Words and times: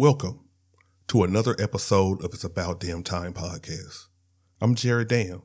Welcome 0.00 0.44
to 1.08 1.24
another 1.24 1.56
episode 1.58 2.24
of 2.24 2.32
It's 2.32 2.44
About 2.44 2.78
Damn 2.78 3.02
Time 3.02 3.32
podcast. 3.34 4.06
I'm 4.60 4.76
Jared 4.76 5.08
Dam, 5.08 5.42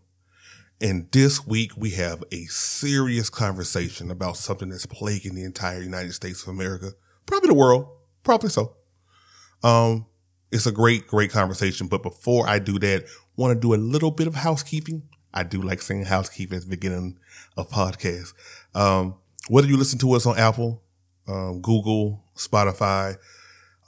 and 0.80 1.12
this 1.12 1.48
week 1.48 1.72
we 1.76 1.90
have 1.94 2.24
a 2.32 2.46
serious 2.46 3.32
conversation 3.32 4.12
about 4.12 4.38
something 4.38 4.70
that's 4.70 4.86
plaguing 4.86 5.34
the 5.34 5.44
entire 5.44 5.82
United 5.82 6.14
States 6.14 6.44
of 6.44 6.50
America, 6.50 6.92
probably 7.26 7.48
the 7.48 7.56
world, 7.56 7.88
probably 8.22 8.50
so. 8.52 8.76
Um, 9.64 10.06
it's 10.52 10.68
a 10.68 10.72
great, 10.72 11.08
great 11.08 11.32
conversation. 11.32 11.88
But 11.88 12.04
before 12.04 12.48
I 12.48 12.60
do 12.60 12.78
that, 12.78 13.06
want 13.36 13.56
to 13.56 13.60
do 13.60 13.74
a 13.74 13.82
little 13.82 14.12
bit 14.12 14.28
of 14.28 14.36
housekeeping. 14.36 15.02
I 15.34 15.42
do 15.42 15.64
like 15.64 15.82
saying 15.82 16.06
housekeeping 16.06 16.58
at 16.58 16.66
the 16.66 16.70
beginning 16.70 17.18
of 17.58 17.72
podcasts. 17.72 18.36
Um, 18.76 19.16
whether 19.48 19.66
you 19.66 19.78
listen 19.78 19.98
to 19.98 20.14
us 20.14 20.28
on 20.28 20.38
Apple, 20.38 20.84
um, 21.28 21.60
Google, 21.60 22.24
Spotify, 22.36 23.18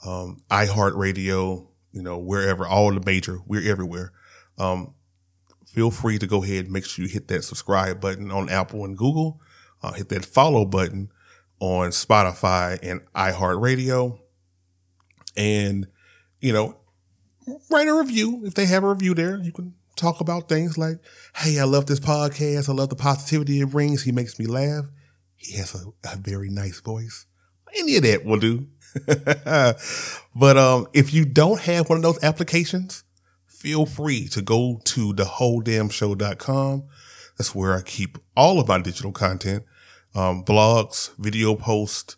um, 0.04 0.42
iHeartRadio, 0.50 1.66
you 1.92 2.02
know, 2.02 2.18
wherever, 2.18 2.66
all 2.66 2.92
the 2.92 3.02
major, 3.04 3.40
we're 3.46 3.68
everywhere. 3.70 4.12
Um, 4.58 4.94
feel 5.66 5.90
free 5.90 6.18
to 6.18 6.26
go 6.26 6.42
ahead 6.42 6.64
and 6.64 6.72
make 6.72 6.84
sure 6.84 7.04
you 7.04 7.10
hit 7.10 7.28
that 7.28 7.44
subscribe 7.44 8.00
button 8.00 8.30
on 8.30 8.48
Apple 8.48 8.84
and 8.84 8.96
Google. 8.96 9.40
Uh, 9.82 9.92
hit 9.92 10.08
that 10.08 10.24
follow 10.24 10.64
button 10.64 11.10
on 11.60 11.90
Spotify 11.90 12.78
and 12.82 13.00
iHeartRadio. 13.14 14.18
And, 15.36 15.86
you 16.40 16.52
know, 16.52 16.78
write 17.70 17.88
a 17.88 17.94
review. 17.94 18.42
If 18.44 18.54
they 18.54 18.66
have 18.66 18.84
a 18.84 18.88
review 18.88 19.14
there, 19.14 19.38
you 19.38 19.52
can 19.52 19.74
talk 19.96 20.20
about 20.20 20.48
things 20.48 20.78
like, 20.78 20.96
Hey, 21.34 21.58
I 21.58 21.64
love 21.64 21.86
this 21.86 22.00
podcast. 22.00 22.68
I 22.68 22.72
love 22.72 22.88
the 22.88 22.96
positivity 22.96 23.60
it 23.60 23.70
brings. 23.70 24.02
He 24.02 24.12
makes 24.12 24.38
me 24.38 24.46
laugh. 24.46 24.86
He 25.36 25.56
has 25.56 25.74
a, 25.74 25.86
a 26.10 26.16
very 26.16 26.48
nice 26.48 26.80
voice. 26.80 27.26
Any 27.76 27.96
of 27.96 28.02
that 28.04 28.24
will 28.24 28.38
do. 28.38 28.66
but 30.34 30.56
um, 30.56 30.86
if 30.92 31.12
you 31.12 31.24
don't 31.24 31.60
have 31.60 31.88
one 31.88 31.98
of 31.98 32.02
those 32.02 32.22
applications, 32.22 33.04
feel 33.46 33.86
free 33.86 34.28
to 34.28 34.42
go 34.42 34.80
to 34.84 35.12
dawholedamnshow.com. 35.12 36.84
That's 37.36 37.54
where 37.54 37.74
I 37.74 37.82
keep 37.82 38.18
all 38.36 38.58
of 38.58 38.68
my 38.68 38.80
digital 38.80 39.12
content, 39.12 39.64
um, 40.14 40.44
blogs, 40.44 41.14
video 41.18 41.54
posts, 41.54 42.16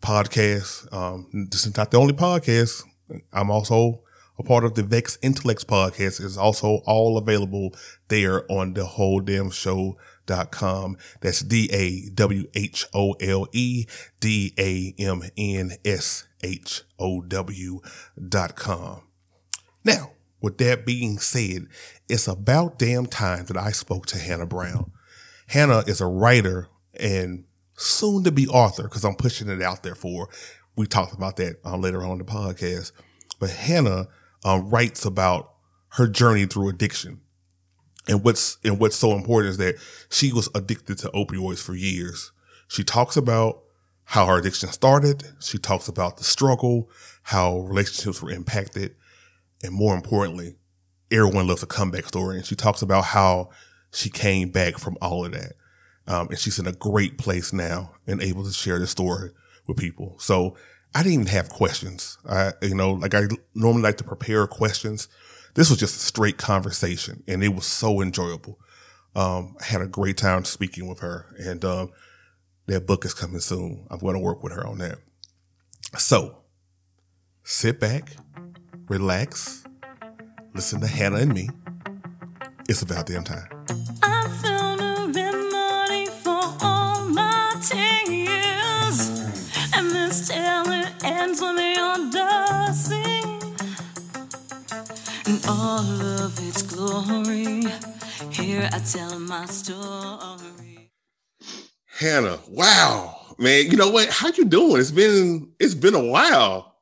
podcasts. 0.00 0.90
Um, 0.92 1.48
this 1.50 1.66
is 1.66 1.76
not 1.76 1.90
the 1.90 1.98
only 1.98 2.14
podcast. 2.14 2.84
I'm 3.32 3.50
also 3.50 4.02
a 4.38 4.42
part 4.42 4.64
of 4.64 4.74
the 4.74 4.82
Vex 4.82 5.18
Intellects 5.22 5.64
podcast. 5.64 6.20
is 6.20 6.36
also 6.36 6.80
all 6.86 7.18
available 7.18 7.74
there 8.08 8.50
on 8.50 8.74
the 8.74 8.84
whole 8.84 9.20
damn 9.20 9.50
show 9.50 9.96
dot 10.26 10.50
com. 10.50 10.96
That's 11.20 11.40
D 11.40 11.68
A 11.72 12.10
W 12.10 12.48
H 12.54 12.86
O 12.94 13.12
L 13.20 13.46
E 13.52 13.86
D 14.20 14.52
A 14.58 14.94
M 15.02 15.22
N 15.36 15.72
S 15.84 16.26
H 16.42 16.82
O 16.98 17.22
W 17.22 17.80
dot 18.28 18.56
com. 18.56 19.02
Now, 19.84 20.12
with 20.40 20.58
that 20.58 20.84
being 20.86 21.18
said, 21.18 21.68
it's 22.08 22.28
about 22.28 22.78
damn 22.78 23.06
time 23.06 23.46
that 23.46 23.56
I 23.56 23.70
spoke 23.70 24.06
to 24.06 24.18
Hannah 24.18 24.46
Brown. 24.46 24.92
Hannah 25.48 25.84
is 25.86 26.00
a 26.00 26.06
writer 26.06 26.68
and 26.98 27.44
soon 27.76 28.24
to 28.24 28.30
be 28.30 28.46
author 28.48 28.84
because 28.84 29.04
I'm 29.04 29.16
pushing 29.16 29.48
it 29.48 29.62
out 29.62 29.82
there 29.82 29.94
for. 29.94 30.28
We 30.76 30.86
talked 30.86 31.14
about 31.14 31.36
that 31.36 31.56
uh, 31.64 31.76
later 31.76 32.02
on 32.02 32.12
in 32.12 32.18
the 32.18 32.24
podcast. 32.24 32.92
But 33.38 33.50
Hannah 33.50 34.08
uh, 34.44 34.60
writes 34.62 35.04
about 35.04 35.52
her 35.90 36.08
journey 36.08 36.46
through 36.46 36.68
addiction 36.68 37.20
and 38.08 38.22
what's 38.22 38.58
and 38.64 38.78
what's 38.78 38.96
so 38.96 39.12
important 39.12 39.50
is 39.50 39.56
that 39.58 39.76
she 40.10 40.32
was 40.32 40.48
addicted 40.54 40.98
to 40.98 41.08
opioids 41.08 41.62
for 41.62 41.74
years. 41.74 42.32
She 42.68 42.84
talks 42.84 43.16
about 43.16 43.62
how 44.04 44.26
her 44.26 44.38
addiction 44.38 44.70
started. 44.70 45.24
She 45.40 45.58
talks 45.58 45.88
about 45.88 46.18
the 46.18 46.24
struggle, 46.24 46.90
how 47.22 47.60
relationships 47.60 48.22
were 48.22 48.30
impacted, 48.30 48.94
and 49.62 49.72
more 49.72 49.94
importantly, 49.94 50.56
everyone 51.10 51.46
loves 51.46 51.62
a 51.62 51.66
comeback 51.66 52.06
story. 52.06 52.36
And 52.36 52.46
she 52.46 52.54
talks 52.54 52.82
about 52.82 53.04
how 53.04 53.50
she 53.92 54.10
came 54.10 54.50
back 54.50 54.78
from 54.78 54.96
all 55.00 55.24
of 55.24 55.32
that. 55.32 55.52
Um, 56.06 56.28
and 56.28 56.38
she's 56.38 56.58
in 56.58 56.66
a 56.66 56.72
great 56.72 57.16
place 57.16 57.52
now 57.52 57.92
and 58.06 58.20
able 58.20 58.44
to 58.44 58.52
share 58.52 58.78
the 58.78 58.86
story 58.86 59.30
with 59.66 59.78
people. 59.78 60.16
So 60.18 60.56
I 60.94 61.02
didn't 61.02 61.14
even 61.14 61.26
have 61.28 61.48
questions. 61.48 62.18
I, 62.28 62.52
you 62.60 62.74
know, 62.74 62.92
like 62.92 63.14
I 63.14 63.22
normally 63.54 63.82
like 63.82 63.96
to 63.98 64.04
prepare 64.04 64.46
questions 64.46 65.08
this 65.54 65.70
was 65.70 65.78
just 65.78 65.96
a 65.96 66.00
straight 66.00 66.36
conversation 66.36 67.22
and 67.26 67.42
it 67.42 67.54
was 67.54 67.66
so 67.66 68.00
enjoyable. 68.00 68.58
Um, 69.16 69.56
I 69.60 69.64
had 69.64 69.80
a 69.80 69.86
great 69.86 70.16
time 70.16 70.44
speaking 70.44 70.88
with 70.88 71.00
her 71.00 71.26
and, 71.38 71.64
um, 71.64 71.92
that 72.66 72.86
book 72.86 73.04
is 73.04 73.14
coming 73.14 73.40
soon. 73.40 73.86
I'm 73.90 73.98
going 73.98 74.14
to 74.14 74.20
work 74.20 74.42
with 74.42 74.52
her 74.52 74.66
on 74.66 74.78
that. 74.78 74.98
So 75.98 76.38
sit 77.42 77.78
back, 77.78 78.10
relax, 78.88 79.64
listen 80.54 80.80
to 80.80 80.86
Hannah 80.86 81.18
and 81.18 81.34
me. 81.34 81.50
It's 82.68 82.82
about 82.82 83.06
damn 83.06 83.24
time. 83.24 83.48
Glory. 97.04 97.64
Here 98.30 98.68
I 98.72 98.78
tell 98.78 99.18
my 99.20 99.46
story. 99.46 100.90
Hannah, 101.86 102.38
wow, 102.48 103.36
man, 103.38 103.70
you 103.70 103.76
know 103.76 103.90
what? 103.90 104.08
How 104.08 104.28
you 104.28 104.44
doing? 104.44 104.80
It's 104.80 104.90
been 104.90 105.52
it's 105.60 105.74
been 105.74 105.94
a 105.94 106.04
while. 106.04 106.76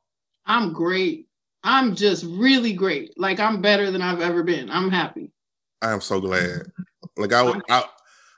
I'm 0.45 0.73
great. 0.73 1.27
I'm 1.63 1.95
just 1.95 2.25
really 2.25 2.73
great. 2.73 3.17
Like 3.17 3.39
I'm 3.39 3.61
better 3.61 3.91
than 3.91 4.01
I've 4.01 4.21
ever 4.21 4.43
been. 4.43 4.69
I'm 4.69 4.89
happy. 4.89 5.31
I 5.81 5.91
am 5.91 6.01
so 6.01 6.19
glad. 6.19 6.71
Like 7.17 7.33
I, 7.33 7.53
I, 7.69 7.83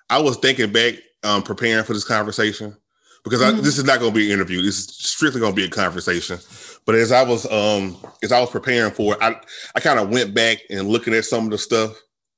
I 0.09 0.21
was 0.21 0.37
thinking 0.37 0.71
back, 0.71 0.95
um, 1.23 1.43
preparing 1.43 1.83
for 1.85 1.93
this 1.93 2.03
conversation 2.03 2.75
because 3.23 3.41
I, 3.41 3.51
mm-hmm. 3.51 3.61
this 3.61 3.77
is 3.77 3.83
not 3.83 3.99
going 3.99 4.11
to 4.11 4.15
be 4.15 4.27
an 4.27 4.33
interview. 4.33 4.61
This 4.61 4.79
is 4.79 4.95
strictly 4.95 5.39
going 5.39 5.53
to 5.53 5.55
be 5.55 5.65
a 5.65 5.69
conversation. 5.69 6.39
But 6.85 6.95
as 6.95 7.11
I 7.11 7.23
was 7.23 7.49
um 7.51 7.97
as 8.23 8.31
I 8.31 8.39
was 8.39 8.49
preparing 8.49 8.91
for 8.91 9.13
it, 9.13 9.19
I 9.21 9.35
I 9.75 9.79
kind 9.79 9.99
of 9.99 10.09
went 10.09 10.33
back 10.33 10.59
and 10.69 10.87
looking 10.87 11.13
at 11.13 11.25
some 11.25 11.45
of 11.45 11.51
the 11.51 11.57
stuff. 11.57 11.95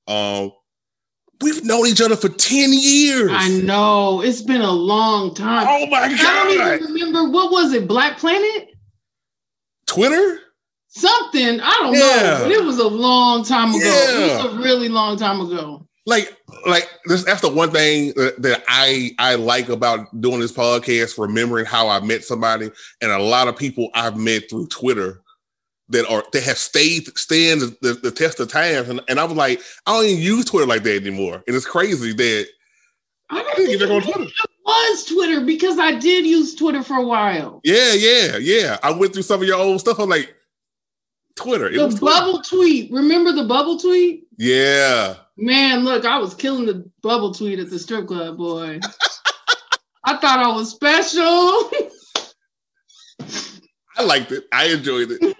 Um, 0.08 0.52
we've 1.42 1.66
known 1.66 1.86
each 1.88 2.02
other 2.02 2.16
for 2.16 2.30
ten 2.30 2.72
years. 2.72 3.32
I 3.34 3.50
know 3.50 4.22
it's 4.22 4.42
been 4.42 4.62
a 4.62 4.72
long 4.72 5.34
time. 5.34 5.68
Oh 5.70 5.86
my 5.88 6.08
god! 6.08 6.20
I 6.20 6.56
don't 6.56 6.82
even 6.82 6.94
remember 6.94 7.30
what 7.30 7.52
was 7.52 7.74
it, 7.74 7.88
Black 7.88 8.18
Planet, 8.18 8.70
Twitter, 9.86 10.40
something. 10.88 11.60
I 11.60 11.78
don't 11.82 11.94
yeah. 11.94 12.00
know, 12.00 12.40
but 12.44 12.52
it 12.52 12.64
was 12.64 12.80
a 12.80 12.88
long 12.88 13.44
time 13.44 13.70
ago. 13.70 13.80
Yeah. 13.80 14.40
It 14.40 14.44
was 14.44 14.54
a 14.54 14.58
really 14.60 14.88
long 14.88 15.18
time 15.18 15.42
ago 15.42 15.87
like 16.08 16.36
like 16.66 16.90
this, 17.06 17.26
that's 17.26 17.42
the 17.42 17.50
one 17.50 17.70
thing 17.70 18.14
that, 18.16 18.64
I 18.70 19.12
I 19.20 19.36
like 19.36 19.68
about 19.68 20.20
doing 20.22 20.40
this 20.40 20.54
podcast, 20.54 21.20
remembering 21.20 21.66
how 21.66 21.90
I 21.90 22.00
met 22.00 22.24
somebody, 22.24 22.72
and 23.02 23.12
a 23.12 23.22
lot 23.22 23.50
of 23.50 23.58
people 23.58 23.90
I've 23.94 24.18
met 24.18 24.50
through 24.50 24.68
Twitter 24.68 25.22
that 25.90 26.10
are 26.10 26.24
that 26.32 26.44
have 26.44 26.58
stayed 26.58 27.06
stand 27.18 27.62
the, 27.82 28.00
the 28.02 28.10
test 28.10 28.40
of 28.40 28.50
time, 28.50 28.90
and, 28.90 29.02
and 29.10 29.20
I 29.20 29.26
was 29.26 29.36
like, 29.36 29.62
I 29.86 29.94
don't 29.94 30.06
even 30.06 30.24
use 30.24 30.46
Twitter 30.46 30.66
like 30.66 30.84
that 30.84 30.96
anymore, 30.96 31.44
and 31.46 31.56
it's 31.56 31.66
crazy 31.66 32.14
that 32.14 32.48
I, 33.30 33.42
I 33.42 33.54
didn't 33.58 33.78
get 33.78 33.82
back 33.82 33.92
on 33.92 34.02
Twitter. 34.02 34.24
It 34.24 34.50
was 34.66 35.06
Twitter 35.06 35.42
because 35.42 35.78
I 35.78 36.00
did 36.00 36.26
use 36.26 36.56
Twitter 36.56 36.84
for 36.84 36.96
a 36.96 37.06
while. 37.06 37.60
Yeah, 37.66 37.94
yeah, 37.94 38.38
yeah. 38.38 38.78
I 38.82 38.92
went 38.92 39.14
through 39.14 39.24
some 39.24 39.42
of 39.42 39.48
your 39.48 39.60
old 39.60 39.82
stuff. 39.82 40.00
I'm 40.00 40.08
like, 40.08 40.34
Twitter. 41.36 41.68
It 41.68 41.78
the 41.78 42.00
bubble 42.00 42.42
Twitter. 42.42 42.56
tweet. 42.56 42.92
Remember 42.94 43.34
the 43.34 43.44
bubble 43.44 43.78
tweet? 43.78 44.28
Yeah. 44.38 45.16
Man, 45.38 45.86
look, 45.86 46.06
I 46.06 46.18
was 46.18 46.34
killing 46.34 46.66
the 46.66 46.90
bubble 47.04 47.34
tweet 47.34 47.60
at 47.60 47.70
the 47.70 47.78
strip 47.78 48.08
club, 48.08 48.38
boy. 48.38 48.80
I 50.04 50.18
thought 50.18 50.40
I 50.40 50.48
was 50.48 50.72
special. 50.72 51.70
I 53.98 54.04
liked 54.04 54.32
it. 54.32 54.46
I 54.52 54.68
enjoyed 54.68 55.10
it. 55.12 55.22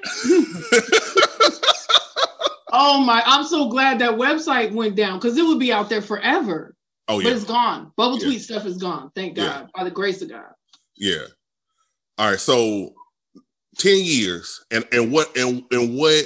oh 2.74 3.02
my, 3.02 3.22
I'm 3.26 3.46
so 3.46 3.70
glad 3.70 4.00
that 4.00 4.12
website 4.12 4.72
went 4.72 4.96
down 4.96 5.20
because 5.20 5.38
it 5.38 5.44
would 5.44 5.60
be 5.60 5.72
out 5.72 5.90
there 5.90 6.02
forever. 6.02 6.76
Oh, 7.08 7.20
yeah. 7.20 7.30
But 7.30 7.34
it's 7.34 7.46
gone. 7.46 7.92
Bubble 7.96 8.20
yeah. 8.20 8.26
tweet 8.26 8.42
stuff 8.42 8.66
is 8.66 8.78
gone. 8.78 9.12
Thank 9.16 9.36
God. 9.36 9.44
Yeah. 9.44 9.66
By 9.76 9.84
the 9.84 9.92
grace 9.92 10.22
of 10.22 10.30
God. 10.30 10.52
Yeah. 10.96 11.26
All 12.18 12.32
right. 12.32 12.40
So 12.40 12.94
10 13.78 14.00
years 14.04 14.66
and 14.72 14.86
and 14.92 15.12
what 15.12 15.36
and, 15.38 15.64
and 15.72 15.98
what 15.98 16.26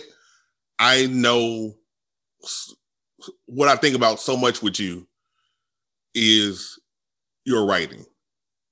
I 0.80 1.08
know 1.08 1.74
what 3.52 3.68
I 3.68 3.76
think 3.76 3.98
about 3.98 4.22
so 4.22 4.38
much 4.38 4.62
with 4.64 4.80
you 4.80 5.06
is 6.16 6.80
your 7.44 7.66
writing. 7.66 8.06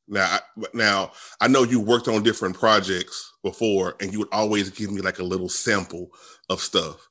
Now, 0.08 0.26
I, 0.26 0.40
now 0.74 1.12
I 1.42 1.50
know 1.50 1.64
you 1.64 1.82
worked 1.82 2.08
on 2.08 2.24
different 2.24 2.58
projects 2.58 3.34
before, 3.44 3.96
and 4.00 4.14
you 4.14 4.20
would 4.20 4.30
always 4.32 4.70
give 4.70 4.90
me 4.90 5.02
like 5.02 5.20
a 5.20 5.24
little 5.24 5.50
sample 5.50 6.10
of 6.50 6.62
stuff. 6.62 7.10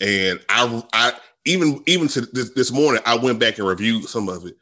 And 0.00 0.38
I, 0.48 0.82
I 0.92 1.12
even 1.44 1.82
even 1.86 2.06
to 2.08 2.20
this, 2.20 2.50
this 2.50 2.70
morning, 2.70 3.02
I 3.04 3.16
went 3.16 3.40
back 3.40 3.58
and 3.58 3.66
reviewed 3.66 4.04
some 4.04 4.28
of 4.28 4.46
it. 4.46 4.54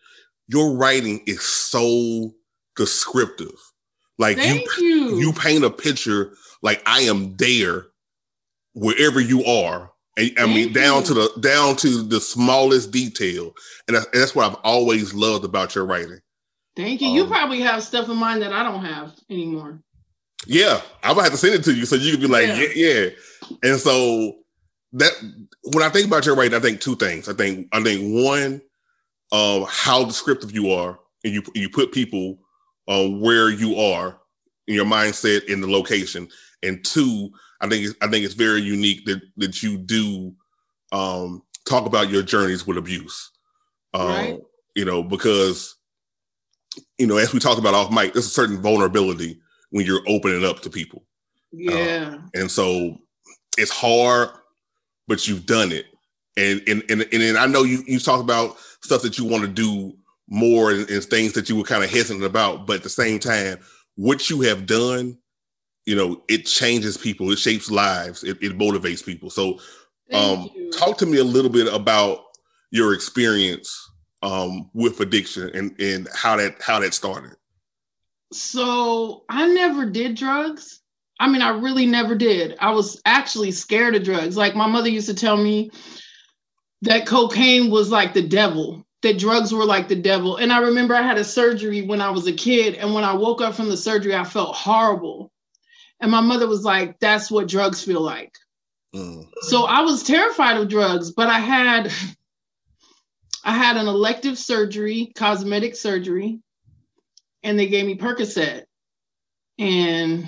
Your 0.49 0.77
writing 0.77 1.23
is 1.27 1.43
so 1.43 2.35
descriptive. 2.75 3.61
Like 4.19 4.39
you, 4.39 4.67
you, 4.79 5.19
you 5.19 5.33
paint 5.35 5.63
a 5.63 5.71
picture 5.71 6.33
like 6.63 6.83
I 6.87 7.01
am 7.03 7.37
there 7.37 7.89
wherever 8.73 9.21
you 9.21 9.45
are. 9.45 9.93
And, 10.19 10.33
I 10.39 10.47
mean, 10.47 10.73
down 10.73 11.03
to 11.05 11.15
the 11.15 11.31
down 11.41 11.77
to 11.77 12.03
the 12.03 12.21
smallest 12.21 12.91
detail, 12.91 13.55
and 13.87 13.97
that's, 13.97 14.07
and 14.07 14.23
that's 14.23 14.35
what 14.35 14.51
I've 14.51 14.59
always 14.65 15.13
loved 15.13 15.45
about 15.45 15.75
your 15.75 15.85
writing. 15.85 16.21
Thank 16.75 17.01
you. 17.03 17.09
you 17.09 17.23
Um, 17.25 17.29
probably 17.29 17.61
have 17.61 17.83
stuff 17.83 18.09
in 18.09 18.17
mind 18.17 18.43
that 18.43 18.53
I 18.53 18.63
don't 18.63 18.85
have 18.85 19.15
anymore. 19.31 19.83
Yeah, 20.47 20.81
I'm 21.03 21.15
gonna 21.15 21.25
have 21.25 21.33
to 21.33 21.39
send 21.39 21.55
it 21.55 21.65
to 21.65 21.75
you 21.75 21.87
so 21.87 21.97
you 21.97 22.13
can 22.13 22.21
be 22.21 22.27
like, 22.29 22.47
Yeah. 22.47 22.69
yeah, 22.75 22.91
yeah. 22.93 23.11
And 23.63 23.81
so 23.81 24.37
that 24.93 25.13
when 25.65 25.83
I 25.83 25.89
think 25.91 26.07
about 26.07 26.25
your 26.25 26.35
writing, 26.35 26.57
I 26.57 26.61
think 26.61 26.81
two 26.81 26.97
things. 26.97 27.29
I 27.29 27.35
think 27.35 27.69
I 27.73 27.83
think 27.83 28.25
one, 28.25 28.63
um, 29.33 29.67
how 29.69 30.05
descriptive 30.05 30.53
you 30.53 30.71
are, 30.71 30.99
and 31.25 31.35
you 31.35 31.43
you 31.55 31.69
put 31.69 31.93
people 31.93 32.39
um 32.89 33.21
where 33.21 33.51
you 33.51 33.77
are 33.79 34.19
in 34.67 34.75
your 34.75 34.87
mindset 34.87 35.45
in 35.45 35.61
the 35.61 35.71
location. 35.71 36.29
And 36.63 36.85
two, 36.85 37.31
I 37.61 37.69
think 37.69 37.87
it's, 37.87 37.95
I 38.03 38.09
think 38.09 38.25
it's 38.25 38.35
very 38.35 38.61
unique 38.61 39.05
that 39.07 39.21
that 39.39 39.63
you 39.63 39.79
do 39.79 40.35
um 40.93 41.43
talk 41.67 41.87
about 41.87 42.11
your 42.11 42.23
journeys 42.23 42.67
with 42.67 42.79
abuse. 42.79 43.31
Um, 43.95 44.09
Right. 44.09 44.41
you 44.75 44.85
know, 44.85 45.03
because 45.03 45.75
you 46.99 47.07
know, 47.07 47.17
as 47.17 47.33
we 47.33 47.41
talked 47.41 47.59
about 47.59 47.75
off 47.75 47.91
mic, 47.91 48.13
there's 48.13 48.27
a 48.27 48.31
certain 48.31 48.61
vulnerability 48.61 49.41
when 49.71 49.87
you're 49.87 50.03
opening 50.07 50.45
up 50.45 50.61
to 50.61 50.71
people. 50.71 51.05
Yeah. 51.53 52.19
And 52.35 52.51
so 52.51 52.99
it's 53.57 53.71
hard, 53.71 54.29
but 55.09 55.27
you've 55.27 55.47
done 55.47 55.73
it. 55.73 55.87
And 56.37 56.63
and 56.69 56.83
and, 56.91 57.03
and 57.03 57.23
then 57.23 57.37
I 57.37 57.47
know 57.47 57.63
you 57.63 57.83
you 57.87 57.99
talk 57.99 58.21
about 58.21 58.57
stuff 58.83 59.03
that 59.03 59.19
you 59.19 59.25
want 59.25 59.43
to 59.43 59.49
do 59.49 59.95
more 60.29 60.71
and, 60.73 60.89
and 60.91 61.03
things 61.05 61.33
that 61.33 61.49
you 61.49 61.57
were 61.57 61.63
kind 61.65 61.83
of 61.83 61.91
hesitant 61.91 62.25
about, 62.25 62.67
but 62.67 62.77
at 62.77 62.83
the 62.83 62.89
same 62.91 63.19
time, 63.19 63.59
what 63.95 64.29
you 64.29 64.43
have 64.43 64.67
done, 64.67 65.17
you 65.87 65.97
know, 65.97 66.23
it 66.29 66.47
changes 66.47 66.97
people, 66.97 67.31
it 67.31 67.39
shapes 67.39 67.71
lives, 67.71 68.25
it, 68.25 68.37
it 68.43 68.59
motivates 68.59 69.05
people. 69.05 69.31
So 69.31 69.61
um 70.13 70.49
talk 70.73 70.99
to 70.99 71.07
me 71.07 71.19
a 71.19 71.25
little 71.25 71.51
bit 71.51 71.73
about 71.73 72.21
your 72.71 72.93
experience 72.93 73.91
um 74.23 74.71
with 74.73 75.01
addiction 75.01 75.51
and 75.55 75.81
and 75.81 76.09
how 76.15 76.37
that 76.37 76.61
how 76.61 76.79
that 76.81 76.95
started. 76.95 77.37
So 78.33 79.25
I 79.29 79.47
never 79.49 79.89
did 79.89 80.17
drugs. 80.17 80.81
I 81.19 81.29
mean, 81.29 81.43
I 81.43 81.51
really 81.51 81.87
never 81.87 82.15
did. 82.15 82.57
I 82.61 82.73
was 82.73 83.01
actually 83.07 83.51
scared 83.51 83.95
of 83.95 84.03
drugs. 84.03 84.37
Like 84.37 84.55
my 84.55 84.67
mother 84.67 84.89
used 84.89 85.09
to 85.09 85.15
tell 85.15 85.37
me 85.37 85.71
that 86.83 87.07
cocaine 87.07 87.71
was 87.71 87.91
like 87.91 88.13
the 88.13 88.27
devil, 88.27 88.85
that 89.03 89.19
drugs 89.19 89.53
were 89.53 89.65
like 89.65 89.89
the 89.89 89.97
devil. 89.97 90.37
And 90.37 90.53
I 90.53 90.59
remember 90.59 90.95
I 90.95 91.03
had 91.03 91.17
a 91.17 91.25
surgery 91.25 91.83
when 91.83 92.03
I 92.03 92.11
was 92.11 92.27
a 92.27 92.33
kid. 92.33 92.75
And 92.75 92.93
when 92.93 93.05
I 93.05 93.15
woke 93.15 93.41
up 93.41 93.55
from 93.55 93.69
the 93.69 93.77
surgery, 93.77 94.15
I 94.15 94.25
felt 94.25 94.55
horrible. 94.55 95.33
And 96.01 96.11
my 96.11 96.21
mother 96.21 96.47
was 96.47 96.63
like, 96.65 96.99
that's 97.01 97.31
what 97.31 97.49
drugs 97.49 97.83
feel 97.83 98.01
like. 98.01 98.33
Mm, 98.95 99.27
So 99.43 99.65
I 99.65 99.81
was 99.81 100.03
terrified 100.03 100.57
of 100.59 100.69
drugs, 100.69 101.13
but 101.13 101.29
I 101.29 101.39
had 101.41 101.91
I 103.45 103.53
had 103.53 103.77
an 103.77 103.87
elective 103.87 104.39
surgery, 104.39 105.13
cosmetic 105.17 105.77
surgery, 105.77 106.41
and 107.43 107.59
they 107.59 107.69
gave 107.69 107.87
me 107.87 107.97
Percocet. 107.97 108.65
And 109.59 110.27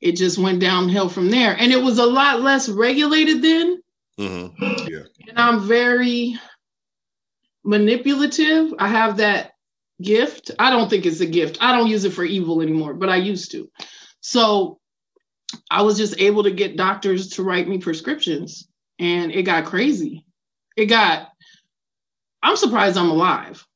it 0.00 0.16
just 0.16 0.36
went 0.36 0.60
downhill 0.60 1.08
from 1.08 1.30
there. 1.30 1.56
And 1.58 1.72
it 1.72 1.82
was 1.82 1.98
a 1.98 2.04
lot 2.06 2.42
less 2.42 2.68
regulated 2.68 3.40
then. 3.40 3.80
mhm, 4.18 4.52
Yeah. 4.88 5.04
And 5.28 5.38
I'm 5.38 5.60
very 5.66 6.38
manipulative. 7.64 8.74
I 8.78 8.88
have 8.88 9.16
that 9.18 9.52
gift. 10.02 10.50
I 10.58 10.70
don't 10.70 10.90
think 10.90 11.06
it's 11.06 11.20
a 11.20 11.26
gift. 11.26 11.58
I 11.60 11.76
don't 11.76 11.88
use 11.88 12.04
it 12.04 12.12
for 12.12 12.24
evil 12.24 12.60
anymore, 12.60 12.94
but 12.94 13.08
I 13.08 13.16
used 13.16 13.52
to. 13.52 13.70
So 14.26 14.78
I 15.70 15.82
was 15.82 15.98
just 15.98 16.18
able 16.18 16.42
to 16.44 16.50
get 16.50 16.78
doctors 16.78 17.28
to 17.32 17.42
write 17.42 17.68
me 17.68 17.76
prescriptions 17.76 18.66
and 18.98 19.30
it 19.30 19.42
got 19.42 19.66
crazy. 19.66 20.24
It 20.78 20.86
got, 20.86 21.28
I'm 22.42 22.56
surprised 22.56 22.96
I'm 22.96 23.10
alive. 23.10 23.66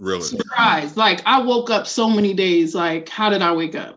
Really. 0.00 0.22
Surprised. 0.22 0.96
Like 0.96 1.22
I 1.24 1.40
woke 1.40 1.70
up 1.70 1.86
so 1.86 2.10
many 2.10 2.34
days. 2.34 2.74
Like, 2.74 3.08
how 3.08 3.30
did 3.30 3.42
I 3.42 3.52
wake 3.52 3.76
up? 3.76 3.96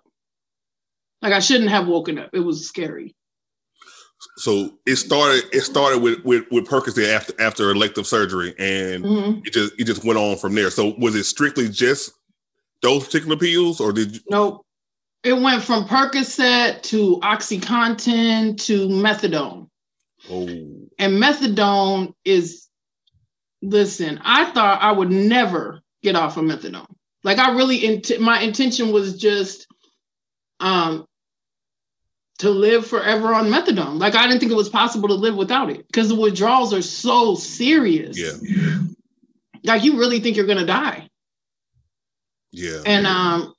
Like 1.24 1.34
I 1.34 1.40
shouldn't 1.40 1.72
have 1.72 1.88
woken 1.88 2.19
up. 2.19 2.30
It 2.34 2.40
was 2.42 2.68
scary. 2.68 3.16
So 4.38 4.78
it 4.86 4.98
started. 4.98 5.44
It 5.51 5.62
started 5.62 6.04
with 6.04 6.24
with 6.24 6.46
with 6.51 6.68
Percocet 6.68 7.12
after 7.13 7.34
after 7.40 7.72
elective 7.72 8.08
surgery, 8.08 8.54
and 8.58 9.04
Mhm. 9.04 9.46
it 9.46 9.54
just 9.54 9.74
it 9.78 9.84
just 9.86 10.04
went 10.04 10.18
on 10.19 10.38
from 10.38 10.56
there. 10.56 10.69
So 10.72 10.96
was 10.98 11.16
it 11.16 11.25
strictly 11.25 11.68
just 11.68 12.12
those 12.81 13.06
particular 13.06 13.38
pills, 13.38 13.80
or 13.80 13.92
did 13.92 14.16
you? 14.16 14.19
Nope. 14.30 14.64
It 15.25 15.33
went 15.33 15.63
from 15.63 15.86
Percocet 15.86 16.83
to 16.83 17.19
OxyContin 17.22 18.62
to 18.66 18.88
methadone. 18.88 19.68
Oh, 20.30 20.48
And 21.00 21.22
methadone 21.22 22.13
is, 22.24 22.68
listen, 23.63 24.22
I 24.24 24.45
thought 24.51 24.83
I 24.83 24.92
would 24.92 25.10
never 25.12 25.81
get 26.04 26.16
off 26.16 26.38
of 26.38 26.45
methadone. 26.45 26.86
Like 27.24 27.39
I 27.39 27.56
really, 27.56 27.83
int- 27.83 28.22
my 28.22 28.39
intention 28.39 28.92
was 28.92 29.18
just 29.19 29.66
um, 30.60 31.07
to 32.38 32.51
live 32.51 32.86
forever 32.86 33.33
on 33.33 33.48
methadone. 33.48 34.00
Like 34.00 34.13
I 34.13 34.27
didn't 34.27 34.42
think 34.42 34.51
it 34.51 34.56
was 34.56 34.69
possible 34.69 35.07
to 35.07 35.16
live 35.16 35.36
without 35.36 35.72
it 35.72 35.88
because 35.88 36.07
the 36.10 36.13
withdrawals 36.16 36.72
are 36.72 36.83
so 36.83 37.33
serious. 37.33 38.16
yeah, 38.16 38.77
Like 39.63 39.83
you 39.83 39.98
really 39.98 40.19
think 40.19 40.38
you're 40.38 40.45
gonna 40.45 40.68
die. 40.68 41.10
yeah. 42.51 42.81
and 42.86 43.07
um 43.07 43.55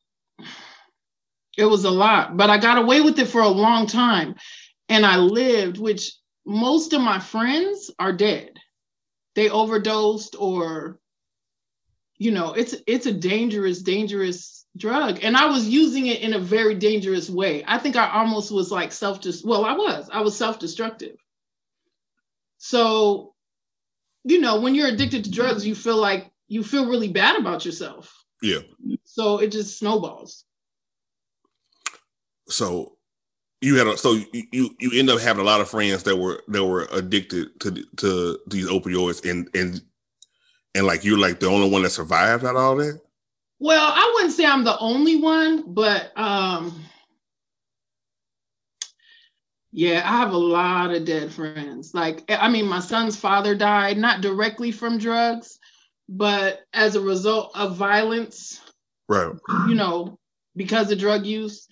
it 1.57 1.65
was 1.65 1.85
a 1.85 1.91
lot 1.91 2.37
but 2.37 2.51
i 2.51 2.59
got 2.59 2.79
away 2.79 3.01
with 3.01 3.19
it 3.19 3.29
for 3.29 3.41
a 3.41 3.49
long 3.49 3.87
time. 3.87 4.35
And 4.89 5.05
i 5.05 5.17
lived 5.17 5.79
which 5.79 6.13
most 6.47 6.93
of 6.93 7.01
my 7.01 7.19
friends 7.19 7.91
are 7.99 8.13
dead. 8.13 8.53
They 9.35 9.51
overdosed 9.51 10.37
or 10.39 11.01
you 12.19 12.31
know 12.31 12.55
it's 12.55 12.75
it's 12.87 13.07
a 13.07 13.13
dangerous 13.13 13.83
dangerous 13.83 14.65
drug. 14.77 15.19
And 15.23 15.37
i 15.37 15.47
was 15.47 15.69
using 15.69 16.07
it 16.07 16.21
in 16.21 16.35
a 16.35 16.39
very 16.39 16.75
dangerous 16.75 17.29
way. 17.29 17.65
I 17.67 17.79
think 17.79 17.97
i 17.97 18.09
almost 18.09 18.53
was 18.53 18.71
like 18.71 18.93
self 18.93 19.21
just 19.21 19.45
well 19.45 19.65
i 19.65 19.73
was 19.73 20.09
i 20.13 20.21
was 20.21 20.37
self-destructive. 20.37 21.17
So 22.59 23.35
you 24.25 24.41
know 24.41 24.61
when 24.61 24.75
you're 24.75 24.89
addicted 24.89 25.25
to 25.25 25.31
drugs 25.31 25.67
you 25.67 25.75
feel 25.75 25.97
like 25.97 26.31
you 26.49 26.63
feel 26.63 26.89
really 26.89 27.09
bad 27.09 27.39
about 27.41 27.65
yourself. 27.65 28.13
Yeah. 28.43 28.61
so 29.05 29.39
it 29.39 29.51
just 29.51 29.79
snowballs. 29.79 30.45
So 32.49 32.97
you 33.61 33.77
had 33.77 33.87
a 33.87 33.97
so 33.97 34.13
you 34.33 34.45
you 34.53 34.71
you 34.79 34.91
end 34.99 35.11
up 35.11 35.21
having 35.21 35.43
a 35.43 35.47
lot 35.47 35.61
of 35.61 35.69
friends 35.69 36.03
that 36.05 36.17
were 36.17 36.43
that 36.49 36.65
were 36.65 36.89
addicted 36.93 37.59
to 37.61 37.85
to 37.97 38.39
these 38.47 38.69
opioids, 38.69 39.29
and 39.29 39.49
and 39.55 39.81
and 40.75 40.87
like 40.87 41.05
you're 41.05 41.19
like 41.19 41.41
the 41.41 41.49
only 41.49 41.71
one 41.71 41.83
that 41.83 41.91
survived 41.91 42.45
out 42.45 42.57
of 42.57 42.63
all 42.63 42.77
that. 42.77 43.01
Well, 43.59 43.93
I 43.95 44.13
wouldn't 44.15 44.35
say 44.35 44.45
I'm 44.45 44.65
the 44.65 44.79
only 44.79 45.17
one, 45.21 45.73
but 45.73 46.13
um 46.17 46.83
yeah, 49.73 50.03
I 50.05 50.19
have 50.19 50.33
a 50.33 50.39
lot 50.39 50.95
of 50.95 51.05
dead 51.05 51.33
friends. 51.33 51.93
Like 51.95 52.25
I 52.29 52.49
mean, 52.49 52.67
my 52.67 52.81
son's 52.81 53.17
father 53.17 53.55
died 53.55 53.99
not 53.99 54.21
directly 54.21 54.71
from 54.71 54.99
drugs, 54.99 55.59
but 56.09 56.61
as 56.73 56.95
a 56.95 57.01
result 57.01 57.53
of 57.55 57.77
violence, 57.77 58.61
Right. 59.09 59.33
you 59.69 59.75
know, 59.75 60.19
because 60.57 60.91
of 60.91 60.99
drug 60.99 61.27
use. 61.27 61.69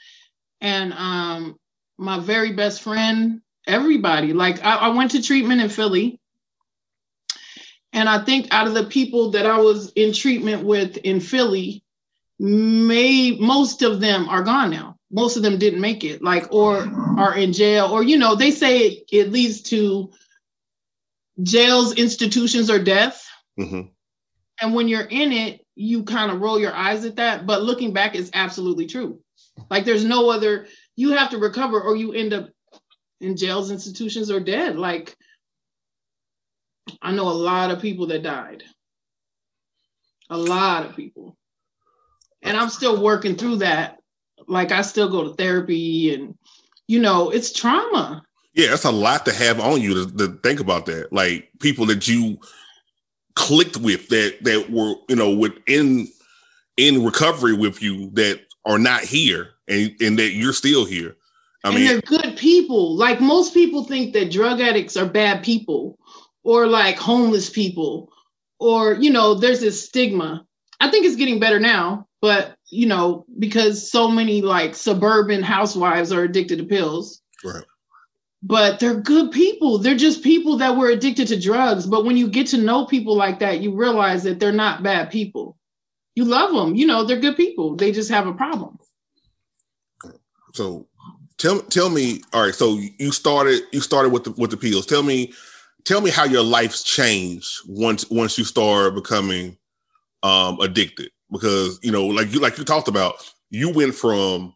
And 0.64 0.94
um 0.94 1.58
my 1.98 2.18
very 2.20 2.52
best 2.54 2.82
friend, 2.82 3.42
everybody, 3.68 4.32
like 4.32 4.64
I, 4.64 4.76
I 4.76 4.88
went 4.88 5.12
to 5.12 5.22
treatment 5.22 5.60
in 5.62 5.68
Philly. 5.68 6.20
And 7.92 8.08
I 8.08 8.24
think 8.24 8.48
out 8.52 8.66
of 8.66 8.74
the 8.74 8.84
people 8.84 9.30
that 9.32 9.46
I 9.46 9.58
was 9.58 9.92
in 9.92 10.12
treatment 10.12 10.64
with 10.64 10.96
in 10.98 11.20
Philly, 11.20 11.84
may 12.38 13.36
most 13.38 13.82
of 13.82 14.00
them 14.00 14.28
are 14.28 14.42
gone 14.42 14.70
now. 14.70 14.96
Most 15.12 15.36
of 15.36 15.42
them 15.42 15.58
didn't 15.58 15.80
make 15.80 16.04
it, 16.04 16.22
like, 16.22 16.52
or 16.52 16.90
are 17.16 17.36
in 17.36 17.52
jail, 17.52 17.86
or 17.92 18.02
you 18.02 18.18
know, 18.18 18.34
they 18.34 18.50
say 18.50 18.80
it, 18.80 19.04
it 19.12 19.32
leads 19.32 19.62
to 19.62 20.10
jails, 21.42 21.94
institutions, 21.94 22.70
or 22.70 22.78
death. 22.78 23.28
hmm 23.56 23.82
And 24.60 24.74
when 24.74 24.88
you're 24.88 25.02
in 25.02 25.32
it, 25.32 25.64
you 25.76 26.04
kind 26.04 26.32
of 26.32 26.40
roll 26.40 26.58
your 26.60 26.74
eyes 26.74 27.04
at 27.04 27.16
that. 27.16 27.46
But 27.46 27.62
looking 27.62 27.92
back, 27.92 28.16
it's 28.16 28.30
absolutely 28.34 28.86
true. 28.86 29.20
Like 29.70 29.84
there's 29.84 30.04
no 30.04 30.30
other, 30.30 30.66
you 30.96 31.12
have 31.12 31.30
to 31.30 31.38
recover 31.38 31.80
or 31.80 31.96
you 31.96 32.12
end 32.12 32.32
up 32.32 32.48
in 33.20 33.36
jails, 33.36 33.70
institutions, 33.70 34.30
or 34.30 34.40
dead. 34.40 34.76
Like 34.76 35.16
I 37.00 37.12
know 37.12 37.28
a 37.28 37.30
lot 37.30 37.70
of 37.70 37.80
people 37.80 38.06
that 38.08 38.22
died. 38.22 38.62
A 40.30 40.36
lot 40.36 40.86
of 40.86 40.96
people. 40.96 41.36
And 42.42 42.56
I'm 42.56 42.68
still 42.68 43.02
working 43.02 43.36
through 43.36 43.56
that. 43.56 43.98
Like 44.46 44.72
I 44.72 44.82
still 44.82 45.08
go 45.08 45.24
to 45.24 45.34
therapy 45.34 46.14
and 46.14 46.34
you 46.86 47.00
know, 47.00 47.30
it's 47.30 47.52
trauma. 47.52 48.22
Yeah, 48.52 48.70
that's 48.70 48.84
a 48.84 48.92
lot 48.92 49.24
to 49.24 49.32
have 49.32 49.58
on 49.58 49.80
you 49.80 50.06
to, 50.06 50.16
to 50.16 50.38
think 50.42 50.60
about 50.60 50.86
that. 50.86 51.12
Like 51.12 51.48
people 51.60 51.86
that 51.86 52.06
you 52.06 52.38
clicked 53.34 53.76
with 53.78 54.08
that 54.08 54.36
that 54.42 54.70
were 54.70 54.94
you 55.08 55.16
know 55.16 55.30
within 55.30 56.06
in 56.76 57.04
recovery 57.04 57.52
with 57.52 57.82
you 57.82 58.10
that 58.10 58.40
are 58.66 58.78
not 58.78 59.02
here 59.02 59.50
and, 59.68 59.94
and 60.00 60.18
that 60.18 60.32
you're 60.32 60.52
still 60.52 60.84
here. 60.84 61.16
I 61.64 61.68
and 61.68 61.76
mean, 61.76 61.86
they're 61.86 62.00
good 62.00 62.36
people. 62.36 62.94
Like 62.96 63.20
most 63.20 63.54
people 63.54 63.84
think 63.84 64.12
that 64.12 64.30
drug 64.30 64.60
addicts 64.60 64.96
are 64.96 65.06
bad 65.06 65.42
people 65.42 65.98
or 66.42 66.66
like 66.66 66.96
homeless 66.96 67.48
people 67.48 68.12
or, 68.58 68.94
you 68.94 69.10
know, 69.10 69.34
there's 69.34 69.60
this 69.60 69.84
stigma. 69.84 70.46
I 70.80 70.90
think 70.90 71.06
it's 71.06 71.16
getting 71.16 71.40
better 71.40 71.60
now, 71.60 72.06
but, 72.20 72.56
you 72.70 72.86
know, 72.86 73.24
because 73.38 73.90
so 73.90 74.08
many 74.08 74.42
like 74.42 74.74
suburban 74.74 75.42
housewives 75.42 76.12
are 76.12 76.22
addicted 76.22 76.58
to 76.58 76.64
pills. 76.64 77.22
Right. 77.42 77.64
But 78.42 78.78
they're 78.78 79.00
good 79.00 79.32
people. 79.32 79.78
They're 79.78 79.96
just 79.96 80.22
people 80.22 80.58
that 80.58 80.76
were 80.76 80.90
addicted 80.90 81.28
to 81.28 81.40
drugs. 81.40 81.86
But 81.86 82.04
when 82.04 82.18
you 82.18 82.28
get 82.28 82.46
to 82.48 82.58
know 82.58 82.84
people 82.84 83.16
like 83.16 83.38
that, 83.38 83.60
you 83.60 83.74
realize 83.74 84.22
that 84.24 84.38
they're 84.38 84.52
not 84.52 84.82
bad 84.82 85.10
people. 85.10 85.56
You 86.14 86.24
love 86.24 86.52
them. 86.52 86.74
You 86.76 86.86
know, 86.86 87.04
they're 87.04 87.20
good 87.20 87.36
people. 87.36 87.76
They 87.76 87.92
just 87.92 88.10
have 88.10 88.26
a 88.26 88.32
problem. 88.32 88.78
So 90.52 90.86
tell 91.38 91.60
tell 91.62 91.90
me 91.90 92.22
all 92.32 92.44
right 92.44 92.54
so 92.54 92.78
you 92.98 93.12
started 93.12 93.62
you 93.72 93.80
started 93.80 94.10
with 94.10 94.24
the 94.24 94.30
with 94.32 94.50
the 94.50 94.56
peels. 94.56 94.86
tell 94.86 95.02
me 95.02 95.32
tell 95.84 96.00
me 96.00 96.10
how 96.10 96.24
your 96.24 96.42
life's 96.42 96.82
changed 96.82 97.60
once 97.66 98.08
once 98.10 98.38
you 98.38 98.44
start 98.44 98.94
becoming 98.94 99.56
um 100.22 100.58
addicted 100.60 101.10
because 101.32 101.78
you 101.82 101.90
know 101.90 102.06
like 102.06 102.32
you 102.32 102.40
like 102.40 102.56
you 102.56 102.64
talked 102.64 102.88
about 102.88 103.16
you 103.50 103.70
went 103.70 103.94
from 103.94 104.54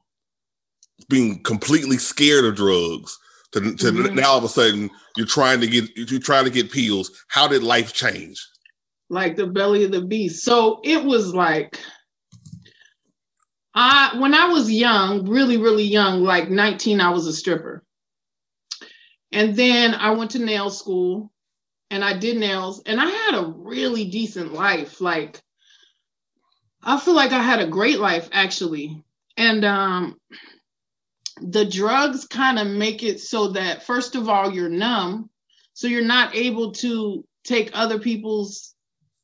being 1.09 1.43
completely 1.43 1.99
scared 1.99 2.45
of 2.45 2.55
drugs 2.55 3.19
to, 3.53 3.61
to 3.61 3.87
mm-hmm. 3.87 4.15
now 4.15 4.31
all 4.31 4.39
of 4.39 4.45
a 4.45 4.49
sudden 4.49 4.91
you're 5.17 5.27
trying 5.27 5.61
to 5.61 5.67
get 5.67 5.85
you're 5.97 6.21
trying 6.21 6.45
to 6.45 6.51
get 6.51 6.71
pills 6.71 7.25
how 7.29 7.49
did 7.49 7.63
life 7.63 7.93
change 7.93 8.47
like 9.11 9.37
the 9.37 9.47
belly 9.47 9.85
of 9.85 9.93
the 9.93 10.03
beast 10.03 10.45
so 10.45 10.81
it 10.85 11.03
was 11.03 11.35
like 11.35 11.79
I 13.81 14.19
when 14.19 14.35
I 14.35 14.47
was 14.47 14.73
young, 14.73 15.29
really, 15.29 15.57
really 15.57 15.85
young, 15.85 16.25
like 16.25 16.51
19, 16.51 17.01
I 17.01 17.11
was 17.11 17.29
a 17.29 17.33
stripper. 17.33 17.85
And 19.31 19.55
then 19.55 19.95
I 19.95 20.11
went 20.11 20.33
to 20.33 20.41
nail 20.41 20.69
school 20.69 21.31
and 21.89 22.05
I 22.05 22.19
did 22.19 22.39
nails 22.39 22.83
and 22.87 23.01
I 23.01 23.07
had 23.07 23.35
a 23.37 23.47
really 23.47 24.07
decent 24.07 24.53
life. 24.53 25.01
Like 25.01 25.41
I 26.83 26.99
feel 26.99 27.15
like 27.15 27.31
I 27.31 27.41
had 27.41 27.61
a 27.61 27.69
great 27.69 28.01
life 28.01 28.29
actually. 28.33 29.01
And 29.37 29.65
um 29.65 30.17
the 31.41 31.65
drugs 31.65 32.27
kind 32.27 32.59
of 32.59 32.67
make 32.67 33.05
it 33.05 33.21
so 33.21 33.53
that 33.53 33.85
first 33.85 34.17
of 34.17 34.29
all 34.29 34.53
you're 34.53 34.69
numb 34.69 35.31
so 35.73 35.87
you're 35.87 36.03
not 36.03 36.35
able 36.35 36.73
to 36.73 37.25
take 37.45 37.71
other 37.75 38.01
people's 38.01 38.75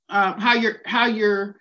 uh, 0.08 0.38
how 0.38 0.54
you're 0.54 0.80
how 0.84 1.06
you're 1.06 1.56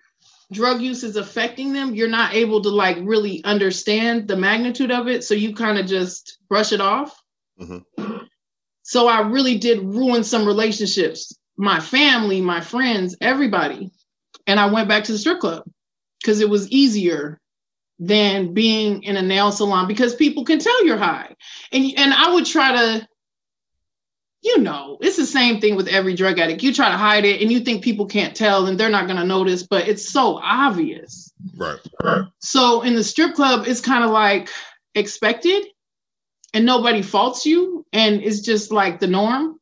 drug 0.52 0.80
use 0.80 1.02
is 1.02 1.16
affecting 1.16 1.72
them, 1.72 1.94
you're 1.94 2.08
not 2.08 2.34
able 2.34 2.62
to 2.62 2.70
like 2.70 2.96
really 3.00 3.42
understand 3.44 4.28
the 4.28 4.36
magnitude 4.36 4.90
of 4.90 5.08
it. 5.08 5.24
So 5.24 5.34
you 5.34 5.54
kind 5.54 5.78
of 5.78 5.86
just 5.86 6.38
brush 6.48 6.72
it 6.72 6.80
off. 6.80 7.20
Mm-hmm. 7.60 8.24
So 8.82 9.08
I 9.08 9.20
really 9.22 9.58
did 9.58 9.82
ruin 9.82 10.24
some 10.24 10.46
relationships, 10.46 11.36
my 11.56 11.80
family, 11.80 12.40
my 12.40 12.60
friends, 12.60 13.16
everybody. 13.20 13.90
And 14.46 14.60
I 14.60 14.66
went 14.66 14.88
back 14.88 15.04
to 15.04 15.12
the 15.12 15.18
strip 15.18 15.40
club 15.40 15.64
because 16.20 16.40
it 16.40 16.50
was 16.50 16.70
easier 16.70 17.40
than 17.98 18.52
being 18.52 19.02
in 19.04 19.16
a 19.16 19.22
nail 19.22 19.52
salon 19.52 19.88
because 19.88 20.14
people 20.14 20.44
can 20.44 20.58
tell 20.58 20.84
you're 20.84 20.98
high. 20.98 21.34
And, 21.72 21.92
and 21.96 22.12
I 22.12 22.34
would 22.34 22.44
try 22.44 22.72
to 22.72 23.08
you 24.44 24.58
know, 24.60 24.98
it's 25.00 25.16
the 25.16 25.24
same 25.24 25.58
thing 25.58 25.74
with 25.74 25.88
every 25.88 26.14
drug 26.14 26.38
addict. 26.38 26.62
You 26.62 26.72
try 26.72 26.90
to 26.90 26.98
hide 26.98 27.24
it 27.24 27.40
and 27.40 27.50
you 27.50 27.60
think 27.60 27.82
people 27.82 28.04
can't 28.04 28.36
tell 28.36 28.66
and 28.66 28.78
they're 28.78 28.90
not 28.90 29.06
going 29.06 29.18
to 29.18 29.24
notice, 29.24 29.62
but 29.62 29.88
it's 29.88 30.06
so 30.06 30.38
obvious. 30.42 31.32
Right. 31.56 31.78
right. 32.02 32.26
So 32.40 32.82
in 32.82 32.94
the 32.94 33.02
strip 33.02 33.34
club, 33.34 33.64
it's 33.66 33.80
kind 33.80 34.04
of 34.04 34.10
like 34.10 34.50
expected 34.94 35.64
and 36.52 36.66
nobody 36.66 37.00
faults 37.00 37.46
you 37.46 37.86
and 37.92 38.22
it's 38.22 38.40
just 38.40 38.70
like 38.70 39.00
the 39.00 39.06
norm. 39.06 39.58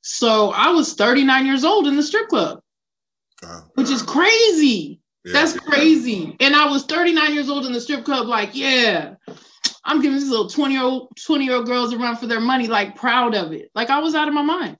So 0.00 0.50
I 0.50 0.70
was 0.70 0.94
39 0.94 1.46
years 1.46 1.64
old 1.64 1.86
in 1.86 1.96
the 1.96 2.02
strip 2.02 2.28
club, 2.28 2.60
which 3.74 3.90
is 3.90 4.02
crazy. 4.02 5.00
Yeah. 5.24 5.32
That's 5.34 5.58
crazy. 5.58 6.36
And 6.40 6.56
I 6.56 6.68
was 6.68 6.84
39 6.84 7.32
years 7.32 7.48
old 7.48 7.64
in 7.64 7.72
the 7.72 7.80
strip 7.80 8.04
club, 8.04 8.26
like, 8.26 8.50
yeah, 8.54 9.14
I'm 9.84 10.00
giving 10.00 10.18
these 10.18 10.30
little 10.30 10.48
20 10.48 10.74
year 10.74 10.82
old 10.82 11.16
20 11.24 11.44
year 11.44 11.56
old 11.56 11.66
girls 11.66 11.92
a 11.92 11.98
run 11.98 12.16
for 12.16 12.26
their 12.26 12.40
money, 12.40 12.68
like 12.68 12.96
proud 12.96 13.34
of 13.34 13.52
it. 13.52 13.70
Like 13.74 13.90
I 13.90 14.00
was 14.00 14.14
out 14.14 14.28
of 14.28 14.34
my 14.34 14.42
mind. 14.42 14.78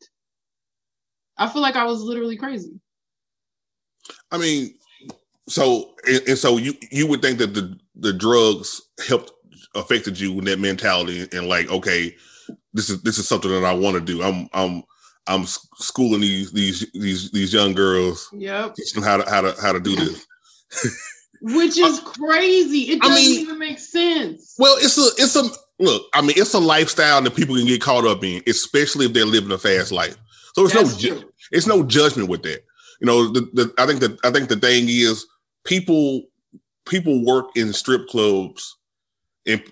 I 1.36 1.48
feel 1.48 1.62
like 1.62 1.76
I 1.76 1.84
was 1.84 2.00
literally 2.02 2.36
crazy. 2.36 2.80
I 4.30 4.38
mean, 4.38 4.74
so 5.48 5.94
and, 6.06 6.38
so 6.38 6.56
you 6.56 6.74
you 6.90 7.06
would 7.06 7.22
think 7.22 7.38
that 7.38 7.54
the 7.54 7.78
the 7.96 8.12
drugs 8.12 8.80
helped 9.06 9.32
affected 9.74 10.18
you 10.18 10.38
in 10.38 10.44
that 10.44 10.60
mentality 10.60 11.28
and 11.32 11.48
like 11.48 11.70
okay, 11.70 12.14
this 12.72 12.88
is 12.88 13.02
this 13.02 13.18
is 13.18 13.28
something 13.28 13.50
that 13.50 13.64
I 13.64 13.74
want 13.74 13.94
to 13.96 14.00
do. 14.00 14.22
I'm 14.22 14.48
I'm 14.52 14.82
I'm 15.26 15.44
schooling 15.44 16.20
these 16.20 16.52
these 16.52 16.90
these 16.92 17.30
these 17.30 17.52
young 17.52 17.74
girls. 17.74 18.28
Yep. 18.32 18.74
Teaching 18.74 19.02
them 19.02 19.08
how 19.08 19.18
to 19.18 19.30
how 19.30 19.40
to 19.42 19.54
how 19.60 19.72
to 19.72 19.80
do 19.80 19.96
this. 19.96 20.26
which 21.44 21.78
is 21.78 22.00
uh, 22.00 22.04
crazy. 22.04 22.92
It 22.92 23.00
doesn't 23.00 23.16
I 23.16 23.20
mean, 23.20 23.40
even 23.40 23.58
make 23.58 23.78
sense. 23.78 24.54
Well, 24.58 24.76
it's 24.78 24.96
a 24.96 25.22
it's 25.22 25.36
a 25.36 25.44
look. 25.78 26.06
I 26.14 26.22
mean, 26.22 26.34
it's 26.36 26.54
a 26.54 26.58
lifestyle 26.58 27.20
that 27.20 27.36
people 27.36 27.56
can 27.56 27.66
get 27.66 27.82
caught 27.82 28.06
up 28.06 28.24
in, 28.24 28.42
especially 28.46 29.06
if 29.06 29.12
they're 29.12 29.26
living 29.26 29.52
a 29.52 29.58
fast 29.58 29.92
life. 29.92 30.16
So 30.54 30.64
it's 30.64 30.72
That's 30.74 31.02
no 31.02 31.16
true. 31.16 31.30
it's 31.52 31.66
no 31.66 31.82
judgment 31.82 32.28
with 32.28 32.42
that. 32.44 32.64
You 33.00 33.06
know, 33.06 33.30
the, 33.30 33.40
the 33.52 33.74
I 33.76 33.86
think 33.86 34.00
that 34.00 34.18
I 34.24 34.30
think 34.30 34.48
the 34.48 34.56
thing 34.56 34.86
is 34.88 35.26
people 35.64 36.22
people 36.86 37.24
work 37.24 37.46
in 37.56 37.72
strip 37.72 38.08
clubs 38.08 38.76
and 39.46 39.62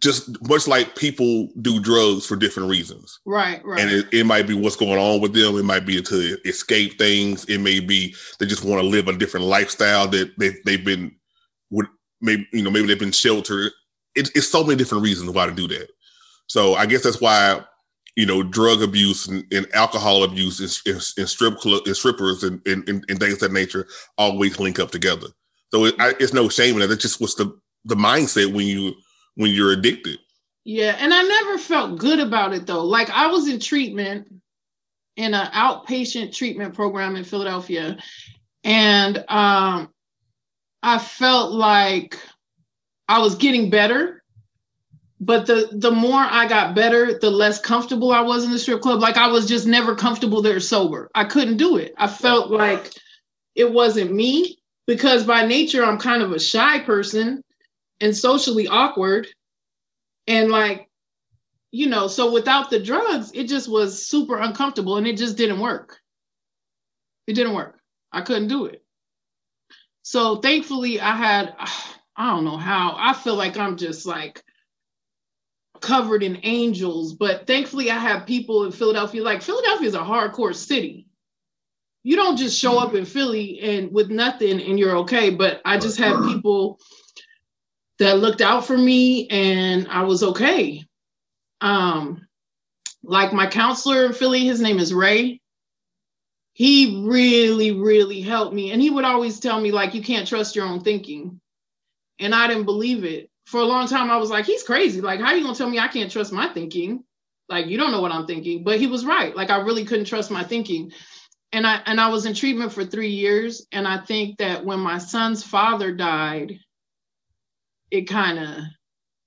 just 0.00 0.30
much 0.48 0.68
like 0.68 0.96
people 0.96 1.48
do 1.60 1.80
drugs 1.80 2.26
for 2.26 2.36
different 2.36 2.68
reasons. 2.68 3.20
Right, 3.24 3.64
right. 3.64 3.80
And 3.80 3.90
it, 3.90 4.06
it, 4.12 4.26
might 4.26 4.46
be 4.46 4.54
what's 4.54 4.76
going 4.76 4.98
on 4.98 5.20
with 5.20 5.32
them. 5.32 5.56
It 5.56 5.64
might 5.64 5.86
be 5.86 6.00
to 6.00 6.38
escape 6.44 6.98
things. 6.98 7.44
It 7.46 7.58
may 7.58 7.80
be 7.80 8.14
they 8.38 8.46
just 8.46 8.64
want 8.64 8.82
to 8.82 8.86
live 8.86 9.08
a 9.08 9.16
different 9.16 9.46
lifestyle 9.46 10.06
that 10.08 10.38
they, 10.38 10.50
they've 10.64 10.84
been 10.84 11.14
would 11.70 11.86
maybe 12.20 12.46
you 12.52 12.62
know 12.62 12.70
maybe 12.70 12.86
they've 12.86 12.98
been 12.98 13.12
sheltered. 13.12 13.72
It, 14.14 14.30
it's 14.34 14.48
so 14.48 14.62
many 14.62 14.76
different 14.76 15.04
reasons 15.04 15.30
why 15.30 15.46
to 15.46 15.52
do 15.52 15.66
that. 15.68 15.88
So 16.46 16.74
I 16.74 16.86
guess 16.86 17.02
that's 17.02 17.20
why 17.20 17.62
you 18.14 18.26
know 18.26 18.42
drug 18.42 18.82
abuse 18.82 19.26
and, 19.26 19.44
and 19.52 19.66
alcohol 19.74 20.22
abuse 20.22 20.60
and, 20.60 21.02
and 21.16 21.28
strip 21.28 21.56
club 21.58 21.82
and 21.86 21.96
strippers 21.96 22.44
and, 22.44 22.60
and, 22.66 22.86
and, 22.88 23.20
things 23.20 23.38
that 23.38 23.52
nature 23.52 23.86
always 24.18 24.58
link 24.58 24.78
up 24.78 24.90
together. 24.90 25.28
So 25.72 25.86
it, 25.86 25.94
I, 25.98 26.14
it's 26.20 26.32
no 26.32 26.48
shame 26.48 26.74
in 26.74 26.80
that. 26.80 26.90
It's 26.90 27.02
just 27.02 27.20
what's 27.20 27.34
the 27.34 27.58
the 27.84 27.94
mindset 27.94 28.52
when 28.52 28.66
you 28.66 28.94
when 29.38 29.52
you're 29.52 29.70
addicted. 29.72 30.18
Yeah, 30.64 30.96
and 30.98 31.14
I 31.14 31.22
never 31.22 31.58
felt 31.58 31.98
good 31.98 32.18
about 32.18 32.52
it 32.52 32.66
though. 32.66 32.84
Like 32.84 33.08
I 33.08 33.28
was 33.28 33.48
in 33.48 33.60
treatment 33.60 34.28
in 35.16 35.32
an 35.32 35.46
outpatient 35.52 36.34
treatment 36.34 36.74
program 36.74 37.16
in 37.16 37.24
Philadelphia, 37.24 37.96
and 38.64 39.18
um, 39.28 39.90
I 40.82 40.98
felt 40.98 41.52
like 41.52 42.18
I 43.08 43.20
was 43.20 43.36
getting 43.36 43.70
better, 43.70 44.24
but 45.20 45.46
the 45.46 45.68
the 45.70 45.92
more 45.92 46.20
I 46.20 46.48
got 46.48 46.74
better, 46.74 47.16
the 47.18 47.30
less 47.30 47.60
comfortable 47.60 48.12
I 48.12 48.20
was 48.20 48.44
in 48.44 48.50
the 48.50 48.58
strip 48.58 48.80
club. 48.80 49.00
Like 49.00 49.16
I 49.16 49.28
was 49.28 49.46
just 49.46 49.68
never 49.68 49.94
comfortable 49.94 50.42
there 50.42 50.58
sober. 50.58 51.10
I 51.14 51.24
couldn't 51.24 51.58
do 51.58 51.76
it. 51.76 51.94
I 51.96 52.08
felt 52.08 52.50
like 52.50 52.92
it 53.54 53.72
wasn't 53.72 54.12
me 54.12 54.58
because 54.88 55.22
by 55.22 55.46
nature 55.46 55.84
I'm 55.84 55.98
kind 55.98 56.22
of 56.22 56.32
a 56.32 56.40
shy 56.40 56.80
person 56.80 57.44
and 58.00 58.16
socially 58.16 58.68
awkward 58.68 59.26
and 60.26 60.50
like 60.50 60.88
you 61.70 61.86
know, 61.86 62.08
so 62.08 62.32
without 62.32 62.70
the 62.70 62.80
drugs, 62.80 63.30
it 63.34 63.44
just 63.44 63.68
was 63.68 64.06
super 64.06 64.38
uncomfortable 64.38 64.96
and 64.96 65.06
it 65.06 65.16
just 65.16 65.36
didn't 65.36 65.60
work. 65.60 65.98
It 67.26 67.34
didn't 67.34 67.54
work. 67.54 67.78
I 68.10 68.22
couldn't 68.22 68.48
do 68.48 68.66
it. 68.66 68.82
So 70.02 70.36
thankfully, 70.36 71.00
I 71.00 71.14
had, 71.14 71.54
I 72.16 72.30
don't 72.30 72.44
know 72.44 72.56
how, 72.56 72.94
I 72.98 73.12
feel 73.12 73.34
like 73.34 73.58
I'm 73.58 73.76
just 73.76 74.06
like 74.06 74.42
covered 75.80 76.22
in 76.22 76.40
angels, 76.42 77.12
but 77.12 77.46
thankfully, 77.46 77.90
I 77.90 77.98
have 77.98 78.26
people 78.26 78.64
in 78.64 78.72
Philadelphia. 78.72 79.22
Like, 79.22 79.42
Philadelphia 79.42 79.88
is 79.88 79.94
a 79.94 79.98
hardcore 79.98 80.54
city. 80.54 81.06
You 82.02 82.16
don't 82.16 82.38
just 82.38 82.58
show 82.58 82.78
up 82.78 82.94
in 82.94 83.04
Philly 83.04 83.60
and 83.60 83.92
with 83.92 84.08
nothing 84.08 84.62
and 84.62 84.78
you're 84.78 84.96
okay, 84.98 85.28
but 85.28 85.60
I 85.66 85.76
just 85.76 85.98
have 85.98 86.24
people 86.24 86.80
that 87.98 88.18
looked 88.18 88.40
out 88.40 88.66
for 88.66 88.76
me 88.76 89.28
and 89.28 89.88
I 89.88 90.02
was 90.02 90.22
okay. 90.22 90.84
Um, 91.60 92.26
like 93.02 93.32
my 93.32 93.46
counselor 93.46 94.06
in 94.06 94.12
Philly, 94.12 94.44
his 94.44 94.60
name 94.60 94.78
is 94.78 94.94
Ray 94.94 95.40
he 96.58 97.04
really, 97.04 97.70
really 97.70 98.20
helped 98.20 98.52
me. 98.52 98.72
And 98.72 98.82
he 98.82 98.90
would 98.90 99.04
always 99.04 99.38
tell 99.38 99.60
me, 99.60 99.70
like, 99.70 99.94
you 99.94 100.02
can't 100.02 100.26
trust 100.26 100.56
your 100.56 100.66
own 100.66 100.80
thinking. 100.80 101.40
And 102.18 102.34
I 102.34 102.48
didn't 102.48 102.64
believe 102.64 103.04
it. 103.04 103.30
For 103.46 103.60
a 103.60 103.64
long 103.64 103.86
time, 103.86 104.10
I 104.10 104.16
was 104.16 104.28
like, 104.28 104.44
he's 104.44 104.64
crazy. 104.64 105.00
Like, 105.00 105.20
how 105.20 105.26
are 105.26 105.36
you 105.36 105.44
gonna 105.44 105.54
tell 105.54 105.70
me 105.70 105.78
I 105.78 105.86
can't 105.86 106.10
trust 106.10 106.32
my 106.32 106.48
thinking? 106.48 107.04
Like, 107.48 107.66
you 107.66 107.78
don't 107.78 107.92
know 107.92 108.00
what 108.00 108.10
I'm 108.10 108.26
thinking. 108.26 108.64
But 108.64 108.80
he 108.80 108.88
was 108.88 109.04
right. 109.04 109.36
Like, 109.36 109.50
I 109.50 109.58
really 109.58 109.84
couldn't 109.84 110.06
trust 110.06 110.32
my 110.32 110.42
thinking. 110.42 110.90
And 111.52 111.64
I 111.64 111.80
and 111.86 112.00
I 112.00 112.08
was 112.08 112.26
in 112.26 112.34
treatment 112.34 112.72
for 112.72 112.84
three 112.84 113.10
years. 113.10 113.64
And 113.70 113.86
I 113.86 113.98
think 113.98 114.38
that 114.38 114.64
when 114.64 114.80
my 114.80 114.98
son's 114.98 115.44
father 115.44 115.94
died, 115.94 116.58
it 117.90 118.02
kind 118.02 118.38
of 118.38 118.64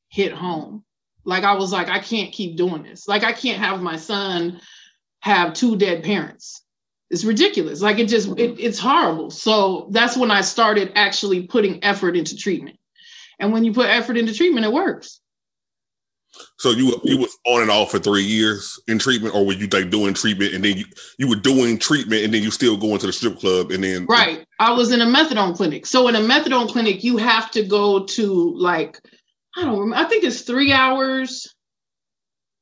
hit 0.09 0.31
home. 0.33 0.83
Like 1.23 1.43
I 1.43 1.53
was 1.53 1.71
like, 1.71 1.89
I 1.89 1.99
can't 1.99 2.31
keep 2.33 2.57
doing 2.57 2.83
this. 2.83 3.07
Like 3.07 3.23
I 3.23 3.31
can't 3.31 3.59
have 3.59 3.81
my 3.81 3.95
son 3.95 4.59
have 5.19 5.53
two 5.53 5.75
dead 5.77 6.03
parents. 6.03 6.63
It's 7.09 7.23
ridiculous. 7.23 7.81
Like 7.81 7.99
it 7.99 8.07
just 8.07 8.29
it, 8.39 8.59
it's 8.59 8.79
horrible. 8.79 9.29
So 9.29 9.87
that's 9.91 10.17
when 10.17 10.31
I 10.31 10.41
started 10.41 10.91
actually 10.95 11.47
putting 11.47 11.83
effort 11.83 12.15
into 12.15 12.35
treatment. 12.35 12.77
And 13.39 13.51
when 13.51 13.63
you 13.63 13.73
put 13.73 13.89
effort 13.89 14.17
into 14.17 14.33
treatment, 14.33 14.65
it 14.65 14.73
works. 14.73 15.19
So 16.57 16.71
you 16.71 16.99
you 17.03 17.17
was 17.17 17.37
on 17.45 17.61
and 17.61 17.71
off 17.71 17.91
for 17.91 17.99
three 17.99 18.23
years 18.23 18.79
in 18.87 18.99
treatment, 18.99 19.35
or 19.35 19.45
were 19.45 19.53
you 19.53 19.67
like 19.67 19.89
doing 19.89 20.13
treatment 20.13 20.53
and 20.53 20.63
then 20.63 20.77
you, 20.77 20.85
you 21.17 21.27
were 21.27 21.35
doing 21.35 21.77
treatment 21.77 22.23
and 22.23 22.33
then 22.33 22.41
you 22.41 22.51
still 22.51 22.77
going 22.77 22.99
to 22.99 23.07
the 23.07 23.13
strip 23.13 23.39
club 23.39 23.71
and 23.71 23.83
then 23.83 24.05
right. 24.05 24.45
I 24.59 24.71
was 24.71 24.91
in 24.91 25.01
a 25.01 25.05
methadone 25.05 25.55
clinic. 25.55 25.85
So 25.85 26.07
in 26.07 26.15
a 26.15 26.19
methadone 26.19 26.69
clinic, 26.69 27.03
you 27.03 27.17
have 27.17 27.51
to 27.51 27.63
go 27.63 28.05
to 28.05 28.53
like 28.57 28.99
I 29.57 29.63
don't 29.63 29.79
remember. 29.79 30.05
I 30.05 30.07
think 30.07 30.23
it's 30.23 30.41
three 30.41 30.71
hours, 30.71 31.53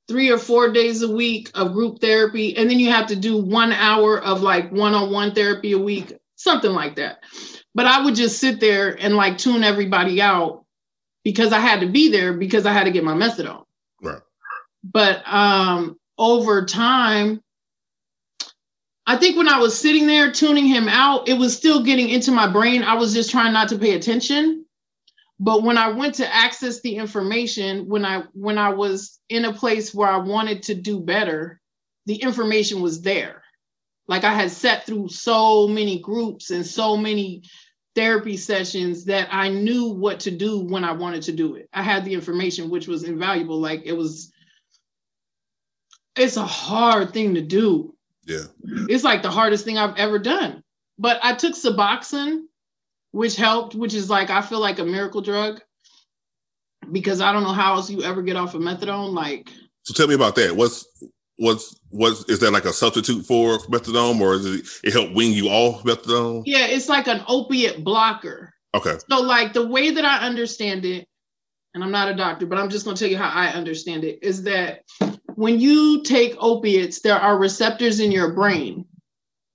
three 0.08 0.30
or 0.30 0.40
four 0.40 0.72
days 0.72 1.02
a 1.02 1.12
week 1.12 1.52
of 1.54 1.74
group 1.74 2.00
therapy. 2.00 2.58
And 2.58 2.70
then 2.70 2.80
you 2.80 2.90
have 2.90 3.08
to 3.08 3.16
do 3.16 3.38
one 3.38 3.72
hour 3.72 4.22
of 4.22 4.42
like 4.42 4.72
one 4.72 4.94
on 4.96 5.12
one 5.12 5.34
therapy 5.36 5.74
a 5.74 5.78
week, 5.78 6.14
something 6.36 6.72
like 6.72 6.96
that. 6.96 7.20
But 7.76 7.86
I 7.86 8.04
would 8.04 8.16
just 8.16 8.40
sit 8.40 8.60
there 8.60 8.98
and 9.00 9.16
like 9.16 9.38
tune 9.38 9.64
everybody 9.64 10.22
out 10.22 10.66
because 11.24 11.54
I 11.54 11.60
had 11.60 11.82
to 11.82 11.88
be 11.88 12.10
there 12.10 12.34
because 12.34 12.66
I 12.66 12.74
had 12.74 12.86
to 12.86 12.92
get 12.92 13.04
my 13.04 13.14
methadone. 13.14 13.66
Right. 14.02 14.22
But 14.84 15.22
um, 15.28 16.00
over 16.18 16.66
time, 16.66 17.42
I 19.06 19.18
think 19.18 19.38
when 19.38 19.50
I 19.50 19.60
was 19.60 19.78
sitting 19.78 20.08
there 20.08 20.32
tuning 20.32 20.66
him 20.66 20.88
out, 20.88 21.28
it 21.28 21.34
was 21.34 21.56
still 21.56 21.84
getting 21.84 22.10
into 22.10 22.32
my 22.32 22.48
brain. 22.48 22.84
I 22.84 22.94
was 22.94 23.14
just 23.14 23.32
trying 23.32 23.54
not 23.54 23.70
to 23.70 23.78
pay 23.78 23.96
attention 23.96 24.66
but 25.40 25.64
when 25.64 25.78
i 25.78 25.90
went 25.90 26.16
to 26.16 26.36
access 26.36 26.82
the 26.82 26.96
information 26.96 27.88
when 27.88 28.06
i 28.06 28.24
when 28.34 28.58
i 28.58 28.70
was 28.70 29.20
in 29.30 29.46
a 29.46 29.54
place 29.54 29.94
where 29.94 30.10
i 30.10 30.18
wanted 30.18 30.62
to 30.64 30.76
do 30.76 31.00
better 31.00 31.60
the 32.06 32.16
information 32.16 32.82
was 32.82 33.02
there 33.02 33.44
like 34.08 34.24
i 34.24 34.34
had 34.34 34.52
sat 34.52 34.86
through 34.86 35.08
so 35.08 35.68
many 35.68 36.00
groups 36.00 36.52
and 36.52 36.66
so 36.66 36.98
many 36.98 37.44
therapy 37.96 38.38
sessions 38.38 39.06
that 39.06 39.28
i 39.32 39.50
knew 39.50 39.88
what 39.88 40.20
to 40.20 40.32
do 40.32 40.60
when 40.60 40.84
i 40.84 40.92
wanted 40.92 41.22
to 41.22 41.32
do 41.32 41.56
it 41.56 41.68
i 41.74 41.82
had 41.82 42.06
the 42.06 42.14
information 42.14 42.70
which 42.70 42.88
was 42.88 43.04
invaluable 43.04 43.60
like 43.60 43.82
it 43.86 43.94
was 43.94 44.32
it's 46.16 46.38
a 46.38 46.46
hard 46.46 47.14
thing 47.14 47.36
to 47.36 47.42
do 47.42 47.96
yeah 48.26 48.44
it's 48.88 49.04
like 49.04 49.22
the 49.22 49.32
hardest 49.32 49.66
thing 49.66 49.78
i've 49.78 49.98
ever 49.98 50.20
done 50.20 50.64
but 50.98 51.20
i 51.24 51.34
took 51.34 51.54
suboxone 51.54 52.44
which 53.12 53.36
helped, 53.36 53.76
which 53.76 53.94
is 53.94 54.10
like 54.10 54.30
I 54.30 54.42
feel 54.42 54.60
like 54.60 54.80
a 54.80 54.86
miracle 54.86 55.22
drug 55.22 55.62
because 56.92 57.22
I 57.22 57.32
don't 57.32 57.44
know 57.44 57.54
how 57.54 57.76
else 57.76 57.90
you 57.90 58.04
ever 58.04 58.22
get 58.22 58.36
off 58.36 58.56
of 58.56 58.62
methadone. 58.62 59.14
Like, 59.14 59.52
so 59.84 59.94
tell 59.94 60.08
me 60.08 60.16
about 60.16 60.36
that. 60.36 60.56
What's 60.56 60.86
what's 61.40 61.80
what's 61.90 62.24
is 62.30 62.40
that 62.40 62.52
like 62.52 62.66
a 62.66 62.74
substitute 62.74 63.26
for 63.26 63.58
methadone, 63.60 64.20
or 64.20 64.36
is 64.36 64.46
it 64.46 64.68
it 64.84 64.94
help 64.94 65.14
wing 65.14 65.34
you 65.34 65.48
off 65.48 65.84
methadone? 65.84 66.44
Yeah, 66.46 66.68
it's 66.68 66.90
like 66.90 67.08
an 67.08 67.24
opiate 67.28 67.84
blocker. 67.84 68.54
Okay. 68.76 68.98
So 69.10 69.22
like 69.22 69.54
the 69.54 69.66
way 69.66 69.92
that 69.92 70.06
I 70.06 70.20
understand 70.20 70.86
it, 70.86 71.08
and 71.74 71.84
I'm 71.84 71.92
not 71.92 72.10
a 72.10 72.16
doctor, 72.16 72.46
but 72.46 72.60
I'm 72.60 72.70
just 72.70 72.86
going 72.86 72.96
to 72.96 73.00
tell 73.00 73.10
you 73.10 73.18
how 73.18 73.30
I 73.30 73.48
understand 73.48 74.04
it 74.04 74.20
is 74.22 74.44
that 74.44 74.82
when 75.36 75.60
you 75.60 76.04
take 76.04 76.36
opiates, 76.40 77.02
there 77.02 77.16
are 77.16 77.40
receptors 77.40 78.00
in 78.00 78.12
your 78.12 78.34
brain 78.34 78.86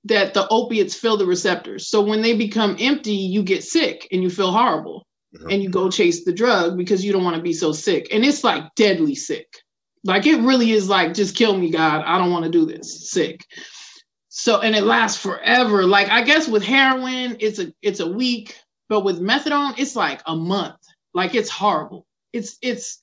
that 0.04 0.34
the 0.34 0.48
opiates 0.48 0.94
fill 0.94 1.16
the 1.16 1.26
receptors. 1.26 1.88
So 1.88 2.02
when 2.02 2.22
they 2.22 2.36
become 2.36 2.76
empty, 2.80 3.14
you 3.14 3.42
get 3.42 3.62
sick 3.62 4.08
and 4.10 4.22
you 4.22 4.30
feel 4.30 4.50
horrible 4.50 5.06
mm-hmm. 5.34 5.50
and 5.50 5.62
you 5.62 5.68
go 5.68 5.90
chase 5.90 6.24
the 6.24 6.32
drug 6.32 6.76
because 6.76 7.04
you 7.04 7.12
don't 7.12 7.24
want 7.24 7.36
to 7.36 7.42
be 7.42 7.52
so 7.52 7.72
sick. 7.72 8.08
And 8.12 8.24
it's 8.24 8.44
like 8.44 8.74
deadly 8.74 9.14
sick. 9.14 9.46
Like 10.04 10.26
it 10.26 10.40
really 10.42 10.70
is 10.72 10.88
like, 10.88 11.14
just 11.14 11.36
kill 11.36 11.56
me, 11.56 11.70
God. 11.70 12.04
I 12.04 12.18
don't 12.18 12.30
want 12.30 12.44
to 12.44 12.50
do 12.50 12.66
this. 12.66 13.10
Sick. 13.10 13.44
So 14.28 14.60
and 14.60 14.74
it 14.74 14.84
lasts 14.84 15.20
forever. 15.20 15.84
Like 15.84 16.10
I 16.10 16.22
guess 16.22 16.48
with 16.48 16.64
heroin, 16.64 17.36
it's 17.40 17.58
a 17.58 17.72
it's 17.82 18.00
a 18.00 18.06
week, 18.10 18.58
but 18.88 19.04
with 19.04 19.20
methadone, 19.20 19.78
it's 19.78 19.96
like 19.96 20.20
a 20.26 20.36
month. 20.36 20.76
Like 21.14 21.34
it's 21.34 21.50
horrible. 21.50 22.06
It's 22.32 22.58
it's 22.60 23.02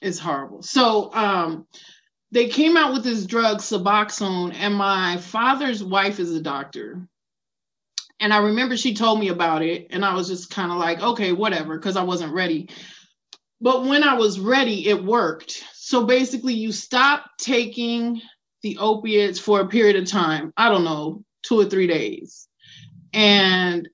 it's 0.00 0.18
horrible. 0.18 0.62
So 0.62 1.12
um 1.12 1.66
they 2.32 2.48
came 2.48 2.76
out 2.76 2.92
with 2.92 3.04
this 3.04 3.24
drug 3.24 3.58
suboxone 3.58 4.54
and 4.54 4.74
my 4.74 5.16
father's 5.16 5.82
wife 5.82 6.18
is 6.20 6.34
a 6.34 6.40
doctor 6.40 7.08
and 8.20 8.32
i 8.32 8.38
remember 8.38 8.76
she 8.76 8.94
told 8.94 9.18
me 9.20 9.28
about 9.28 9.62
it 9.62 9.86
and 9.90 10.04
i 10.04 10.14
was 10.14 10.28
just 10.28 10.50
kind 10.50 10.72
of 10.72 10.78
like 10.78 11.00
okay 11.00 11.32
whatever 11.32 11.78
because 11.78 11.96
i 11.96 12.02
wasn't 12.02 12.32
ready 12.32 12.68
but 13.60 13.84
when 13.84 14.02
i 14.02 14.14
was 14.14 14.38
ready 14.38 14.88
it 14.88 15.02
worked. 15.02 15.62
So 15.74 16.04
basically 16.04 16.54
you 16.54 16.72
stop 16.72 17.30
taking 17.38 18.20
the 18.62 18.78
opiates 18.78 19.38
for 19.38 19.60
a 19.60 19.68
period 19.68 19.96
of 19.96 20.06
time 20.08 20.52
i 20.56 20.68
don't 20.68 20.84
know 20.84 21.24
two 21.42 21.60
or 21.60 21.64
three 21.64 21.86
days. 21.86 22.48
And 23.12 23.88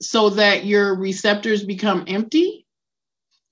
so 0.00 0.30
that 0.30 0.64
your 0.64 0.96
receptors 0.96 1.62
become 1.64 2.04
empty 2.08 2.66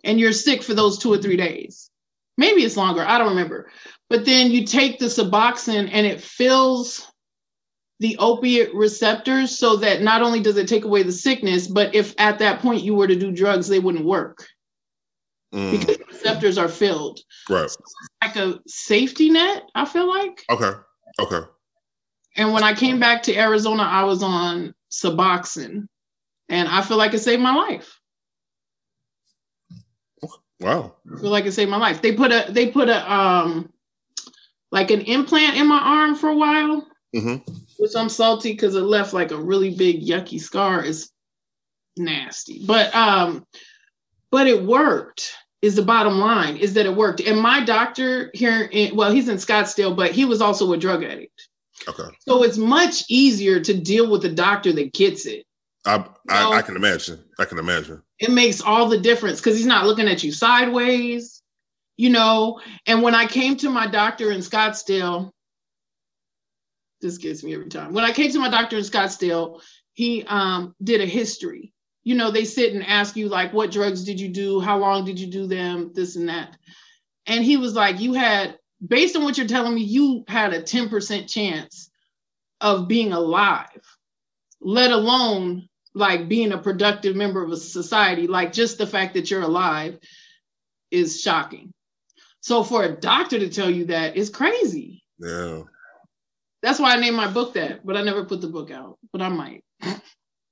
and 0.03 0.18
you're 0.18 0.33
sick 0.33 0.62
for 0.64 0.74
those 0.74 0.98
two 0.98 1.12
or 1.12 1.18
three 1.18 1.37
days. 1.37 1.90
Maybe 2.37 2.62
it's 2.62 2.76
longer 2.76 3.03
i 3.03 3.18
don't 3.18 3.31
remember. 3.31 3.70
But 4.09 4.24
then 4.24 4.50
you 4.50 4.66
take 4.66 4.98
the 4.98 5.07
Suboxone 5.07 5.88
and 5.92 6.07
it 6.07 6.20
fills 6.20 7.07
the 8.00 8.16
opiate 8.18 8.74
receptors 8.74 9.57
so 9.57 9.76
that 9.76 10.03
not 10.03 10.22
only 10.22 10.40
does 10.40 10.57
it 10.57 10.66
take 10.66 10.85
away 10.85 11.03
the 11.03 11.12
sickness, 11.12 11.68
but 11.68 11.94
if 11.94 12.14
at 12.18 12.38
that 12.38 12.61
point 12.61 12.83
you 12.83 12.94
were 12.94 13.07
to 13.07 13.14
do 13.14 13.31
drugs, 13.31 13.68
they 13.68 13.79
wouldn't 13.79 14.07
work 14.07 14.48
mm. 15.54 15.70
because 15.72 15.98
the 15.98 16.04
receptors 16.04 16.58
are 16.58 16.68
filled. 16.68 17.20
Right. 17.48 17.70
So 17.70 17.78
like 18.22 18.36
a 18.36 18.60
safety 18.66 19.30
net, 19.30 19.64
I 19.74 19.84
feel 19.84 20.08
like. 20.08 20.44
Okay. 20.50 20.72
Okay. 21.20 21.46
And 22.36 22.52
when 22.52 22.62
I 22.62 22.74
came 22.74 23.00
back 23.00 23.22
to 23.24 23.36
Arizona, 23.36 23.82
I 23.82 24.04
was 24.04 24.22
on 24.22 24.74
Suboxone 24.90 25.86
and 26.48 26.68
I 26.68 26.82
feel 26.82 26.96
like 26.96 27.14
it 27.14 27.18
saved 27.18 27.42
my 27.42 27.54
life. 27.54 27.98
Wow. 30.60 30.96
I 31.10 31.20
feel 31.20 31.30
like 31.30 31.46
it 31.46 31.52
saved 31.52 31.70
my 31.70 31.78
life. 31.78 32.02
They 32.02 32.12
put 32.12 32.32
a 32.32 32.46
they 32.50 32.70
put 32.70 32.88
a 32.88 33.12
um 33.12 33.72
like 34.70 34.90
an 34.90 35.00
implant 35.00 35.56
in 35.56 35.66
my 35.66 35.80
arm 35.80 36.14
for 36.14 36.28
a 36.28 36.36
while, 36.36 36.86
mm-hmm. 37.14 37.52
which 37.78 37.92
I'm 37.96 38.08
salty 38.08 38.52
because 38.52 38.74
it 38.74 38.82
left 38.82 39.12
like 39.12 39.30
a 39.30 39.40
really 39.40 39.74
big 39.74 40.02
yucky 40.02 40.38
scar. 40.40 40.84
It's 40.84 41.10
nasty, 41.96 42.62
but 42.66 42.94
um, 42.94 43.46
but 44.30 44.46
it 44.46 44.62
worked. 44.62 45.32
Is 45.62 45.75
the 45.75 45.83
bottom 45.83 46.18
line 46.18 46.57
is 46.57 46.73
that 46.75 46.87
it 46.87 46.96
worked. 46.96 47.20
And 47.20 47.38
my 47.38 47.62
doctor 47.62 48.31
here, 48.33 48.62
in, 48.73 48.96
well, 48.96 49.12
he's 49.12 49.29
in 49.29 49.37
Scottsdale, 49.37 49.94
but 49.94 50.11
he 50.11 50.25
was 50.25 50.40
also 50.40 50.73
a 50.73 50.79
drug 50.79 51.05
addict. 51.05 51.49
Okay. 51.87 52.09
So 52.20 52.42
it's 52.44 52.57
much 52.57 53.05
easier 53.11 53.61
to 53.61 53.75
deal 53.75 54.11
with 54.11 54.25
a 54.25 54.31
doctor 54.31 54.73
that 54.73 54.94
gets 54.94 55.27
it. 55.27 55.44
I, 55.85 56.05
I, 56.29 56.59
I, 56.59 56.62
can 56.62 56.77
imagine. 56.77 57.23
I 57.38 57.44
can 57.44 57.59
imagine. 57.59 58.03
It 58.18 58.31
makes 58.31 58.62
all 58.62 58.88
the 58.88 58.99
difference 58.99 59.40
because 59.40 59.57
he's 59.57 59.66
not 59.66 59.87
looking 59.87 60.09
at 60.09 60.23
you 60.23 60.33
sideways 60.33 61.40
you 62.01 62.09
know. 62.09 62.61
And 62.87 63.03
when 63.03 63.14
I 63.14 63.27
came 63.27 63.57
to 63.59 63.68
my 63.68 63.87
doctor 63.87 64.33
in 64.33 64.40
Scottsdale, 64.40 65.31
this 67.03 67.18
gets 67.18 67.44
me 67.44 67.53
every 67.53 67.68
time. 67.68 67.92
When 67.92 68.05
I 68.05 68.12
came 68.12 68.33
to 68.33 68.38
my 68.38 68.49
doctor 68.49 68.79
in 68.79 68.85
Scottsdale, 68.85 69.61
he 69.92 70.25
um, 70.25 70.75
did 70.83 71.03
a 71.03 71.07
history. 71.07 71.75
You 72.04 72.14
know, 72.14 72.30
they 72.30 72.44
sit 72.44 72.72
and 72.72 72.84
ask 72.84 73.16
you, 73.16 73.28
like, 73.28 73.52
what 73.52 73.70
drugs 73.70 74.04
did 74.04 74.20
you 74.20 74.28
do? 74.28 74.60
How 74.60 74.78
long 74.78 75.04
did 75.04 75.20
you 75.20 75.26
do 75.26 75.46
them? 75.46 75.92
This 75.94 76.16
and 76.16 76.28
that. 76.28 76.56
And 77.26 77.44
he 77.44 77.56
was 77.56 77.74
like, 77.74 78.00
you 78.00 78.14
had, 78.14 78.58
based 78.86 79.16
on 79.16 79.22
what 79.22 79.36
you're 79.36 79.46
telling 79.46 79.74
me, 79.74 79.82
you 79.82 80.24
had 80.26 80.52
a 80.52 80.62
10% 80.62 81.28
chance 81.28 81.90
of 82.60 82.88
being 82.88 83.12
alive, 83.12 83.82
let 84.60 84.90
alone 84.90 85.68
like 85.94 86.28
being 86.28 86.52
a 86.52 86.58
productive 86.58 87.16
member 87.16 87.42
of 87.42 87.50
a 87.50 87.56
society. 87.56 88.26
Like, 88.26 88.52
just 88.52 88.78
the 88.78 88.86
fact 88.86 89.14
that 89.14 89.30
you're 89.30 89.42
alive 89.42 89.98
is 90.90 91.20
shocking. 91.20 91.72
So 92.40 92.64
for 92.64 92.84
a 92.84 92.96
doctor 92.96 93.38
to 93.38 93.48
tell 93.48 93.70
you 93.70 93.86
that 93.86 94.16
is 94.16 94.30
crazy. 94.30 95.02
Yeah. 95.18 95.62
That's 96.62 96.78
why 96.78 96.94
I 96.94 97.00
named 97.00 97.16
my 97.16 97.30
book 97.30 97.54
that, 97.54 97.84
but 97.84 97.96
I 97.96 98.02
never 98.02 98.24
put 98.24 98.40
the 98.40 98.48
book 98.48 98.70
out, 98.70 98.98
but 99.12 99.22
I 99.22 99.28
might. 99.28 99.64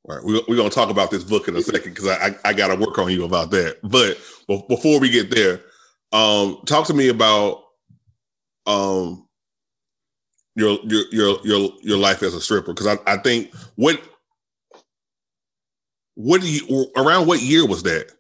All 0.09 0.17
right, 0.17 0.25
we're, 0.25 0.41
we're 0.49 0.57
going 0.57 0.71
to 0.71 0.75
talk 0.75 0.89
about 0.89 1.11
this 1.11 1.23
book 1.23 1.49
in 1.49 1.57
a 1.57 1.63
second 1.63 1.95
because 1.95 2.07
I, 2.07 2.29
I, 2.29 2.35
I 2.47 2.53
got 2.55 2.69
to 2.69 2.77
work 2.77 2.99
on 2.99 3.11
you 3.11 3.25
about 3.25 3.51
that. 3.51 3.79
But 3.83 4.19
before 4.69 5.01
we 5.01 5.11
get 5.11 5.31
there, 5.31 5.61
um, 6.13 6.63
talk 6.65 6.87
to 6.87 6.95
me 6.95 7.09
about 7.09 7.65
um, 8.67 9.29
your 10.55 10.79
your 10.85 11.03
your 11.13 11.39
your 11.45 11.71
your 11.83 11.99
life 11.99 12.23
as 12.23 12.35
a 12.35 12.41
stripper 12.41 12.73
because 12.73 12.87
I, 12.87 12.97
I 13.07 13.19
think 13.19 13.55
what 13.77 14.01
what 16.15 16.41
do 16.41 16.51
you 16.51 16.87
around 16.97 17.27
what 17.27 17.43
year 17.43 17.67
was 17.67 17.83
that? 17.83 18.11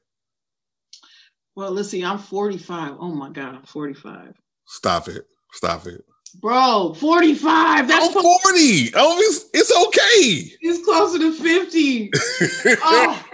Well, 1.57 1.73
let's 1.73 1.89
see. 1.89 2.05
I'm 2.05 2.19
45. 2.19 2.97
Oh 3.01 3.09
my 3.09 3.31
God, 3.31 3.57
I'm 3.57 3.63
45. 3.65 4.35
Stop 4.67 5.09
it. 5.09 5.27
Stop 5.53 5.87
it. 5.87 6.05
Bro, 6.35 6.95
45. 6.95 7.89
That's 7.89 8.07
I'm 8.07 8.13
40. 8.13 8.25
Oh, 8.95 9.17
it's, 9.21 9.47
it's 9.55 9.73
okay. 9.73 10.53
It's 10.61 10.85
closer 10.85 11.19
to 11.19 11.33
50. 11.33 12.11
oh, 12.83 13.25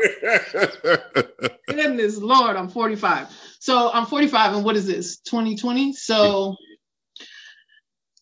goodness 1.69 2.19
Lord, 2.19 2.57
I'm 2.57 2.69
45. 2.69 3.29
So 3.59 3.91
I'm 3.93 4.07
45, 4.07 4.55
and 4.55 4.65
what 4.65 4.77
is 4.77 4.87
this? 4.87 5.19
2020. 5.19 5.93
So 5.95 6.57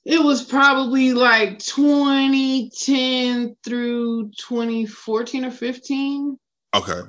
it 0.04 0.22
was 0.22 0.44
probably 0.44 1.12
like 1.12 1.58
2010 1.61 3.56
through 3.64 4.30
2014 4.38 5.44
or 5.44 5.50
15. 5.50 6.38
Okay. 6.74 7.00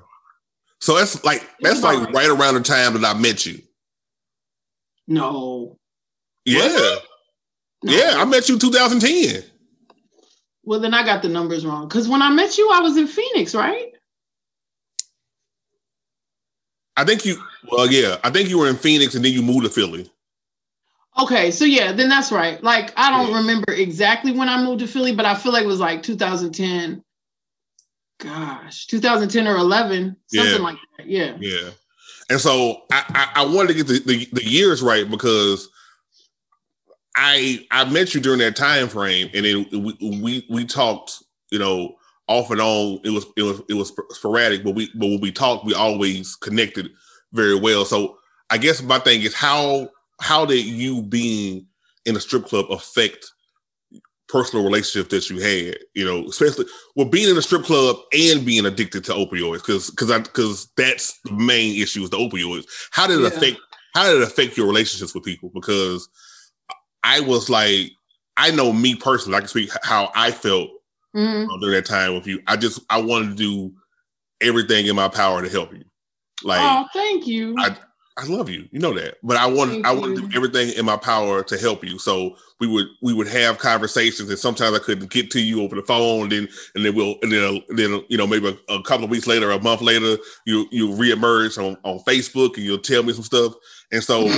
So 0.79 0.97
that's 0.97 1.23
like 1.23 1.49
that's 1.61 1.81
like 1.81 2.11
right 2.11 2.29
around 2.29 2.55
the 2.55 2.61
time 2.61 2.93
that 2.99 3.15
I 3.15 3.17
met 3.17 3.45
you. 3.45 3.61
No. 5.07 5.77
Yeah. 6.45 6.67
No. 6.67 6.97
Yeah, 7.83 8.15
I 8.17 8.25
met 8.25 8.49
you 8.49 8.57
2010. 8.57 9.43
Well, 10.63 10.79
then 10.79 10.93
I 10.93 11.03
got 11.05 11.21
the 11.21 11.29
numbers 11.29 11.65
wrong. 11.65 11.87
Because 11.87 12.07
when 12.07 12.21
I 12.21 12.29
met 12.29 12.57
you, 12.57 12.69
I 12.71 12.79
was 12.79 12.97
in 12.97 13.07
Phoenix, 13.07 13.53
right? 13.53 13.91
I 16.95 17.03
think 17.03 17.25
you 17.25 17.41
well, 17.71 17.91
yeah. 17.91 18.17
I 18.23 18.29
think 18.29 18.49
you 18.49 18.59
were 18.59 18.69
in 18.69 18.75
Phoenix 18.75 19.15
and 19.15 19.25
then 19.25 19.33
you 19.33 19.41
moved 19.41 19.63
to 19.63 19.69
Philly. 19.69 20.09
Okay, 21.19 21.51
so 21.51 21.65
yeah, 21.65 21.91
then 21.91 22.09
that's 22.09 22.31
right. 22.31 22.61
Like 22.63 22.93
I 22.97 23.11
don't 23.11 23.31
yeah. 23.31 23.37
remember 23.37 23.71
exactly 23.73 24.31
when 24.31 24.49
I 24.49 24.63
moved 24.63 24.79
to 24.79 24.87
Philly, 24.87 25.13
but 25.13 25.25
I 25.25 25.35
feel 25.35 25.51
like 25.51 25.63
it 25.63 25.67
was 25.67 25.79
like 25.79 26.03
2010. 26.03 27.03
Gosh, 28.19 28.87
2010 28.87 29.47
or 29.47 29.57
11, 29.57 30.15
something 30.27 30.51
yeah. 30.51 30.57
like 30.59 30.77
that. 30.97 31.07
Yeah. 31.07 31.35
Yeah. 31.39 31.69
And 32.29 32.39
so 32.39 32.83
I, 32.91 33.03
I, 33.35 33.41
I 33.41 33.45
wanted 33.45 33.69
to 33.69 33.73
get 33.73 33.87
the, 33.87 33.99
the, 33.99 34.29
the, 34.31 34.45
years 34.45 34.81
right 34.81 35.09
because 35.09 35.69
I 37.15 37.65
I 37.71 37.85
met 37.85 38.13
you 38.13 38.21
during 38.21 38.39
that 38.39 38.55
time 38.55 38.87
frame, 38.87 39.29
and 39.33 39.45
then 39.45 39.67
we 39.71 40.19
we, 40.21 40.47
we 40.49 40.65
talked, 40.65 41.23
you 41.51 41.59
know, 41.59 41.95
off 42.27 42.49
and 42.51 42.61
on. 42.61 42.99
It 43.03 43.11
was 43.11 43.25
it 43.37 43.43
was 43.43 43.61
it 43.69 43.73
was 43.73 43.93
sporadic, 44.11 44.63
but 44.63 44.75
we 44.75 44.89
but 44.95 45.07
when 45.07 45.21
we 45.21 45.31
talked, 45.31 45.65
we 45.65 45.73
always 45.73 46.35
connected 46.35 46.89
very 47.33 47.59
well. 47.59 47.85
So 47.85 48.17
I 48.49 48.57
guess 48.57 48.81
my 48.81 48.99
thing 48.99 49.21
is 49.21 49.33
how 49.35 49.89
how 50.19 50.45
did 50.45 50.65
you 50.65 51.01
being 51.01 51.67
in 52.05 52.15
a 52.15 52.19
strip 52.19 52.45
club 52.45 52.65
affect 52.69 53.31
personal 54.27 54.65
relationship 54.65 55.09
that 55.09 55.29
you 55.29 55.39
had? 55.39 55.77
You 55.93 56.05
know, 56.05 56.27
especially 56.27 56.65
with 56.95 57.11
being 57.11 57.29
in 57.29 57.37
a 57.37 57.41
strip 57.41 57.63
club 57.63 57.97
and 58.11 58.45
being 58.45 58.65
addicted 58.65 59.03
to 59.05 59.11
opioids, 59.13 59.57
because 59.57 59.89
because 59.91 60.09
I 60.09 60.19
because 60.19 60.67
that's 60.77 61.19
the 61.25 61.33
main 61.33 61.79
issue 61.81 62.03
is 62.03 62.09
the 62.09 62.17
opioids. 62.17 62.65
How 62.91 63.05
did 63.05 63.19
it 63.19 63.21
yeah. 63.21 63.27
affect 63.27 63.59
how 63.93 64.05
did 64.05 64.21
it 64.21 64.27
affect 64.27 64.57
your 64.57 64.67
relationships 64.67 65.13
with 65.13 65.23
people? 65.23 65.51
Because 65.53 66.09
I 67.03 67.19
was 67.19 67.49
like, 67.49 67.91
I 68.37 68.51
know 68.51 68.73
me 68.73 68.95
personally, 68.95 69.37
I 69.37 69.41
can 69.41 69.49
speak 69.49 69.69
how 69.83 70.11
I 70.15 70.31
felt 70.31 70.69
mm-hmm. 71.15 71.59
during 71.59 71.75
that 71.75 71.85
time 71.85 72.13
with 72.15 72.27
you. 72.27 72.41
I 72.47 72.55
just 72.55 72.79
I 72.89 73.01
wanted 73.01 73.29
to 73.29 73.35
do 73.35 73.73
everything 74.41 74.87
in 74.87 74.95
my 74.95 75.07
power 75.07 75.41
to 75.41 75.49
help 75.49 75.73
you. 75.73 75.83
Like, 76.43 76.61
oh, 76.61 76.87
thank 76.93 77.27
you. 77.27 77.55
I 77.57 77.77
I 78.15 78.25
love 78.25 78.47
you. 78.47 78.67
You 78.71 78.79
know 78.79 78.93
that. 78.93 79.15
But 79.23 79.37
I 79.37 79.47
want 79.47 79.85
I 79.85 79.91
want 79.91 80.15
to 80.15 80.27
do 80.27 80.35
everything 80.35 80.69
in 80.77 80.85
my 80.85 80.97
power 80.97 81.41
to 81.43 81.57
help 81.57 81.83
you. 81.83 81.97
So 81.97 82.35
we 82.59 82.67
would 82.67 82.85
we 83.01 83.13
would 83.13 83.27
have 83.27 83.57
conversations 83.57 84.29
and 84.29 84.37
sometimes 84.37 84.75
I 84.75 84.79
couldn't 84.79 85.09
get 85.09 85.31
to 85.31 85.41
you 85.41 85.63
over 85.63 85.75
the 85.75 85.81
phone 85.81 86.23
and 86.23 86.31
then 86.31 86.47
and 86.75 86.85
then 86.85 86.95
we'll 86.95 87.15
and 87.23 87.31
then 87.31 87.61
then 87.69 88.03
you 88.09 88.17
know 88.17 88.27
maybe 88.27 88.49
a, 88.69 88.73
a 88.73 88.83
couple 88.83 89.05
of 89.05 89.09
weeks 89.09 89.25
later, 89.25 89.49
a 89.49 89.59
month 89.59 89.81
later, 89.81 90.17
you 90.45 90.67
you 90.71 90.89
reemerge 90.89 91.57
on, 91.57 91.75
on 91.83 91.99
Facebook 91.99 92.55
and 92.55 92.65
you'll 92.65 92.77
tell 92.77 93.01
me 93.01 93.13
some 93.13 93.23
stuff. 93.23 93.53
And 93.91 94.03
so 94.03 94.29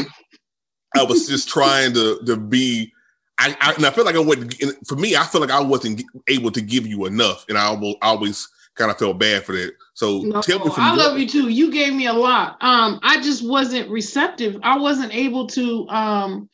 I 0.96 1.04
was 1.04 1.28
just 1.28 1.50
trying 1.50 1.94
to 1.94 2.20
to 2.26 2.38
be 2.38 2.92
I, 3.38 3.56
I, 3.60 3.74
and 3.74 3.86
I 3.86 3.92
feel 3.92 4.06
like 4.06 4.16
I 4.16 4.20
wasn't 4.20 4.56
for 4.88 4.96
me, 4.96 5.16
I 5.16 5.24
feel 5.24 5.42
like 5.42 5.52
I 5.52 5.62
wasn't 5.62 6.04
able 6.28 6.52
to 6.52 6.62
give 6.62 6.88
you 6.88 7.06
enough. 7.06 7.46
And 7.50 7.58
I 7.58 7.72
will 7.72 7.96
always 8.02 8.48
kind 8.76 8.92
of 8.92 8.98
felt 8.98 9.18
bad 9.18 9.44
for 9.44 9.54
that. 9.54 9.74
So 9.94 10.22
no, 10.22 10.42
tell 10.42 10.60
me. 10.60 10.72
From 10.72 10.84
I 10.84 10.94
love 10.94 11.18
you 11.18 11.28
too. 11.28 11.50
You 11.50 11.72
gave 11.72 11.94
me 11.94 12.06
a 12.08 12.14
lot. 12.14 12.58
Um, 12.62 13.00
I 13.04 13.22
just 13.22 13.48
wasn't 13.48 13.90
receptive. 13.90 14.58
I 14.64 14.78
wasn't 14.78 15.14
able 15.14 15.48
to. 15.48 15.88
Um, 15.90 16.50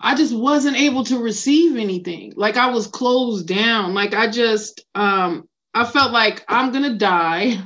I 0.00 0.14
just 0.14 0.34
wasn't 0.34 0.76
able 0.76 1.04
to 1.04 1.18
receive 1.18 1.76
anything. 1.76 2.32
Like 2.36 2.56
I 2.56 2.70
was 2.70 2.86
closed 2.86 3.46
down. 3.46 3.94
Like 3.94 4.14
I 4.14 4.28
just, 4.28 4.84
um, 4.94 5.48
I 5.72 5.84
felt 5.84 6.12
like 6.12 6.44
I'm 6.48 6.72
gonna 6.72 6.96
die, 6.98 7.58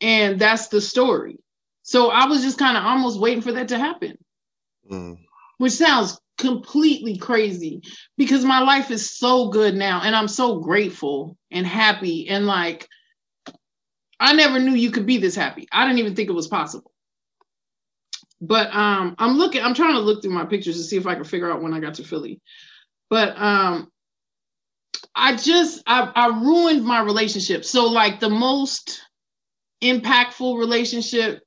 and 0.00 0.38
that's 0.38 0.68
the 0.68 0.80
story. 0.80 1.38
So 1.90 2.08
I 2.08 2.26
was 2.26 2.42
just 2.42 2.56
kind 2.56 2.76
of 2.76 2.84
almost 2.84 3.18
waiting 3.18 3.42
for 3.42 3.50
that 3.50 3.66
to 3.66 3.76
happen, 3.76 4.16
mm. 4.88 5.18
which 5.58 5.72
sounds 5.72 6.20
completely 6.38 7.16
crazy 7.16 7.82
because 8.16 8.44
my 8.44 8.60
life 8.60 8.92
is 8.92 9.18
so 9.18 9.48
good 9.48 9.74
now 9.74 10.00
and 10.04 10.14
I'm 10.14 10.28
so 10.28 10.60
grateful 10.60 11.36
and 11.50 11.66
happy 11.66 12.28
and 12.28 12.46
like 12.46 12.86
I 14.20 14.34
never 14.34 14.60
knew 14.60 14.74
you 14.74 14.92
could 14.92 15.04
be 15.04 15.18
this 15.18 15.34
happy. 15.34 15.66
I 15.72 15.84
didn't 15.84 15.98
even 15.98 16.14
think 16.14 16.28
it 16.28 16.34
was 16.34 16.46
possible. 16.46 16.92
But 18.40 18.72
um 18.72 19.16
I'm 19.18 19.36
looking 19.36 19.64
I'm 19.64 19.74
trying 19.74 19.94
to 19.94 20.00
look 20.00 20.22
through 20.22 20.30
my 20.30 20.44
pictures 20.44 20.76
to 20.76 20.84
see 20.84 20.96
if 20.96 21.08
I 21.08 21.16
can 21.16 21.24
figure 21.24 21.50
out 21.50 21.60
when 21.60 21.74
I 21.74 21.80
got 21.80 21.94
to 21.94 22.04
Philly. 22.04 22.40
But 23.08 23.36
um 23.36 23.90
I 25.16 25.34
just 25.34 25.82
I, 25.88 26.08
I 26.14 26.28
ruined 26.28 26.84
my 26.84 27.02
relationship. 27.02 27.64
So 27.64 27.88
like 27.88 28.20
the 28.20 28.30
most 28.30 29.02
impactful 29.82 30.56
relationship 30.56 31.42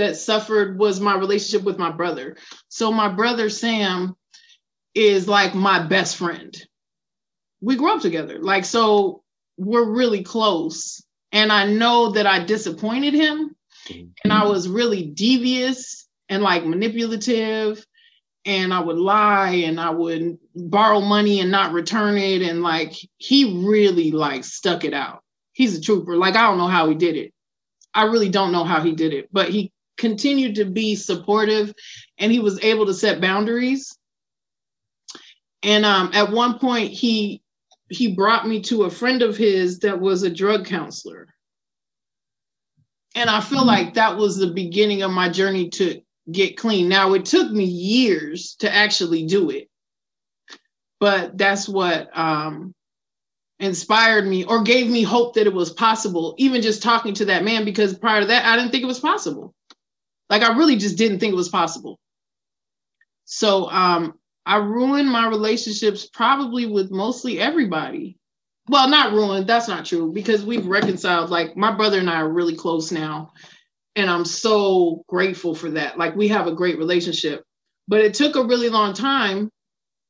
that 0.00 0.16
suffered 0.16 0.78
was 0.78 0.98
my 0.98 1.14
relationship 1.14 1.64
with 1.64 1.78
my 1.78 1.90
brother. 1.90 2.36
So 2.68 2.90
my 2.90 3.08
brother 3.08 3.50
Sam 3.50 4.16
is 4.94 5.28
like 5.28 5.54
my 5.54 5.86
best 5.86 6.16
friend. 6.16 6.56
We 7.60 7.76
grew 7.76 7.94
up 7.94 8.00
together. 8.00 8.38
Like, 8.40 8.64
so 8.64 9.22
we're 9.58 9.88
really 9.88 10.22
close. 10.22 11.04
And 11.32 11.52
I 11.52 11.66
know 11.66 12.12
that 12.12 12.26
I 12.26 12.44
disappointed 12.44 13.14
him 13.14 13.54
and 14.24 14.32
I 14.32 14.46
was 14.46 14.68
really 14.68 15.04
devious 15.04 16.08
and 16.28 16.42
like 16.42 16.64
manipulative 16.64 17.84
and 18.46 18.72
I 18.72 18.80
would 18.80 18.96
lie 18.96 19.50
and 19.50 19.78
I 19.78 19.90
would 19.90 20.38
borrow 20.54 21.00
money 21.00 21.40
and 21.40 21.50
not 21.50 21.72
return 21.72 22.16
it. 22.16 22.40
And 22.40 22.62
like, 22.62 22.94
he 23.18 23.62
really 23.66 24.12
like 24.12 24.44
stuck 24.44 24.84
it 24.84 24.94
out. 24.94 25.22
He's 25.52 25.76
a 25.76 25.80
trooper. 25.80 26.16
Like, 26.16 26.36
I 26.36 26.42
don't 26.48 26.58
know 26.58 26.68
how 26.68 26.88
he 26.88 26.94
did 26.94 27.16
it. 27.16 27.34
I 27.92 28.04
really 28.04 28.30
don't 28.30 28.52
know 28.52 28.64
how 28.64 28.80
he 28.80 28.92
did 28.92 29.12
it, 29.12 29.28
but 29.30 29.50
he 29.50 29.72
continued 29.96 30.54
to 30.54 30.64
be 30.64 30.94
supportive 30.94 31.74
and 32.18 32.32
he 32.32 32.38
was 32.38 32.62
able 32.62 32.86
to 32.86 32.94
set 32.94 33.20
boundaries 33.20 33.98
and 35.62 35.84
um, 35.84 36.10
at 36.14 36.30
one 36.30 36.58
point, 36.58 36.90
he 36.90 37.42
he 37.88 38.14
brought 38.14 38.46
me 38.46 38.60
to 38.62 38.84
a 38.84 38.90
friend 38.90 39.20
of 39.20 39.36
his 39.36 39.80
that 39.80 40.00
was 40.00 40.22
a 40.22 40.30
drug 40.30 40.64
counselor. 40.64 41.26
And 43.16 43.28
I 43.28 43.40
feel 43.40 43.58
mm-hmm. 43.60 43.68
like 43.68 43.94
that 43.94 44.16
was 44.16 44.36
the 44.36 44.52
beginning 44.52 45.02
of 45.02 45.10
my 45.10 45.28
journey 45.28 45.68
to 45.70 46.00
get 46.30 46.56
clean. 46.56 46.88
Now, 46.88 47.14
it 47.14 47.24
took 47.24 47.50
me 47.50 47.64
years 47.64 48.54
to 48.60 48.72
actually 48.72 49.26
do 49.26 49.50
it, 49.50 49.68
but 51.00 51.36
that's 51.36 51.68
what 51.68 52.16
um, 52.16 52.72
inspired 53.58 54.26
me 54.26 54.44
or 54.44 54.62
gave 54.62 54.88
me 54.88 55.02
hope 55.02 55.34
that 55.34 55.48
it 55.48 55.52
was 55.52 55.72
possible, 55.72 56.36
even 56.38 56.62
just 56.62 56.82
talking 56.82 57.12
to 57.14 57.24
that 57.24 57.42
man, 57.42 57.64
because 57.64 57.98
prior 57.98 58.20
to 58.20 58.26
that, 58.26 58.46
I 58.46 58.56
didn't 58.56 58.70
think 58.70 58.84
it 58.84 58.86
was 58.86 59.00
possible. 59.00 59.52
Like, 60.30 60.42
I 60.42 60.56
really 60.56 60.76
just 60.76 60.96
didn't 60.96 61.18
think 61.18 61.32
it 61.32 61.36
was 61.36 61.50
possible. 61.50 61.98
So 63.24 63.70
um, 63.70 64.14
I 64.44 64.56
ruined 64.56 65.08
my 65.08 65.28
relationships 65.28 66.08
probably 66.12 66.66
with 66.66 66.90
mostly 66.90 67.38
everybody. 67.38 68.18
Well, 68.68 68.88
not 68.88 69.12
ruined, 69.12 69.46
that's 69.46 69.68
not 69.68 69.84
true 69.84 70.12
because 70.12 70.44
we've 70.44 70.66
reconciled. 70.66 71.30
Like 71.30 71.56
my 71.56 71.72
brother 71.72 71.98
and 71.98 72.10
I 72.10 72.20
are 72.20 72.28
really 72.28 72.56
close 72.56 72.90
now. 72.90 73.32
And 73.96 74.08
I'm 74.08 74.24
so 74.24 75.04
grateful 75.08 75.54
for 75.54 75.70
that. 75.70 75.98
Like 75.98 76.16
we 76.16 76.28
have 76.28 76.46
a 76.46 76.54
great 76.54 76.78
relationship. 76.78 77.44
But 77.86 78.00
it 78.00 78.14
took 78.14 78.36
a 78.36 78.44
really 78.44 78.68
long 78.68 78.94
time 78.94 79.50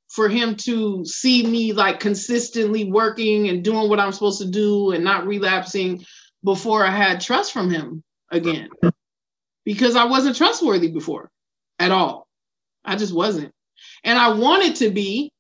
for 0.09 0.29
him 0.29 0.57
to 0.57 1.05
see 1.05 1.47
me 1.47 1.73
like 1.73 2.01
consistently 2.01 2.91
working 2.91 3.49
and 3.49 3.63
doing 3.63 3.89
what 3.89 4.01
I'm 4.01 4.13
supposed 4.13 4.41
to 4.41 4.51
do 4.51 4.93
and 4.93 5.05
not 5.05 5.27
relapsing 5.27 6.05
before 6.43 6.85
I 6.85 6.91
had 6.91 7.21
trust 7.21 7.53
from 7.53 7.71
him 7.71 8.03
again. 8.31 8.69
Because 9.73 9.95
I 9.95 10.05
wasn't 10.05 10.37
trustworthy 10.37 10.91
before 10.91 11.31
at 11.79 11.93
all. 11.93 12.27
I 12.85 12.97
just 12.97 13.15
wasn't 13.15 13.55
and 14.05 14.19
I 14.19 14.31
wanted 14.31 14.77
to 14.77 14.91
be, 14.91 15.33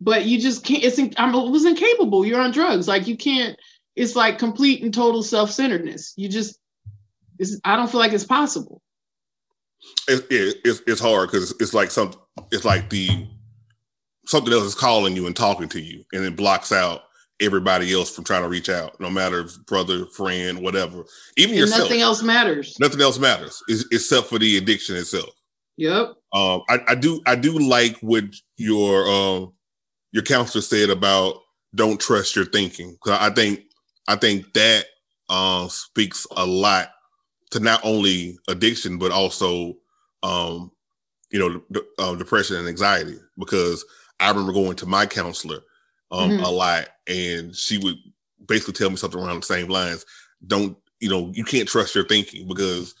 but 0.00 0.26
you 0.26 0.40
just 0.40 0.64
can't. 0.64 0.84
It's 0.84 0.98
i'm 1.18 1.32
was 1.32 1.64
incapable. 1.64 2.24
You're 2.24 2.40
on 2.40 2.52
drugs. 2.52 2.88
Like 2.88 3.06
you 3.06 3.16
can't. 3.16 3.58
It's 3.96 4.16
like 4.16 4.38
complete 4.38 4.82
and 4.82 4.94
total 4.94 5.22
self 5.22 5.50
centeredness. 5.50 6.14
You 6.16 6.28
just. 6.28 6.58
It's, 7.38 7.58
I 7.64 7.76
don't 7.76 7.90
feel 7.90 8.00
like 8.00 8.12
it's 8.12 8.24
possible. 8.24 8.82
It, 10.08 10.26
it, 10.30 10.56
it's 10.64 10.82
it's 10.86 11.00
hard 11.00 11.30
because 11.30 11.52
it's 11.60 11.74
like 11.74 11.90
some. 11.90 12.12
It's 12.52 12.64
like 12.64 12.90
the 12.90 13.26
something 14.26 14.52
else 14.52 14.64
is 14.64 14.74
calling 14.74 15.16
you 15.16 15.26
and 15.26 15.34
talking 15.34 15.68
to 15.70 15.80
you, 15.80 16.04
and 16.12 16.24
it 16.24 16.36
blocks 16.36 16.72
out 16.72 17.02
everybody 17.40 17.92
else 17.92 18.14
from 18.14 18.24
trying 18.24 18.42
to 18.42 18.48
reach 18.48 18.68
out, 18.68 19.00
no 19.00 19.10
matter 19.10 19.40
if 19.40 19.64
brother, 19.66 20.06
friend, 20.06 20.60
whatever. 20.62 21.04
Even 21.36 21.50
and 21.50 21.60
yourself. 21.60 21.82
Nothing 21.82 22.00
else 22.00 22.22
matters. 22.22 22.76
Nothing 22.80 23.00
else 23.00 23.18
matters, 23.18 23.62
except 23.90 24.26
for 24.26 24.38
the 24.38 24.58
addiction 24.58 24.96
itself. 24.96 25.30
Yep. 25.76 26.14
Um, 26.32 26.62
I, 26.68 26.78
I 26.88 26.94
do 26.94 27.20
I 27.26 27.36
do 27.36 27.58
like 27.58 27.96
what 28.00 28.24
your 28.56 29.08
um 29.08 29.52
your 30.12 30.22
counselor 30.22 30.62
said 30.62 30.90
about 30.90 31.36
don't 31.74 32.00
trust 32.00 32.36
your 32.36 32.44
thinking. 32.44 32.96
Cause 33.02 33.18
I 33.18 33.30
think 33.30 33.62
I 34.06 34.16
think 34.16 34.52
that 34.54 34.86
uh, 35.28 35.68
speaks 35.68 36.26
a 36.36 36.44
lot 36.44 36.88
to 37.52 37.60
not 37.60 37.80
only 37.82 38.38
addiction 38.48 38.98
but 38.98 39.10
also 39.10 39.76
um, 40.22 40.70
you 41.30 41.38
know 41.38 41.80
uh, 41.98 42.14
depression 42.14 42.56
and 42.56 42.68
anxiety. 42.68 43.16
Because 43.38 43.84
I 44.18 44.28
remember 44.28 44.52
going 44.52 44.76
to 44.76 44.86
my 44.86 45.06
counselor 45.06 45.60
um, 46.10 46.30
mm-hmm. 46.30 46.44
a 46.44 46.50
lot, 46.50 46.88
and 47.06 47.54
she 47.54 47.78
would 47.78 47.96
basically 48.46 48.74
tell 48.74 48.90
me 48.90 48.96
something 48.96 49.20
around 49.20 49.42
the 49.42 49.46
same 49.46 49.68
lines. 49.68 50.04
Don't 50.46 50.76
you 51.00 51.08
know 51.08 51.30
you 51.34 51.44
can't 51.44 51.68
trust 51.68 51.94
your 51.94 52.06
thinking 52.06 52.46
because 52.46 52.94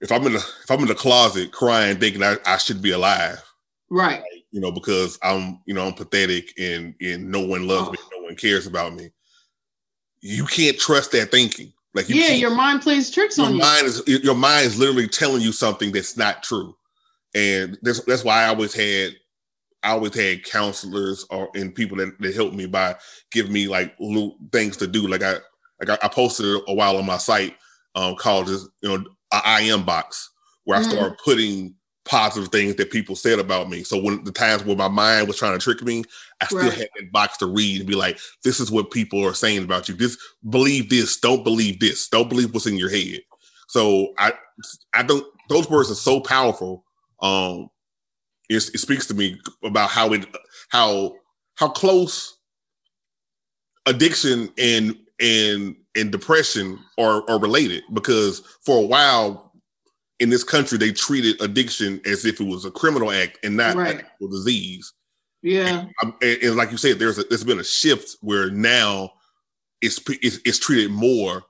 if 0.00 0.12
I'm 0.12 0.26
in 0.26 0.34
the 0.34 0.38
if 0.38 0.70
I'm 0.70 0.80
in 0.80 0.86
the 0.86 0.94
closet 0.94 1.52
crying 1.52 1.98
thinking 1.98 2.22
I, 2.22 2.36
I 2.46 2.58
should 2.58 2.82
be 2.82 2.92
alive, 2.92 3.42
right? 3.90 4.22
You 4.50 4.60
know 4.60 4.72
because 4.72 5.18
I'm 5.22 5.60
you 5.66 5.74
know 5.74 5.86
I'm 5.86 5.94
pathetic 5.94 6.52
and 6.58 6.94
and 7.00 7.30
no 7.30 7.40
one 7.40 7.66
loves 7.66 7.88
oh. 7.88 7.92
me, 7.92 7.98
no 8.12 8.22
one 8.24 8.36
cares 8.36 8.66
about 8.66 8.94
me. 8.94 9.10
You 10.20 10.46
can't 10.46 10.78
trust 10.78 11.12
that 11.12 11.30
thinking. 11.30 11.72
Like 11.94 12.08
you 12.08 12.16
yeah, 12.16 12.32
your 12.32 12.54
mind 12.54 12.82
plays 12.82 13.10
tricks 13.10 13.38
on 13.38 13.54
you. 13.54 13.56
Your 13.56 13.66
mind 13.66 13.86
is 13.86 14.02
your 14.06 14.34
mind 14.34 14.66
is 14.66 14.78
literally 14.78 15.08
telling 15.08 15.42
you 15.42 15.52
something 15.52 15.90
that's 15.90 16.16
not 16.16 16.42
true, 16.42 16.76
and 17.34 17.78
that's 17.82 18.04
that's 18.04 18.24
why 18.24 18.44
I 18.44 18.48
always 18.48 18.74
had 18.74 19.14
I 19.82 19.90
always 19.90 20.14
had 20.14 20.44
counselors 20.44 21.24
or 21.30 21.48
and 21.54 21.74
people 21.74 21.96
that, 21.98 22.18
that 22.20 22.34
helped 22.34 22.54
me 22.54 22.66
by 22.66 22.96
giving 23.30 23.52
me 23.52 23.68
like 23.68 23.94
little 24.00 24.36
things 24.52 24.76
to 24.78 24.86
do. 24.86 25.06
Like 25.06 25.22
I 25.22 25.36
like 25.80 25.98
I, 26.02 26.08
posted 26.08 26.60
a 26.66 26.74
while 26.74 26.96
on 26.96 27.06
my 27.06 27.18
site 27.18 27.56
um, 27.94 28.16
called 28.16 28.46
this, 28.46 28.66
you 28.82 28.88
know, 28.88 29.04
I 29.30 29.62
am 29.62 29.84
box 29.84 30.30
where 30.64 30.78
mm. 30.78 30.84
I 30.84 30.88
started 30.88 31.18
putting 31.24 31.74
positive 32.04 32.48
things 32.48 32.74
that 32.76 32.90
people 32.90 33.14
said 33.14 33.38
about 33.38 33.68
me. 33.68 33.82
So 33.82 34.00
when 34.00 34.24
the 34.24 34.32
times 34.32 34.64
where 34.64 34.76
my 34.76 34.88
mind 34.88 35.28
was 35.28 35.36
trying 35.36 35.52
to 35.52 35.62
trick 35.62 35.82
me, 35.82 36.04
I 36.40 36.46
still 36.46 36.60
right. 36.60 36.72
had 36.72 36.88
that 36.96 37.12
box 37.12 37.36
to 37.38 37.46
read 37.46 37.80
and 37.80 37.88
be 37.88 37.94
like, 37.94 38.18
this 38.42 38.60
is 38.60 38.70
what 38.70 38.90
people 38.90 39.24
are 39.24 39.34
saying 39.34 39.62
about 39.62 39.88
you. 39.88 39.94
This 39.94 40.16
believe 40.48 40.88
this, 40.88 41.18
don't 41.18 41.44
believe 41.44 41.80
this, 41.80 42.08
don't 42.08 42.28
believe 42.28 42.52
what's 42.52 42.66
in 42.66 42.78
your 42.78 42.90
head. 42.90 43.20
So 43.68 44.14
I 44.18 44.32
I 44.94 45.02
don't 45.02 45.24
those 45.48 45.68
words 45.70 45.90
are 45.90 45.94
so 45.94 46.20
powerful. 46.20 46.84
Um 47.20 47.68
it, 48.48 48.56
it 48.56 48.78
speaks 48.78 49.06
to 49.06 49.14
me 49.14 49.38
about 49.62 49.90
how 49.90 50.12
it 50.12 50.26
how 50.70 51.14
how 51.56 51.68
close 51.68 52.38
addiction 53.86 54.50
and 54.58 54.96
and 55.20 55.76
and 55.96 56.12
depression 56.12 56.78
are, 56.98 57.28
are 57.28 57.40
related 57.40 57.82
because 57.92 58.40
for 58.64 58.78
a 58.78 58.86
while 58.86 59.52
in 60.20 60.30
this 60.30 60.44
country 60.44 60.78
they 60.78 60.92
treated 60.92 61.40
addiction 61.40 62.00
as 62.04 62.24
if 62.24 62.40
it 62.40 62.46
was 62.46 62.64
a 62.64 62.70
criminal 62.70 63.10
act 63.10 63.38
and 63.44 63.56
not 63.56 63.76
right. 63.76 64.04
a 64.22 64.28
disease. 64.28 64.92
Yeah, 65.40 65.86
and, 66.02 66.12
and, 66.20 66.42
and, 66.42 66.56
like 66.56 66.72
you 66.72 66.76
said, 66.76 66.98
there's 66.98 67.16
a, 67.18 67.22
there's 67.22 67.44
been 67.44 67.60
a 67.60 67.64
shift 67.64 68.16
where 68.22 68.50
now 68.50 69.12
it's 69.80 70.00
it's, 70.08 70.40
it's 70.44 70.58
treated 70.58 70.90
more. 70.90 71.44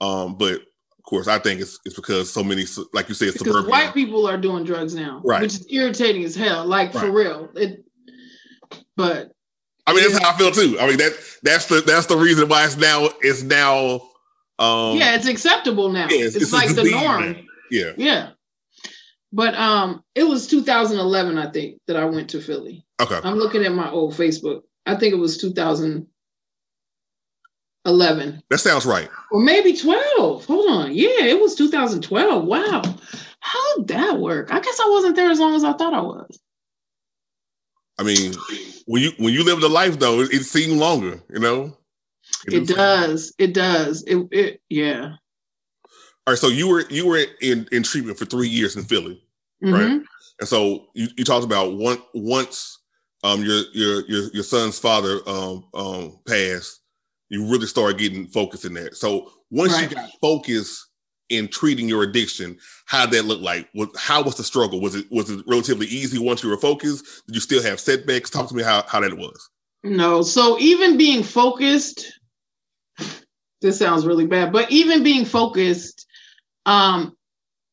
Um, 0.00 0.38
but 0.38 0.60
course, 1.06 1.28
I 1.28 1.38
think 1.38 1.60
it's 1.60 1.78
it's 1.84 1.96
because 1.96 2.32
so 2.32 2.44
many, 2.44 2.64
like 2.92 3.08
you 3.08 3.14
said, 3.14 3.32
because 3.32 3.46
suburban. 3.46 3.70
white 3.70 3.94
people 3.94 4.28
are 4.28 4.36
doing 4.36 4.64
drugs 4.64 4.94
now, 4.94 5.22
right? 5.24 5.40
Which 5.40 5.54
is 5.54 5.66
irritating 5.70 6.24
as 6.24 6.34
hell. 6.34 6.66
Like 6.66 6.92
right. 6.94 7.00
for 7.04 7.10
real. 7.10 7.48
It, 7.54 7.84
but 8.96 9.32
I 9.86 9.94
mean, 9.94 10.02
that's 10.02 10.18
how 10.22 10.34
I 10.34 10.36
feel 10.36 10.50
too. 10.50 10.78
I 10.78 10.86
mean, 10.86 10.98
that 10.98 11.16
that's 11.42 11.66
the 11.66 11.80
that's 11.80 12.06
the 12.06 12.16
reason 12.16 12.48
why 12.48 12.64
it's 12.64 12.76
now 12.76 13.08
it's 13.20 13.42
now. 13.42 14.02
Um, 14.58 14.96
yeah, 14.96 15.14
it's 15.14 15.28
acceptable 15.28 15.90
now. 15.90 16.08
Yeah, 16.10 16.26
it's, 16.26 16.36
it's, 16.36 16.44
it's 16.44 16.52
like 16.52 16.74
the 16.74 16.90
norm. 16.90 17.36
Yeah, 17.70 17.92
yeah. 17.96 18.30
But 19.32 19.54
um, 19.54 20.02
it 20.14 20.24
was 20.24 20.46
2011, 20.46 21.36
I 21.36 21.50
think, 21.50 21.80
that 21.86 21.96
I 21.96 22.04
went 22.06 22.30
to 22.30 22.40
Philly. 22.40 22.86
Okay. 23.02 23.20
I'm 23.22 23.34
looking 23.34 23.64
at 23.64 23.72
my 23.72 23.90
old 23.90 24.14
Facebook. 24.14 24.62
I 24.86 24.94
think 24.94 25.12
it 25.12 25.18
was 25.18 25.36
2011. 27.86 28.42
That 28.50 28.58
sounds 28.58 28.86
right. 28.86 29.08
Or 29.30 29.40
maybe 29.40 29.76
12. 29.76 30.44
Hold 30.44 30.70
on. 30.70 30.94
Yeah, 30.94 31.24
it 31.24 31.40
was 31.40 31.54
2012. 31.54 32.44
Wow. 32.44 32.82
How 33.40 33.76
did 33.76 33.88
that 33.88 34.18
work? 34.18 34.52
I 34.52 34.60
guess 34.60 34.80
I 34.80 34.88
wasn't 34.90 35.16
there 35.16 35.30
as 35.30 35.38
long 35.38 35.54
as 35.54 35.64
I 35.64 35.72
thought 35.72 35.94
I 35.94 36.00
was. 36.00 36.38
I 37.98 38.02
mean, 38.02 38.34
when 38.86 39.02
you 39.02 39.12
when 39.18 39.32
you 39.32 39.42
live 39.42 39.60
the 39.60 39.68
life 39.68 39.98
though, 39.98 40.20
it, 40.20 40.32
it 40.32 40.44
seemed 40.44 40.78
longer, 40.78 41.22
you 41.30 41.38
know. 41.38 41.76
It, 42.46 42.54
it 42.54 42.68
does. 42.68 43.32
It 43.38 43.54
does. 43.54 44.02
It, 44.06 44.28
it 44.32 44.60
yeah. 44.68 45.12
All 46.26 46.32
right. 46.32 46.38
So 46.38 46.48
you 46.48 46.68
were 46.68 46.84
you 46.90 47.06
were 47.06 47.24
in 47.40 47.66
in 47.72 47.82
treatment 47.82 48.18
for 48.18 48.26
three 48.26 48.48
years 48.48 48.76
in 48.76 48.84
Philly, 48.84 49.22
mm-hmm. 49.64 49.72
right? 49.72 50.02
And 50.40 50.48
so 50.48 50.88
you, 50.92 51.08
you 51.16 51.24
talked 51.24 51.44
about 51.44 51.74
one 51.74 51.98
once 52.12 52.80
um 53.24 53.42
your 53.42 53.62
your 53.72 54.06
your 54.06 54.30
your 54.34 54.44
son's 54.44 54.78
father 54.78 55.20
um 55.26 55.64
um 55.72 56.18
passed, 56.26 56.82
you 57.28 57.44
really 57.46 57.66
start 57.66 57.98
getting 57.98 58.26
focused 58.26 58.64
in 58.64 58.74
that. 58.74 58.96
So 58.96 59.30
once 59.50 59.72
right. 59.72 59.90
you 59.90 59.96
got 59.96 60.10
focused 60.20 60.88
in 61.28 61.48
treating 61.48 61.88
your 61.88 62.04
addiction, 62.04 62.56
how 62.86 63.06
did 63.06 63.14
that 63.14 63.24
look 63.24 63.40
like? 63.40 63.68
What, 63.72 63.90
how 63.96 64.22
was 64.22 64.36
the 64.36 64.44
struggle? 64.44 64.80
Was 64.80 64.94
it 64.94 65.06
was 65.10 65.30
it 65.30 65.44
relatively 65.46 65.86
easy 65.86 66.18
once 66.18 66.42
you 66.42 66.50
were 66.50 66.56
focused? 66.56 67.26
Did 67.26 67.34
you 67.34 67.40
still 67.40 67.62
have 67.62 67.80
setbacks? 67.80 68.30
Talk 68.30 68.48
to 68.48 68.54
me 68.54 68.62
how, 68.62 68.84
how 68.88 69.00
that 69.00 69.16
was. 69.16 69.50
No. 69.82 70.22
So 70.22 70.58
even 70.58 70.96
being 70.96 71.22
focused, 71.22 72.12
this 73.60 73.78
sounds 73.78 74.06
really 74.06 74.26
bad, 74.26 74.52
but 74.52 74.70
even 74.70 75.02
being 75.02 75.24
focused, 75.24 76.06
um, 76.64 77.16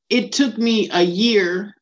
it 0.09 0.31
took 0.31 0.57
me 0.57 0.89
a 0.91 1.01
year 1.01 1.75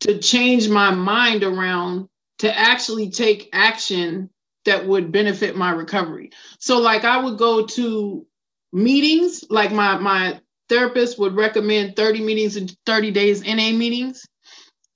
to 0.00 0.18
change 0.18 0.68
my 0.68 0.90
mind 0.90 1.42
around 1.42 2.08
to 2.38 2.56
actually 2.56 3.10
take 3.10 3.48
action 3.52 4.30
that 4.64 4.86
would 4.86 5.12
benefit 5.12 5.56
my 5.56 5.70
recovery. 5.70 6.30
So 6.58 6.78
like 6.78 7.04
I 7.04 7.22
would 7.22 7.38
go 7.38 7.66
to 7.66 8.26
meetings, 8.72 9.44
like 9.50 9.72
my 9.72 9.98
my 9.98 10.40
therapist 10.68 11.18
would 11.18 11.34
recommend 11.34 11.96
30 11.96 12.20
meetings 12.20 12.56
in 12.56 12.68
30 12.86 13.10
days 13.10 13.42
NA 13.42 13.72
meetings. 13.72 14.26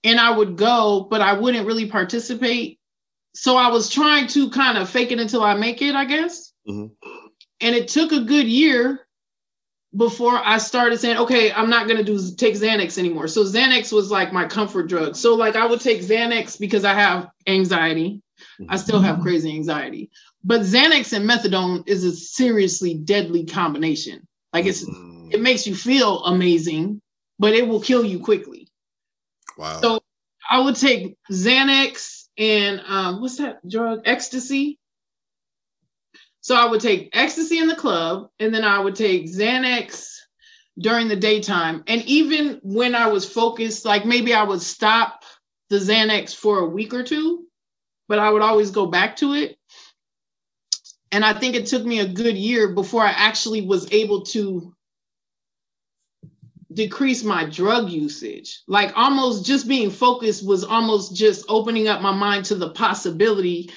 And 0.05 0.18
I 0.18 0.31
would 0.37 0.57
go, 0.57 1.07
but 1.11 1.20
I 1.20 1.33
wouldn't 1.33 1.66
really 1.66 1.87
participate. 1.87 2.79
So 3.35 3.57
I 3.57 3.68
was 3.68 3.88
trying 3.88 4.27
to 4.29 4.51
kind 4.51 4.77
of 4.77 4.90
fake 4.90 5.12
it 5.12 5.20
until 5.20 5.42
I 5.42 5.55
make 5.55 5.81
it, 5.81 5.94
I 5.94 6.05
guess. 6.05 6.53
Mm-hmm. 6.68 6.92
And 7.61 7.75
it 7.75 7.88
took 7.88 8.12
a 8.12 8.25
good 8.25 8.46
year 8.46 9.07
before 9.96 10.40
I 10.42 10.59
started 10.59 10.98
saying, 10.98 11.18
okay, 11.18 11.53
I'm 11.53 11.70
not 11.70 11.87
gonna 11.87 12.03
do 12.03 12.18
take 12.37 12.55
Xanax 12.55 12.98
anymore. 12.98 13.29
So 13.29 13.44
Xanax 13.44 13.92
was 13.92 14.11
like 14.11 14.33
my 14.33 14.46
comfort 14.46 14.88
drug. 14.88 15.16
So 15.16 15.35
like 15.35 15.55
I 15.55 15.66
would 15.66 15.81
take 15.81 16.03
Xanax 16.03 16.59
because 16.59 16.85
I 16.85 16.94
have 16.94 17.29
anxiety. 17.46 18.20
I 18.68 18.76
still 18.76 19.00
have 19.00 19.20
crazy 19.20 19.50
anxiety. 19.50 20.10
But 20.44 20.62
Xanax 20.62 21.12
and 21.12 21.28
methadone 21.28 21.88
is 21.88 22.04
a 22.04 22.12
seriously 22.12 22.94
deadly 22.94 23.44
combination. 23.44 24.26
Like 24.52 24.66
it's 24.66 24.84
mm. 24.84 25.32
it 25.32 25.40
makes 25.40 25.66
you 25.66 25.74
feel 25.74 26.24
amazing, 26.24 27.00
but 27.38 27.54
it 27.54 27.66
will 27.66 27.80
kill 27.80 28.04
you 28.04 28.20
quickly. 28.20 28.68
Wow. 29.56 29.80
So 29.80 30.00
I 30.50 30.60
would 30.60 30.76
take 30.76 31.16
Xanax 31.30 32.24
and 32.38 32.82
um, 32.86 33.20
what's 33.20 33.38
that 33.38 33.66
drug? 33.68 34.02
Ecstasy. 34.04 34.78
So 36.40 36.56
I 36.56 36.66
would 36.66 36.80
take 36.80 37.10
ecstasy 37.12 37.58
in 37.58 37.68
the 37.68 37.76
club, 37.76 38.28
and 38.40 38.52
then 38.52 38.64
I 38.64 38.80
would 38.80 38.96
take 38.96 39.26
Xanax 39.26 40.12
during 40.78 41.06
the 41.06 41.16
daytime. 41.16 41.84
And 41.86 42.02
even 42.02 42.58
when 42.62 42.94
I 42.94 43.06
was 43.06 43.30
focused, 43.30 43.84
like 43.84 44.04
maybe 44.04 44.34
I 44.34 44.42
would 44.42 44.60
stop 44.60 45.22
the 45.70 45.76
Xanax 45.76 46.34
for 46.34 46.58
a 46.58 46.66
week 46.66 46.92
or 46.94 47.04
two, 47.04 47.46
but 48.12 48.18
I 48.18 48.29
would 48.29 48.42
always 48.42 48.70
go 48.70 48.85
back 48.85 49.16
to 49.16 49.33
it. 49.33 49.57
And 51.12 51.25
I 51.25 51.33
think 51.33 51.55
it 51.55 51.64
took 51.64 51.83
me 51.83 52.01
a 52.01 52.07
good 52.07 52.37
year 52.37 52.75
before 52.75 53.01
I 53.01 53.09
actually 53.09 53.62
was 53.62 53.90
able 53.90 54.20
to 54.25 54.75
decrease 56.75 57.25
my 57.25 57.46
drug 57.46 57.88
usage. 57.88 58.64
Like 58.68 58.92
almost 58.98 59.46
just 59.46 59.66
being 59.66 59.88
focused 59.88 60.46
was 60.46 60.62
almost 60.62 61.16
just 61.16 61.46
opening 61.48 61.88
up 61.88 62.03
my 62.03 62.12
mind 62.12 62.44
to 62.46 62.55
the 62.55 62.68
possibility 62.72 63.70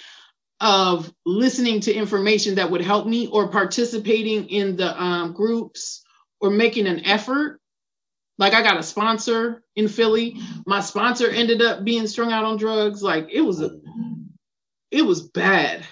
of 0.59 1.13
listening 1.25 1.79
to 1.79 1.93
information 1.93 2.55
that 2.55 2.69
would 2.69 2.81
help 2.81 3.07
me 3.07 3.27
or 3.27 3.47
participating 3.47 4.49
in 4.49 4.75
the 4.75 5.01
um, 5.01 5.31
groups 5.31 6.03
or 6.41 6.49
making 6.49 6.87
an 6.87 7.05
effort. 7.05 7.61
Like 8.37 8.51
I 8.51 8.61
got 8.61 8.77
a 8.77 8.83
sponsor 8.83 9.63
in 9.77 9.87
Philly. 9.87 10.35
My 10.65 10.81
sponsor 10.81 11.29
ended 11.29 11.61
up 11.61 11.85
being 11.85 12.05
strung 12.05 12.33
out 12.33 12.43
on 12.43 12.57
drugs. 12.57 13.01
Like 13.01 13.29
it 13.31 13.39
was 13.39 13.61
a, 13.61 13.79
it 14.91 15.03
was 15.03 15.21
bad. 15.21 15.85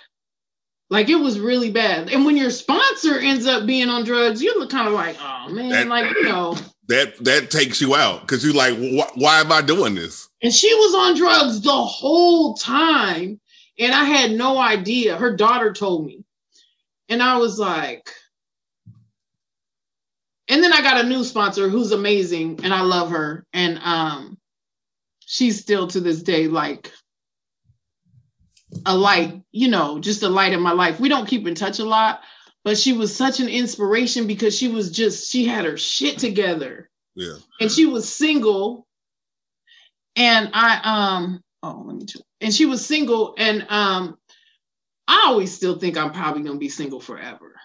Like 0.90 1.10
it 1.10 1.16
was 1.16 1.40
really 1.40 1.72
bad. 1.72 2.12
And 2.12 2.26
when 2.26 2.38
your 2.38 2.52
sponsor 2.52 3.18
ends 3.18 3.48
up 3.48 3.66
being 3.66 3.90
on 3.90 4.04
drugs, 4.04 4.42
you 4.42 4.58
look 4.60 4.70
kind 4.70 4.88
of 4.88 4.94
like, 4.94 5.18
oh 5.20 5.50
man, 5.50 5.70
that, 5.70 5.88
like 5.88 6.14
you 6.16 6.24
know. 6.24 6.58
That 6.88 7.24
that 7.24 7.50
takes 7.50 7.82
you 7.82 7.96
out 7.96 8.22
because 8.22 8.44
you're 8.46 8.54
like, 8.54 8.78
why 9.16 9.40
am 9.40 9.52
I 9.52 9.62
doing 9.62 9.96
this? 9.96 10.30
And 10.42 10.54
she 10.54 10.74
was 10.76 10.94
on 10.94 11.18
drugs 11.18 11.62
the 11.62 11.72
whole 11.72 12.54
time, 12.56 13.40
and 13.80 13.94
I 13.94 14.04
had 14.04 14.32
no 14.32 14.58
idea. 14.58 15.18
Her 15.18 15.36
daughter 15.36 15.72
told 15.74 16.06
me, 16.06 16.26
and 17.10 17.24
I 17.24 17.38
was 17.38 17.58
like, 17.58 18.10
and 20.48 20.64
then 20.64 20.74
I 20.74 20.82
got 20.82 21.04
a 21.04 21.08
new 21.08 21.24
sponsor 21.24 21.70
who's 21.70 21.92
amazing 21.92 22.60
and 22.64 22.74
I 22.74 22.82
love 22.82 23.10
her. 23.10 23.46
And 23.54 23.80
um 23.80 24.38
she's 25.26 25.60
still 25.60 25.88
to 25.88 26.00
this 26.00 26.22
day 26.22 26.48
like 26.48 26.92
a 28.86 28.96
light, 28.96 29.42
you 29.52 29.68
know, 29.68 30.00
just 30.00 30.24
a 30.24 30.30
light 30.30 30.54
in 30.54 30.62
my 30.62 30.72
life. 30.72 31.00
We 31.00 31.10
don't 31.10 31.28
keep 31.28 31.48
in 31.48 31.56
touch 31.56 31.80
a 31.80 31.86
lot, 31.86 32.22
but 32.64 32.78
she 32.78 32.94
was 32.94 33.16
such 33.16 33.40
an 33.40 33.50
inspiration 33.50 34.28
because 34.28 34.58
she 34.58 34.68
was 34.68 34.92
just 34.92 35.32
she 35.32 35.46
had 35.46 35.66
her 35.66 35.78
shit 35.78 36.20
together. 36.20 36.90
Yeah. 37.16 37.36
And 37.60 37.72
she 37.72 37.86
was 37.86 38.12
single. 38.12 38.88
And 40.16 40.50
I 40.54 40.80
um 40.84 41.42
oh 41.62 41.84
let 41.86 41.96
me 41.98 42.06
check. 42.06 42.22
And 42.42 42.54
she 42.54 42.66
was 42.66 42.86
single 42.86 43.36
and 43.38 43.66
um 43.70 44.18
I 45.08 45.26
always 45.28 45.54
still 45.54 45.78
think 45.78 45.98
I'm 45.98 46.12
probably 46.12 46.44
going 46.44 46.56
to 46.56 46.60
be 46.60 46.70
single 46.70 47.00
forever. 47.00 47.56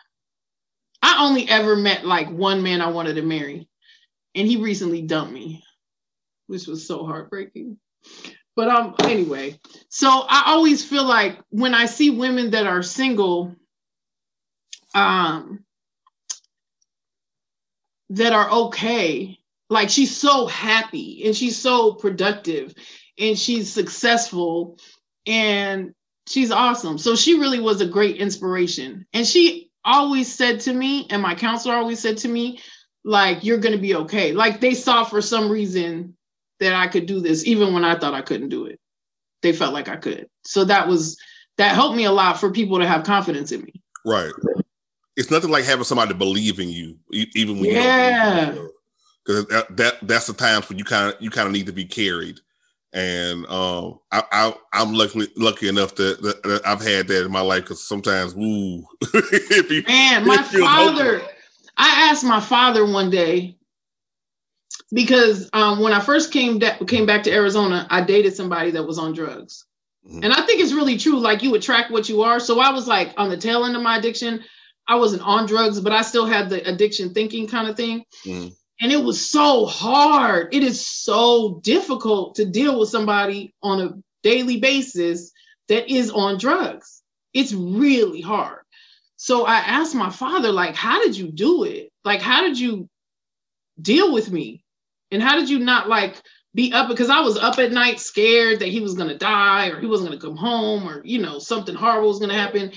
I 1.03 1.25
only 1.25 1.49
ever 1.49 1.77
met 1.77 2.05
like 2.05 2.29
one 2.31 2.63
man 2.63 2.81
I 2.81 2.89
wanted 2.89 3.15
to 3.15 3.23
marry, 3.23 3.69
and 4.35 4.49
he 4.49 4.57
recently 4.57 5.03
dumped 5.03 5.33
me, 5.33 5.63
which 6.49 6.67
was 6.67 6.87
so 6.87 7.07
heartbreaking. 7.07 7.79
But 8.59 8.71
um, 8.71 8.97
anyway, 9.05 9.61
so 9.89 10.09
I 10.29 10.43
always 10.47 10.85
feel 10.85 11.05
like 11.05 11.39
when 11.51 11.75
I 11.75 11.87
see 11.87 12.11
women 12.11 12.51
that 12.51 12.67
are 12.67 12.83
single, 12.83 13.55
um, 14.97 15.65
that 18.11 18.33
are 18.33 18.51
okay, 18.51 19.39
like 19.71 19.91
she's 19.91 20.17
so 20.17 20.49
happy 20.49 21.23
and 21.25 21.37
she's 21.37 21.57
so 21.57 21.93
productive 21.93 22.75
and 23.17 23.39
she's 23.39 23.73
successful 23.73 24.77
and 25.25 25.95
she's 26.27 26.51
awesome. 26.51 26.99
So 26.99 27.15
she 27.15 27.39
really 27.39 27.61
was 27.61 27.81
a 27.81 27.87
great 27.87 28.17
inspiration. 28.17 29.07
And 29.13 29.25
she 29.25 29.71
always 29.85 30.35
said 30.35 30.59
to 30.63 30.73
me, 30.73 31.07
and 31.11 31.23
my 31.23 31.37
counselor 31.37 31.77
always 31.77 32.01
said 32.01 32.17
to 32.19 32.29
me, 32.29 32.61
like, 33.05 33.45
you're 33.45 33.59
going 33.59 33.77
to 33.77 33.81
be 33.81 33.95
okay. 33.95 34.33
Like 34.33 34.61
they 34.61 34.75
saw 34.75 35.05
for 35.05 35.23
some 35.23 35.49
reason 35.49 36.17
that 36.61 36.75
I 36.75 36.89
could 36.89 37.07
do 37.07 37.21
this, 37.21 37.47
even 37.47 37.73
when 37.73 37.85
I 37.85 37.99
thought 37.99 38.15
I 38.15 38.23
couldn't 38.23 38.49
do 38.49 38.67
it. 38.67 38.81
They 39.43 39.53
felt 39.53 39.75
like 39.75 39.89
I 39.89 39.97
could. 39.97 40.29
So 40.45 40.65
that 40.65 40.89
was, 40.89 41.17
that 41.57 41.75
helped 41.75 41.97
me 41.97 42.05
a 42.05 42.13
lot 42.13 42.41
for 42.41 42.51
people 42.51 42.79
to 42.79 42.87
have 42.87 43.05
confidence 43.05 43.53
in 43.53 43.63
me. 43.63 43.83
Right. 44.05 44.33
It's 45.17 45.31
nothing 45.31 45.51
like 45.51 45.65
having 45.65 45.85
somebody 45.85 46.15
believe 46.15 46.59
in 46.59 46.69
you, 46.69 46.97
even 47.13 47.59
when 47.59 47.71
yeah. 47.71 48.51
you 48.51 48.55
don't. 48.55 48.73
Because 49.25 49.47
that, 49.47 49.77
that 49.77 49.95
that's 50.03 50.27
the 50.27 50.33
times 50.33 50.69
when 50.69 50.79
you 50.79 50.85
kind 50.85 51.13
of 51.13 51.21
you 51.21 51.29
kind 51.29 51.47
of 51.47 51.53
need 51.53 51.67
to 51.67 51.73
be 51.73 51.85
carried 51.85 52.41
and 52.93 53.47
um, 53.47 54.01
I, 54.11 54.23
I 54.73 54.81
am 54.81 54.95
lucky 54.95 55.29
lucky 55.37 55.69
enough 55.69 55.95
that, 55.97 56.23
that, 56.23 56.63
I've 56.65 56.81
had 56.81 57.09
that 57.09 57.25
in 57.27 57.31
my 57.31 57.41
life 57.41 57.65
because 57.65 57.83
sometimes, 57.83 58.35
ooh, 58.35 58.87
you, 59.71 59.83
man, 59.87 60.27
my 60.27 60.43
father. 60.43 61.21
I 61.77 62.11
asked 62.11 62.25
my 62.25 62.41
father 62.41 62.87
one 62.87 63.11
day 63.11 63.57
because 64.93 65.49
um, 65.53 65.81
when 65.81 65.93
I 65.93 66.01
first 66.01 66.33
came 66.33 66.59
da- 66.59 66.79
came 66.87 67.07
back 67.07 67.23
to 67.25 67.33
Arizona, 67.33 67.87
I 67.91 68.03
dated 68.03 68.35
somebody 68.35 68.71
that 68.73 68.85
was 68.85 68.99
on 68.99 69.13
drugs, 69.13 69.65
mm-hmm. 70.07 70.23
and 70.23 70.33
I 70.33 70.43
think 70.43 70.61
it's 70.61 70.73
really 70.73 70.97
true. 70.97 71.19
Like 71.19 71.43
you 71.43 71.55
attract 71.55 71.91
what 71.91 72.09
you 72.09 72.23
are. 72.23 72.41
So 72.41 72.61
I 72.61 72.71
was 72.71 72.87
like 72.87 73.13
on 73.17 73.29
the 73.29 73.37
tail 73.37 73.65
end 73.65 73.77
of 73.77 73.83
my 73.83 73.99
addiction. 73.99 74.43
I 74.87 74.95
wasn't 74.95 75.23
on 75.23 75.47
drugs, 75.47 75.81
but 75.81 75.93
I 75.93 76.03
still 76.03 76.27
had 76.27 76.49
the 76.49 76.67
addiction 76.67 77.13
thinking 77.13 77.47
kind 77.47 77.69
of 77.69 77.77
thing. 77.77 78.05
Mm-hmm. 78.25 78.49
And 78.81 78.93
it 78.93 79.03
was 79.03 79.31
so 79.31 79.67
hard. 79.67 80.55
It 80.55 80.63
is 80.63 80.87
so 80.87 81.61
difficult 81.63 82.37
to 82.37 82.47
deal 82.47 82.79
with 82.79 82.89
somebody 82.89 83.55
on 83.63 83.81
a 83.81 83.95
daily 84.23 84.61
basis 84.61 85.33
that 85.69 85.91
is 85.93 86.11
on 86.11 86.39
drugs. 86.39 87.03
It's 87.35 87.53
really 87.53 88.21
hard. 88.21 88.61
So 89.17 89.45
I 89.45 89.57
asked 89.57 89.95
my 89.95 90.11
father, 90.11 90.53
like, 90.53 90.77
how 90.77 91.03
did 91.03 91.17
you 91.17 91.31
do 91.31 91.65
it? 91.65 91.91
Like, 92.05 92.23
how 92.23 92.43
did 92.43 92.59
you 92.59 92.89
deal 93.81 94.13
with 94.13 94.31
me? 94.31 94.65
And 95.11 95.23
how 95.23 95.39
did 95.39 95.49
you 95.49 95.59
not 95.59 95.89
like 95.89 96.21
be 96.55 96.73
up? 96.73 96.89
Because 96.89 97.11
I 97.11 97.21
was 97.21 97.37
up 97.37 97.59
at 97.59 97.73
night 97.73 98.01
scared 98.01 98.61
that 98.61 98.69
he 98.69 98.81
was 98.81 98.95
going 98.95 99.09
to 99.09 99.19
die 99.19 99.69
or 99.69 99.81
he 99.81 99.87
wasn't 99.87 100.11
going 100.11 100.21
to 100.21 100.27
come 100.27 100.37
home 100.37 100.89
or, 100.89 101.03
you 101.05 101.21
know, 101.21 101.39
something 101.39 101.75
horrible 101.75 102.09
was 102.09 102.19
going 102.19 102.31
to 102.31 102.37
happen. 102.37 102.73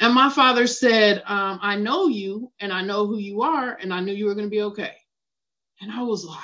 And 0.00 0.14
my 0.14 0.28
father 0.28 0.66
said, 0.66 1.22
um, 1.26 1.58
I 1.62 1.76
know 1.76 2.08
you 2.08 2.50
and 2.60 2.72
I 2.72 2.82
know 2.82 3.06
who 3.06 3.18
you 3.18 3.42
are, 3.42 3.78
and 3.80 3.94
I 3.94 4.00
knew 4.00 4.12
you 4.12 4.26
were 4.26 4.34
going 4.34 4.46
to 4.46 4.50
be 4.50 4.62
okay. 4.62 4.92
And 5.80 5.90
I 5.92 6.02
was 6.02 6.24
like, 6.24 6.38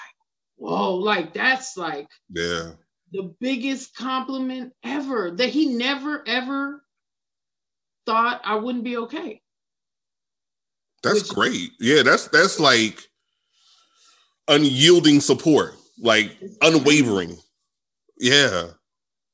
whoa, 0.57 0.95
like 0.95 1.33
that's 1.35 1.77
like 1.77 2.07
yeah 2.31 2.73
the 3.13 3.35
biggest 3.41 3.95
compliment 3.97 4.73
ever 4.85 5.33
that 5.33 5.49
he 5.49 5.67
never 5.67 6.23
ever 6.29 6.85
thought 8.07 8.41
I 8.45 8.57
wouldn't 8.57 8.85
be 8.85 8.99
okay. 8.99 9.43
That's 11.03 11.23
Which, 11.23 11.31
great. 11.31 11.71
Yeah, 11.81 12.03
that's 12.03 12.29
that's 12.29 12.61
like 12.61 13.10
unyielding 14.51 15.21
support, 15.21 15.75
like 15.99 16.37
unwavering. 16.61 17.39
Yeah. 18.19 18.67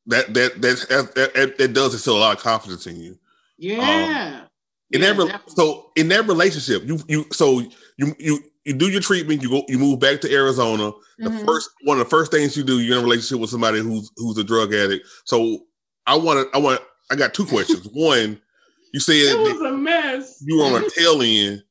That 0.06 0.32
that 0.34 0.62
that 0.62 0.86
that, 1.14 1.34
that, 1.34 1.58
that 1.58 1.72
does 1.72 1.94
instill 1.94 2.16
a 2.16 2.20
lot 2.20 2.36
of 2.36 2.42
confidence 2.42 2.86
in 2.86 3.00
you. 3.00 3.18
Yeah. 3.58 4.42
Um, 4.42 4.48
in 4.92 5.02
yeah, 5.02 5.12
that 5.14 5.18
re- 5.18 5.40
so 5.48 5.90
in 5.96 6.08
that 6.08 6.28
relationship, 6.28 6.84
you 6.86 7.00
you 7.08 7.26
so 7.32 7.60
you 7.96 8.14
you 8.18 8.38
you 8.64 8.72
do 8.74 8.88
your 8.88 9.00
treatment, 9.00 9.42
you 9.42 9.50
go 9.50 9.64
you 9.66 9.78
move 9.78 9.98
back 9.98 10.20
to 10.20 10.32
Arizona. 10.32 10.92
The 11.18 11.30
mm-hmm. 11.30 11.44
first 11.44 11.70
one 11.82 11.98
of 11.98 12.04
the 12.04 12.10
first 12.10 12.30
things 12.30 12.56
you 12.56 12.62
do, 12.62 12.78
you're 12.78 12.98
in 12.98 13.02
a 13.02 13.04
relationship 13.04 13.40
with 13.40 13.50
somebody 13.50 13.80
who's 13.80 14.12
who's 14.16 14.38
a 14.38 14.44
drug 14.44 14.72
addict. 14.72 15.06
So 15.24 15.64
I 16.06 16.16
want 16.16 16.48
to 16.52 16.56
I 16.56 16.60
want 16.60 16.80
I 17.10 17.16
got 17.16 17.34
two 17.34 17.46
questions. 17.46 17.88
one, 17.92 18.40
you 18.92 19.00
said 19.00 19.14
it 19.14 19.38
was 19.38 19.60
a 19.60 19.72
mess. 19.72 20.40
You 20.46 20.58
were 20.58 20.64
on 20.66 20.84
a 20.84 20.90
tail 20.96 21.20
end 21.20 21.64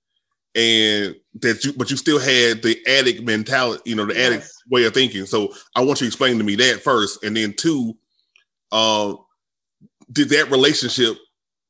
and 0.55 1.15
that 1.41 1.63
you 1.65 1.73
but 1.73 1.91
you 1.91 1.97
still 1.97 2.19
had 2.19 2.61
the 2.61 2.79
addict 2.87 3.23
mentality, 3.23 3.81
you 3.85 3.95
know, 3.95 4.05
the 4.05 4.13
yes. 4.13 4.27
addict 4.27 4.51
way 4.69 4.85
of 4.85 4.93
thinking. 4.93 5.25
So 5.25 5.53
I 5.75 5.81
want 5.81 6.01
you 6.01 6.05
to 6.05 6.07
explain 6.07 6.37
to 6.37 6.43
me 6.43 6.55
that 6.55 6.81
first. 6.81 7.23
And 7.23 7.35
then 7.35 7.53
two, 7.53 7.95
uh, 8.71 9.15
did 10.11 10.29
that 10.29 10.49
relationship 10.49 11.17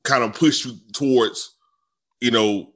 kind 0.03 0.23
of 0.23 0.33
push 0.33 0.65
you 0.65 0.73
towards, 0.93 1.55
you 2.21 2.31
know, 2.31 2.71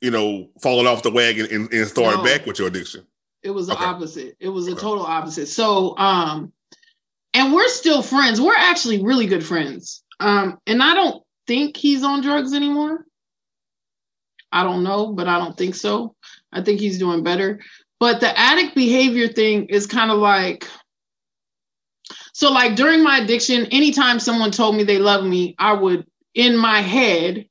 you 0.00 0.10
know, 0.10 0.48
falling 0.60 0.86
off 0.86 1.02
the 1.02 1.10
wagon 1.10 1.46
and, 1.50 1.72
and 1.72 1.86
starting 1.86 2.22
no, 2.22 2.24
back 2.24 2.46
with 2.46 2.58
your 2.58 2.68
addiction? 2.68 3.06
It 3.42 3.50
was 3.50 3.68
the 3.68 3.74
okay. 3.74 3.84
opposite. 3.84 4.36
It 4.38 4.48
was 4.48 4.68
a 4.68 4.74
total 4.74 5.04
opposite. 5.04 5.46
So, 5.46 5.96
um, 5.96 6.52
and 7.32 7.52
we're 7.52 7.68
still 7.68 8.02
friends. 8.02 8.40
We're 8.40 8.54
actually 8.54 9.02
really 9.02 9.26
good 9.26 9.44
friends. 9.44 10.02
Um, 10.20 10.58
and 10.66 10.82
I 10.82 10.94
don't 10.94 11.22
think 11.46 11.76
he's 11.76 12.04
on 12.04 12.20
drugs 12.20 12.54
anymore. 12.54 13.06
I 14.52 14.62
don't 14.62 14.84
know, 14.84 15.12
but 15.12 15.26
I 15.26 15.38
don't 15.38 15.56
think 15.56 15.74
so. 15.74 16.13
I 16.54 16.62
think 16.62 16.80
he's 16.80 16.98
doing 16.98 17.22
better. 17.22 17.60
But 18.00 18.20
the 18.20 18.38
addict 18.38 18.74
behavior 18.74 19.28
thing 19.28 19.66
is 19.66 19.86
kind 19.86 20.10
of 20.10 20.18
like 20.18 20.66
so 22.32 22.50
like 22.50 22.74
during 22.74 23.02
my 23.02 23.18
addiction, 23.18 23.66
anytime 23.66 24.18
someone 24.18 24.50
told 24.50 24.76
me 24.76 24.82
they 24.82 24.98
love 24.98 25.24
me, 25.24 25.54
I 25.58 25.72
would 25.72 26.06
in 26.34 26.56
my 26.56 26.80
head, 26.80 27.46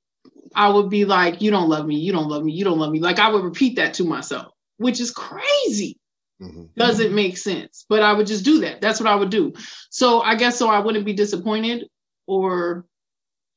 I 0.56 0.70
would 0.70 0.90
be 0.90 1.06
like, 1.06 1.42
you 1.42 1.52
don't 1.52 1.70
love 1.70 1.86
me, 1.86 1.96
you 1.96 2.12
don't 2.12 2.28
love 2.28 2.44
me, 2.44 2.52
you 2.52 2.66
don't 2.66 2.80
love 2.80 2.92
me. 2.92 3.00
Like 3.00 3.18
I 3.18 3.32
would 3.32 3.44
repeat 3.44 3.78
that 3.78 3.94
to 3.96 4.04
myself, 4.04 4.54
which 4.78 5.00
is 5.00 5.12
crazy. 5.12 5.98
Mm-hmm. 6.42 6.66
Doesn't 6.76 7.16
make 7.16 7.38
sense. 7.38 7.86
But 7.88 8.04
I 8.04 8.12
would 8.12 8.28
just 8.28 8.44
do 8.44 8.60
that. 8.60 8.82
That's 8.82 9.00
what 9.00 9.10
I 9.10 9.16
would 9.16 9.30
do. 9.30 9.54
So 9.90 10.22
I 10.22 10.36
guess 10.36 10.58
so 10.58 10.70
I 10.70 10.80
wouldn't 10.80 11.06
be 11.06 11.14
disappointed 11.14 11.88
or 12.28 12.86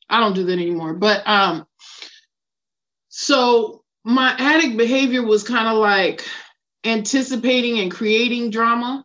I 0.09 0.21
don't 0.21 0.35
do 0.35 0.45
that 0.45 0.53
anymore. 0.53 0.95
But 0.95 1.27
um 1.27 1.67
so 3.09 3.83
my 4.07 4.35
addict 4.39 4.79
behavior 4.79 5.23
was 5.23 5.43
kind 5.43 5.69
of 5.69 5.77
like 5.77 6.25
anticipating 6.85 7.81
and 7.81 7.91
creating 7.91 8.51
drama 8.51 9.05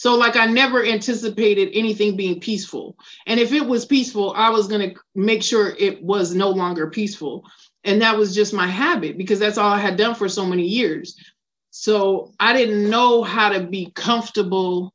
so, 0.00 0.14
like, 0.14 0.34
I 0.34 0.46
never 0.46 0.82
anticipated 0.82 1.72
anything 1.74 2.16
being 2.16 2.40
peaceful. 2.40 2.96
And 3.26 3.38
if 3.38 3.52
it 3.52 3.66
was 3.66 3.84
peaceful, 3.84 4.32
I 4.34 4.48
was 4.48 4.66
going 4.66 4.94
to 4.94 5.00
make 5.14 5.42
sure 5.42 5.76
it 5.78 6.02
was 6.02 6.34
no 6.34 6.48
longer 6.48 6.88
peaceful. 6.88 7.44
And 7.84 8.00
that 8.00 8.16
was 8.16 8.34
just 8.34 8.54
my 8.54 8.66
habit 8.66 9.18
because 9.18 9.38
that's 9.38 9.58
all 9.58 9.70
I 9.70 9.78
had 9.78 9.98
done 9.98 10.14
for 10.14 10.26
so 10.26 10.46
many 10.46 10.66
years. 10.66 11.22
So, 11.68 12.32
I 12.40 12.54
didn't 12.54 12.88
know 12.88 13.22
how 13.22 13.50
to 13.50 13.66
be 13.66 13.92
comfortable 13.94 14.94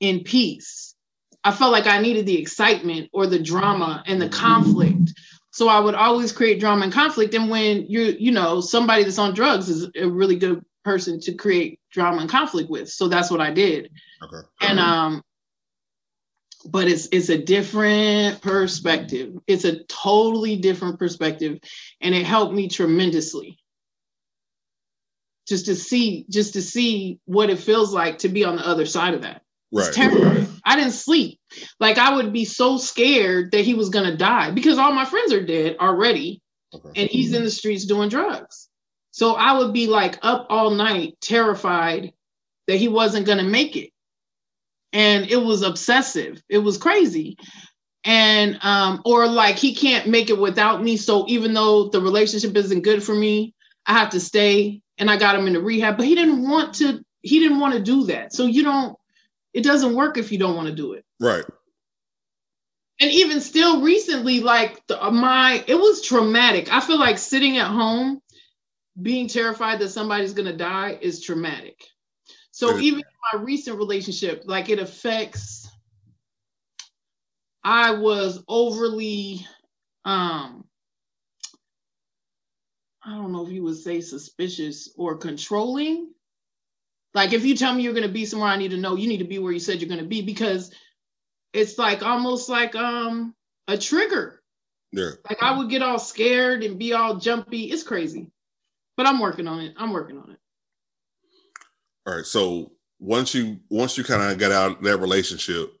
in 0.00 0.20
peace. 0.20 0.94
I 1.44 1.52
felt 1.52 1.72
like 1.72 1.86
I 1.86 2.00
needed 2.00 2.24
the 2.24 2.40
excitement 2.40 3.10
or 3.12 3.26
the 3.26 3.38
drama 3.38 4.02
and 4.06 4.22
the 4.22 4.30
conflict. 4.30 5.12
So 5.54 5.68
I 5.68 5.78
would 5.78 5.94
always 5.94 6.32
create 6.32 6.58
drama 6.58 6.82
and 6.82 6.92
conflict. 6.92 7.32
And 7.32 7.48
when 7.48 7.86
you're, 7.86 8.06
you 8.08 8.32
know, 8.32 8.60
somebody 8.60 9.04
that's 9.04 9.20
on 9.20 9.34
drugs 9.34 9.68
is 9.68 9.88
a 9.94 10.04
really 10.04 10.34
good 10.34 10.64
person 10.84 11.20
to 11.20 11.32
create 11.32 11.78
drama 11.92 12.22
and 12.22 12.28
conflict 12.28 12.68
with. 12.68 12.88
So 12.88 13.06
that's 13.06 13.30
what 13.30 13.40
I 13.40 13.52
did. 13.52 13.92
Okay. 14.20 14.48
And 14.62 14.80
um, 14.80 15.22
but 16.66 16.88
it's 16.88 17.08
it's 17.12 17.28
a 17.28 17.38
different 17.38 18.40
perspective. 18.42 19.38
It's 19.46 19.64
a 19.64 19.84
totally 19.84 20.56
different 20.56 20.98
perspective, 20.98 21.60
and 22.00 22.16
it 22.16 22.26
helped 22.26 22.52
me 22.52 22.66
tremendously. 22.68 23.56
Just 25.46 25.66
to 25.66 25.76
see, 25.76 26.26
just 26.28 26.54
to 26.54 26.62
see 26.62 27.20
what 27.26 27.48
it 27.48 27.60
feels 27.60 27.94
like 27.94 28.18
to 28.18 28.28
be 28.28 28.44
on 28.44 28.56
the 28.56 28.66
other 28.66 28.86
side 28.86 29.14
of 29.14 29.22
that. 29.22 29.42
Right. 29.70 29.86
It's 29.86 29.96
terrible. 29.96 30.48
I 30.64 30.76
didn't 30.76 30.92
sleep. 30.92 31.38
Like 31.80 31.98
I 31.98 32.14
would 32.16 32.32
be 32.32 32.44
so 32.44 32.78
scared 32.78 33.52
that 33.52 33.64
he 33.64 33.74
was 33.74 33.90
gonna 33.90 34.16
die 34.16 34.50
because 34.50 34.78
all 34.78 34.92
my 34.92 35.04
friends 35.04 35.32
are 35.32 35.44
dead 35.44 35.76
already, 35.78 36.40
okay. 36.74 37.02
and 37.02 37.10
he's 37.10 37.32
in 37.32 37.44
the 37.44 37.50
streets 37.50 37.84
doing 37.84 38.08
drugs. 38.08 38.68
So 39.14 39.36
I 39.36 39.56
would 39.56 39.72
be 39.72 39.86
like 39.86 40.18
up 40.22 40.48
all 40.50 40.70
night, 40.70 41.16
terrified 41.20 42.12
that 42.66 42.78
he 42.78 42.88
wasn't 42.88 43.26
going 43.26 43.38
to 43.38 43.44
make 43.44 43.76
it. 43.76 43.90
And 44.92 45.30
it 45.30 45.36
was 45.36 45.62
obsessive. 45.62 46.42
It 46.48 46.58
was 46.58 46.78
crazy. 46.78 47.36
And, 48.02 48.58
um, 48.62 49.02
or 49.04 49.28
like 49.28 49.54
he 49.54 49.72
can't 49.72 50.08
make 50.08 50.30
it 50.30 50.38
without 50.40 50.82
me. 50.82 50.96
So 50.96 51.26
even 51.28 51.54
though 51.54 51.90
the 51.90 52.00
relationship 52.00 52.56
isn't 52.56 52.82
good 52.82 53.04
for 53.04 53.14
me, 53.14 53.54
I 53.86 53.92
have 53.92 54.10
to 54.10 54.20
stay. 54.20 54.80
And 54.98 55.08
I 55.08 55.16
got 55.16 55.36
him 55.36 55.46
into 55.46 55.60
rehab, 55.60 55.96
but 55.96 56.06
he 56.06 56.16
didn't 56.16 56.48
want 56.48 56.74
to, 56.76 57.04
he 57.22 57.38
didn't 57.38 57.60
want 57.60 57.74
to 57.74 57.80
do 57.80 58.06
that. 58.06 58.32
So 58.32 58.46
you 58.46 58.64
don't, 58.64 58.96
it 59.54 59.62
doesn't 59.62 59.94
work 59.94 60.18
if 60.18 60.32
you 60.32 60.38
don't 60.38 60.56
want 60.56 60.68
to 60.68 60.74
do 60.74 60.92
it. 60.92 61.04
Right. 61.20 61.44
And 63.00 63.10
even 63.10 63.40
still 63.40 63.80
recently, 63.80 64.40
like 64.40 64.86
the, 64.86 64.98
my, 65.10 65.64
it 65.66 65.74
was 65.74 66.02
traumatic. 66.02 66.72
I 66.72 66.80
feel 66.80 66.98
like 66.98 67.18
sitting 67.18 67.56
at 67.58 67.68
home 67.68 68.20
being 69.00 69.28
terrified 69.28 69.78
that 69.80 69.88
somebody's 69.88 70.34
going 70.34 70.50
to 70.50 70.56
die 70.56 70.98
is 71.00 71.22
traumatic. 71.22 71.80
So 72.50 72.78
even 72.78 73.02
my 73.32 73.42
recent 73.42 73.78
relationship, 73.78 74.42
like 74.44 74.68
it 74.68 74.78
affects, 74.78 75.68
I 77.64 77.92
was 77.92 78.44
overly, 78.46 79.44
um, 80.04 80.64
I 83.04 83.10
don't 83.10 83.32
know 83.32 83.44
if 83.44 83.52
you 83.52 83.64
would 83.64 83.76
say 83.76 84.00
suspicious 84.00 84.92
or 84.96 85.16
controlling. 85.16 86.12
Like 87.14 87.32
if 87.32 87.44
you 87.44 87.56
tell 87.56 87.74
me 87.74 87.82
you're 87.82 87.92
going 87.92 88.06
to 88.06 88.12
be 88.12 88.26
somewhere 88.26 88.50
I 88.50 88.56
need 88.56 88.72
to 88.72 88.76
know, 88.76 88.96
you 88.96 89.08
need 89.08 89.18
to 89.18 89.24
be 89.24 89.38
where 89.38 89.52
you 89.52 89.60
said 89.60 89.80
you're 89.80 89.88
going 89.88 90.00
to 90.00 90.06
be 90.06 90.22
because 90.22 90.72
it's 91.52 91.78
like 91.78 92.02
almost 92.02 92.48
like 92.48 92.74
um 92.74 93.34
a 93.68 93.78
trigger. 93.78 94.42
Yeah. 94.92 95.10
Like 95.28 95.42
I 95.42 95.56
would 95.56 95.70
get 95.70 95.82
all 95.82 95.98
scared 95.98 96.62
and 96.62 96.78
be 96.78 96.92
all 96.92 97.16
jumpy. 97.16 97.64
It's 97.64 97.82
crazy 97.82 98.30
but 98.96 99.06
I'm 99.06 99.18
working 99.18 99.46
on 99.46 99.60
it. 99.60 99.74
I'm 99.76 99.92
working 99.92 100.18
on 100.18 100.30
it. 100.30 100.38
All 102.06 102.16
right. 102.16 102.26
So 102.26 102.72
once 102.98 103.34
you 103.34 103.58
once 103.70 103.96
you 103.98 104.04
kind 104.04 104.30
of 104.30 104.38
got 104.38 104.52
out 104.52 104.82
that 104.82 104.98
relationship, 104.98 105.72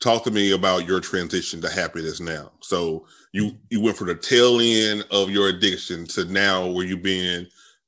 talk 0.00 0.24
to 0.24 0.30
me 0.30 0.52
about 0.52 0.86
your 0.86 1.00
transition 1.00 1.60
to 1.60 1.70
happiness 1.70 2.20
now. 2.20 2.52
So 2.60 3.06
you 3.32 3.56
you 3.70 3.80
went 3.80 3.96
from 3.96 4.08
the 4.08 4.14
tail 4.14 4.60
end 4.60 5.04
of 5.10 5.30
your 5.30 5.48
addiction 5.48 6.06
to 6.08 6.24
now 6.24 6.66
where 6.66 6.86
you've 6.86 7.02
been 7.02 7.46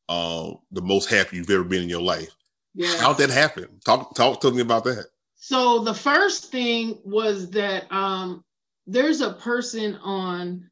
um, 0.08 0.58
the 0.72 0.82
most 0.82 1.10
happy 1.10 1.36
you've 1.36 1.50
ever 1.50 1.64
been 1.64 1.82
in 1.82 1.88
your 1.88 2.02
life. 2.02 2.34
Yeah. 2.74 2.96
How'd 2.98 3.18
that 3.18 3.30
happen? 3.30 3.68
Talk 3.84 4.14
talk 4.14 4.40
to 4.42 4.50
me 4.50 4.60
about 4.60 4.84
that. 4.84 5.06
So 5.36 5.80
the 5.80 5.94
first 5.94 6.50
thing 6.50 6.98
was 7.04 7.50
that 7.50 7.90
um, 7.92 8.44
there's 8.86 9.20
a 9.20 9.32
person 9.34 9.96
on 9.96 10.70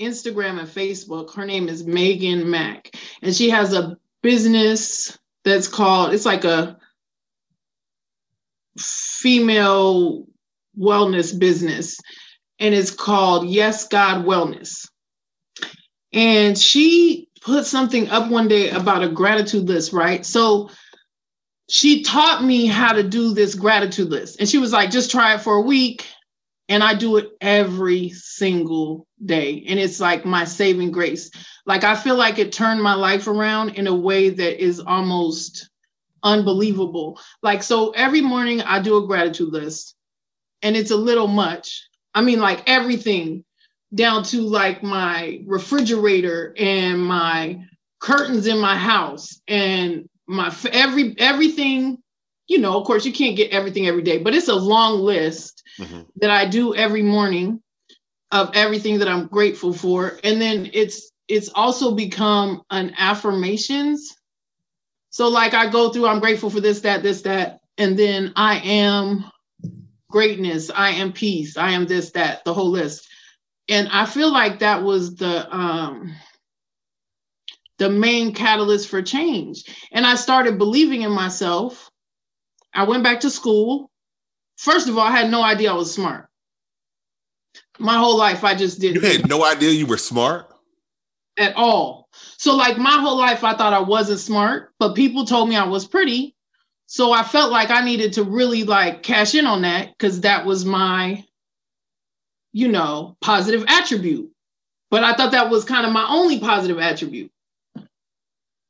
Instagram 0.00 0.58
and 0.58 0.68
Facebook. 0.68 1.34
Her 1.34 1.44
name 1.44 1.68
is 1.68 1.86
Megan 1.86 2.48
Mack, 2.48 2.94
and 3.22 3.34
she 3.34 3.50
has 3.50 3.72
a 3.72 3.96
business 4.22 5.18
that's 5.44 5.68
called, 5.68 6.12
it's 6.12 6.26
like 6.26 6.44
a 6.44 6.76
female 8.78 10.26
wellness 10.78 11.36
business, 11.38 11.98
and 12.58 12.74
it's 12.74 12.90
called 12.90 13.48
Yes 13.48 13.88
God 13.88 14.24
Wellness. 14.24 14.88
And 16.12 16.56
she 16.56 17.27
put 17.42 17.66
something 17.66 18.08
up 18.08 18.30
one 18.30 18.48
day 18.48 18.70
about 18.70 19.02
a 19.02 19.08
gratitude 19.08 19.68
list, 19.68 19.92
right? 19.92 20.24
So 20.24 20.70
she 21.68 22.02
taught 22.02 22.42
me 22.42 22.66
how 22.66 22.92
to 22.92 23.02
do 23.02 23.34
this 23.34 23.54
gratitude 23.54 24.08
list. 24.08 24.40
And 24.40 24.48
she 24.48 24.58
was 24.58 24.72
like, 24.72 24.90
just 24.90 25.10
try 25.10 25.34
it 25.34 25.40
for 25.40 25.54
a 25.54 25.62
week 25.62 26.06
and 26.68 26.82
I 26.82 26.94
do 26.94 27.16
it 27.16 27.30
every 27.40 28.10
single 28.10 29.06
day. 29.24 29.64
And 29.68 29.78
it's 29.78 30.00
like 30.00 30.24
my 30.24 30.44
saving 30.44 30.90
grace. 30.90 31.30
Like 31.66 31.84
I 31.84 31.94
feel 31.94 32.16
like 32.16 32.38
it 32.38 32.52
turned 32.52 32.82
my 32.82 32.94
life 32.94 33.26
around 33.26 33.70
in 33.70 33.86
a 33.86 33.94
way 33.94 34.30
that 34.30 34.62
is 34.62 34.80
almost 34.80 35.68
unbelievable. 36.22 37.18
Like, 37.42 37.62
so 37.62 37.90
every 37.90 38.20
morning 38.20 38.60
I 38.62 38.80
do 38.80 38.96
a 38.96 39.06
gratitude 39.06 39.52
list, 39.52 39.94
and 40.62 40.76
it's 40.76 40.90
a 40.90 40.96
little 40.96 41.28
much. 41.28 41.86
I 42.14 42.22
mean, 42.22 42.40
like 42.40 42.68
everything 42.68 43.44
down 43.94 44.22
to 44.22 44.42
like 44.42 44.82
my 44.82 45.40
refrigerator 45.46 46.54
and 46.58 47.02
my 47.02 47.58
curtains 48.00 48.46
in 48.46 48.58
my 48.58 48.76
house 48.76 49.40
and 49.48 50.08
my 50.26 50.54
every 50.72 51.14
everything 51.18 51.98
you 52.46 52.58
know 52.58 52.78
of 52.78 52.86
course 52.86 53.04
you 53.04 53.12
can't 53.12 53.36
get 53.36 53.50
everything 53.50 53.86
every 53.88 54.02
day 54.02 54.18
but 54.18 54.34
it's 54.34 54.48
a 54.48 54.54
long 54.54 55.00
list 55.00 55.62
mm-hmm. 55.78 56.02
that 56.16 56.30
I 56.30 56.46
do 56.46 56.74
every 56.74 57.02
morning 57.02 57.62
of 58.30 58.50
everything 58.54 58.98
that 58.98 59.08
I'm 59.08 59.26
grateful 59.26 59.72
for. 59.72 60.18
And 60.24 60.40
then 60.40 60.70
it's 60.72 61.10
it's 61.28 61.50
also 61.54 61.94
become 61.94 62.62
an 62.70 62.94
affirmations. 62.98 64.16
So 65.10 65.28
like 65.28 65.54
I 65.54 65.68
go 65.68 65.90
through, 65.90 66.06
I'm 66.06 66.20
grateful 66.20 66.48
for 66.48 66.60
this, 66.60 66.80
that, 66.80 67.02
this, 67.02 67.22
that, 67.22 67.60
and 67.76 67.98
then 67.98 68.32
I 68.34 68.58
am 68.60 69.24
greatness, 70.10 70.70
I 70.70 70.90
am 70.90 71.12
peace, 71.12 71.58
I 71.58 71.72
am 71.72 71.86
this, 71.86 72.12
that, 72.12 72.44
the 72.44 72.54
whole 72.54 72.70
list. 72.70 73.06
And 73.68 73.88
I 73.88 74.06
feel 74.06 74.32
like 74.32 74.60
that 74.60 74.82
was 74.82 75.16
the 75.16 75.54
um 75.54 76.14
the 77.78 77.88
main 77.88 78.34
catalyst 78.34 78.88
for 78.88 79.02
change. 79.02 79.64
And 79.92 80.06
I 80.06 80.16
started 80.16 80.58
believing 80.58 81.02
in 81.02 81.12
myself. 81.12 81.90
I 82.74 82.84
went 82.84 83.04
back 83.04 83.20
to 83.20 83.30
school. 83.30 83.90
First 84.56 84.88
of 84.88 84.98
all, 84.98 85.06
I 85.06 85.12
had 85.12 85.30
no 85.30 85.42
idea 85.42 85.70
I 85.70 85.74
was 85.74 85.92
smart. 85.92 86.28
My 87.78 87.96
whole 87.96 88.18
life, 88.18 88.42
I 88.42 88.54
just 88.54 88.80
didn't. 88.80 89.02
You 89.02 89.08
had 89.08 89.28
no 89.28 89.44
idea 89.44 89.70
you 89.70 89.86
were 89.86 89.98
smart 89.98 90.52
at 91.38 91.54
all. 91.54 92.08
So, 92.36 92.56
like, 92.56 92.76
my 92.78 92.98
whole 92.98 93.16
life, 93.16 93.44
I 93.44 93.54
thought 93.54 93.72
I 93.72 93.80
wasn't 93.80 94.18
smart, 94.18 94.72
but 94.80 94.96
people 94.96 95.24
told 95.24 95.48
me 95.48 95.56
I 95.56 95.66
was 95.66 95.86
pretty. 95.86 96.34
So 96.86 97.12
I 97.12 97.22
felt 97.22 97.52
like 97.52 97.70
I 97.70 97.84
needed 97.84 98.14
to 98.14 98.24
really 98.24 98.64
like 98.64 99.02
cash 99.02 99.34
in 99.34 99.46
on 99.46 99.62
that 99.62 99.90
because 99.96 100.22
that 100.22 100.46
was 100.46 100.64
my, 100.64 101.24
you 102.58 102.66
know, 102.66 103.16
positive 103.20 103.64
attribute. 103.68 104.32
But 104.90 105.04
I 105.04 105.14
thought 105.14 105.30
that 105.30 105.48
was 105.48 105.64
kind 105.64 105.86
of 105.86 105.92
my 105.92 106.04
only 106.08 106.40
positive 106.40 106.80
attribute. 106.80 107.30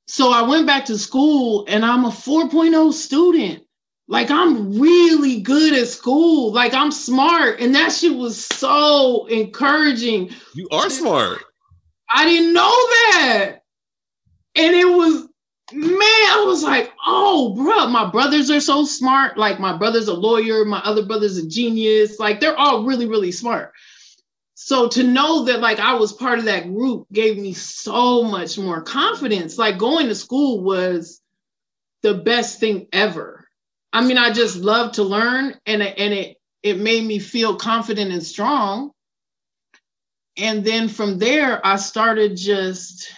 So 0.06 0.30
I 0.30 0.42
went 0.42 0.66
back 0.66 0.84
to 0.86 0.98
school 0.98 1.64
and 1.68 1.86
I'm 1.86 2.04
a 2.04 2.10
4.0 2.10 2.92
student. 2.92 3.62
Like 4.06 4.30
I'm 4.30 4.78
really 4.78 5.40
good 5.40 5.72
at 5.72 5.88
school. 5.88 6.52
Like 6.52 6.74
I'm 6.74 6.90
smart. 6.92 7.60
And 7.60 7.74
that 7.76 7.90
shit 7.90 8.14
was 8.14 8.44
so 8.44 9.24
encouraging. 9.26 10.32
You 10.54 10.68
are 10.70 10.90
smart. 10.90 11.42
I 12.12 12.26
didn't 12.26 12.52
know 12.52 12.70
that. 12.70 13.56
And 14.54 14.74
it 14.74 14.86
was, 14.86 15.28
man, 15.72 16.00
I 16.02 16.44
was 16.46 16.62
like, 16.62 16.92
oh, 17.06 17.54
bro, 17.54 17.88
my 17.88 18.10
brothers 18.10 18.50
are 18.50 18.60
so 18.60 18.84
smart. 18.84 19.36
Like 19.36 19.60
my 19.60 19.76
brother's 19.76 20.08
a 20.08 20.14
lawyer, 20.14 20.64
my 20.64 20.78
other 20.80 21.04
brother's 21.04 21.36
a 21.38 21.46
genius. 21.46 22.18
Like 22.18 22.40
they're 22.40 22.58
all 22.58 22.84
really, 22.84 23.06
really 23.06 23.32
smart. 23.32 23.72
So 24.54 24.88
to 24.88 25.02
know 25.02 25.44
that 25.44 25.60
like 25.60 25.78
I 25.78 25.94
was 25.94 26.12
part 26.12 26.38
of 26.38 26.46
that 26.46 26.64
group 26.64 27.06
gave 27.12 27.38
me 27.38 27.52
so 27.52 28.24
much 28.24 28.58
more 28.58 28.82
confidence. 28.82 29.56
Like 29.56 29.78
going 29.78 30.08
to 30.08 30.14
school 30.14 30.62
was 30.62 31.20
the 32.02 32.14
best 32.14 32.60
thing 32.60 32.86
ever 32.92 33.48
I 33.92 34.04
mean, 34.04 34.18
I 34.18 34.32
just 34.32 34.56
love 34.56 34.92
to 34.92 35.02
learn 35.02 35.54
and 35.66 35.82
and 35.82 36.14
it 36.14 36.36
it 36.62 36.78
made 36.78 37.04
me 37.04 37.18
feel 37.18 37.56
confident 37.56 38.12
and 38.12 38.22
strong. 38.22 38.90
And 40.36 40.64
then 40.64 40.88
from 40.88 41.18
there, 41.18 41.64
I 41.66 41.76
started 41.76 42.36
just 42.36 43.12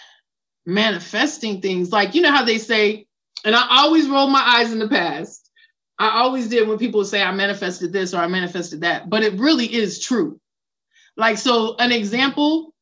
manifesting 0.65 1.61
things. 1.61 1.91
Like, 1.91 2.15
you 2.15 2.21
know 2.21 2.31
how 2.31 2.43
they 2.43 2.57
say, 2.57 3.05
and 3.43 3.55
I 3.55 3.65
always 3.69 4.07
roll 4.07 4.27
my 4.27 4.43
eyes 4.43 4.71
in 4.71 4.79
the 4.79 4.87
past. 4.87 5.49
I 5.97 6.19
always 6.21 6.47
did 6.47 6.67
when 6.67 6.77
people 6.77 7.05
say 7.05 7.21
I 7.21 7.31
manifested 7.31 7.93
this 7.93 8.13
or 8.13 8.17
I 8.17 8.27
manifested 8.27 8.81
that, 8.81 9.09
but 9.09 9.23
it 9.23 9.39
really 9.39 9.71
is 9.71 10.03
true. 10.03 10.39
Like, 11.15 11.37
so 11.37 11.75
an 11.77 11.91
example 11.91 12.73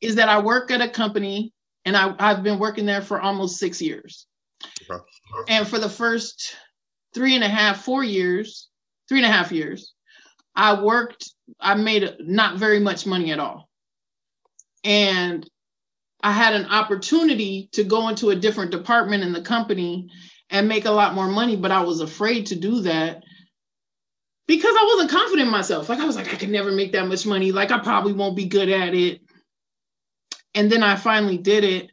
is 0.00 0.14
that 0.14 0.28
I 0.28 0.40
work 0.40 0.70
at 0.70 0.80
a 0.80 0.88
company 0.88 1.52
and 1.84 1.96
I, 1.96 2.14
I've 2.18 2.42
been 2.42 2.58
working 2.58 2.86
there 2.86 3.02
for 3.02 3.20
almost 3.20 3.58
six 3.58 3.82
years. 3.82 4.26
Okay. 4.90 5.02
And 5.48 5.68
for 5.68 5.78
the 5.78 5.88
first 5.88 6.56
three 7.14 7.34
and 7.34 7.44
a 7.44 7.48
half, 7.48 7.84
four 7.84 8.02
years, 8.02 8.68
three 9.08 9.18
and 9.18 9.26
a 9.26 9.32
half 9.32 9.52
years, 9.52 9.92
I 10.54 10.80
worked, 10.80 11.30
I 11.60 11.74
made 11.74 12.16
not 12.20 12.58
very 12.58 12.80
much 12.80 13.06
money 13.06 13.32
at 13.32 13.38
all. 13.38 13.68
And 14.82 15.48
I 16.26 16.32
had 16.32 16.54
an 16.54 16.66
opportunity 16.66 17.68
to 17.70 17.84
go 17.84 18.08
into 18.08 18.30
a 18.30 18.34
different 18.34 18.72
department 18.72 19.22
in 19.22 19.32
the 19.32 19.42
company 19.42 20.10
and 20.50 20.66
make 20.66 20.84
a 20.84 20.90
lot 20.90 21.14
more 21.14 21.28
money, 21.28 21.54
but 21.54 21.70
I 21.70 21.82
was 21.82 22.00
afraid 22.00 22.46
to 22.46 22.56
do 22.56 22.80
that 22.80 23.22
because 24.48 24.74
I 24.76 24.90
wasn't 24.92 25.12
confident 25.12 25.46
in 25.46 25.52
myself. 25.52 25.88
Like 25.88 26.00
I 26.00 26.04
was 26.04 26.16
like, 26.16 26.34
I 26.34 26.36
could 26.36 26.48
never 26.48 26.72
make 26.72 26.90
that 26.92 27.06
much 27.06 27.26
money. 27.26 27.52
Like 27.52 27.70
I 27.70 27.78
probably 27.78 28.12
won't 28.12 28.34
be 28.34 28.46
good 28.46 28.68
at 28.68 28.92
it. 28.92 29.20
And 30.52 30.68
then 30.68 30.82
I 30.82 30.96
finally 30.96 31.38
did 31.38 31.62
it. 31.62 31.92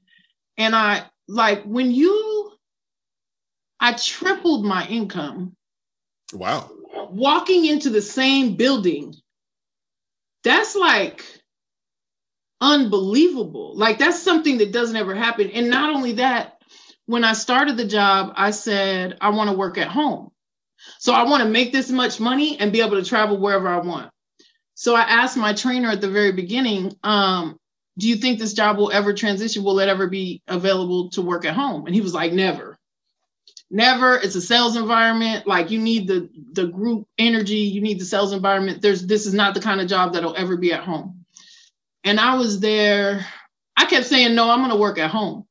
And 0.58 0.76
I 0.76 1.06
like 1.28 1.62
when 1.66 1.92
you 1.92 2.54
I 3.80 3.94
tripled 3.94 4.66
my 4.66 4.88
income. 4.88 5.56
Wow. 6.34 6.72
Walking 7.12 7.66
into 7.66 7.92
the 7.92 8.02
same 8.02 8.56
building. 8.56 9.14
That's 10.44 10.76
like 10.76 11.24
unbelievable. 12.64 13.74
Like 13.76 14.00
that's 14.00 14.24
something 14.24 14.58
that 14.60 14.72
doesn't 14.72 14.96
ever 14.96 15.14
happen. 15.14 15.50
And 15.52 15.70
not 15.70 15.94
only 15.94 16.14
that, 16.14 16.62
when 17.06 17.26
I 17.26 17.34
started 17.34 17.76
the 17.76 17.86
job, 17.86 18.34
I 18.38 18.52
said, 18.52 19.18
I 19.20 19.30
want 19.32 19.50
to 19.50 19.56
work 19.58 19.78
at 19.78 19.90
home. 19.90 20.32
So 20.98 21.14
I 21.14 21.24
want 21.24 21.44
to 21.44 21.50
make 21.50 21.74
this 21.74 21.90
much 21.90 22.22
money 22.22 22.58
and 22.58 22.72
be 22.72 22.80
able 22.80 23.02
to 23.02 23.08
travel 23.08 23.38
wherever 23.38 23.68
I 23.68 23.80
want. 23.80 24.12
So 24.76 24.96
I 24.96 25.02
asked 25.02 25.36
my 25.36 25.54
trainer 25.54 25.90
at 25.90 26.00
the 26.00 26.10
very 26.10 26.32
beginning, 26.32 26.96
um, 27.04 27.60
do 27.98 28.08
you 28.08 28.16
think 28.16 28.40
this 28.40 28.54
job 28.54 28.78
will 28.78 28.92
ever 28.92 29.14
transition? 29.14 29.64
Will 29.66 29.80
it 29.82 29.90
ever 29.90 30.08
be 30.08 30.42
available 30.48 31.10
to 31.12 31.22
work 31.22 31.44
at 31.44 31.54
home? 31.54 31.86
And 31.86 31.94
he 31.94 32.02
was 32.02 32.14
like, 32.14 32.32
never. 32.32 32.78
Never. 33.70 34.16
It's 34.16 34.36
a 34.36 34.42
sales 34.42 34.78
environment. 34.78 35.46
Like 35.48 35.70
you 35.70 35.80
need 35.80 36.08
the 36.08 36.30
the 36.54 36.68
group 36.68 37.08
energy, 37.18 37.56
you 37.56 37.82
need 37.82 38.00
the 38.00 38.06
sales 38.06 38.32
environment. 38.32 38.82
There's 38.82 39.06
this 39.06 39.26
is 39.26 39.34
not 39.34 39.54
the 39.54 39.62
kind 39.62 39.82
of 39.82 39.88
job 39.88 40.14
that'll 40.14 40.36
ever 40.36 40.58
be 40.58 40.72
at 40.72 40.84
home. 40.84 41.23
And 42.04 42.20
I 42.20 42.36
was 42.36 42.60
there, 42.60 43.26
I 43.78 43.86
kept 43.86 44.06
saying, 44.06 44.36
no, 44.36 44.50
I'm 44.50 44.62
gonna 44.62 44.78
work 44.78 45.00
at 45.00 45.12
home. 45.12 45.46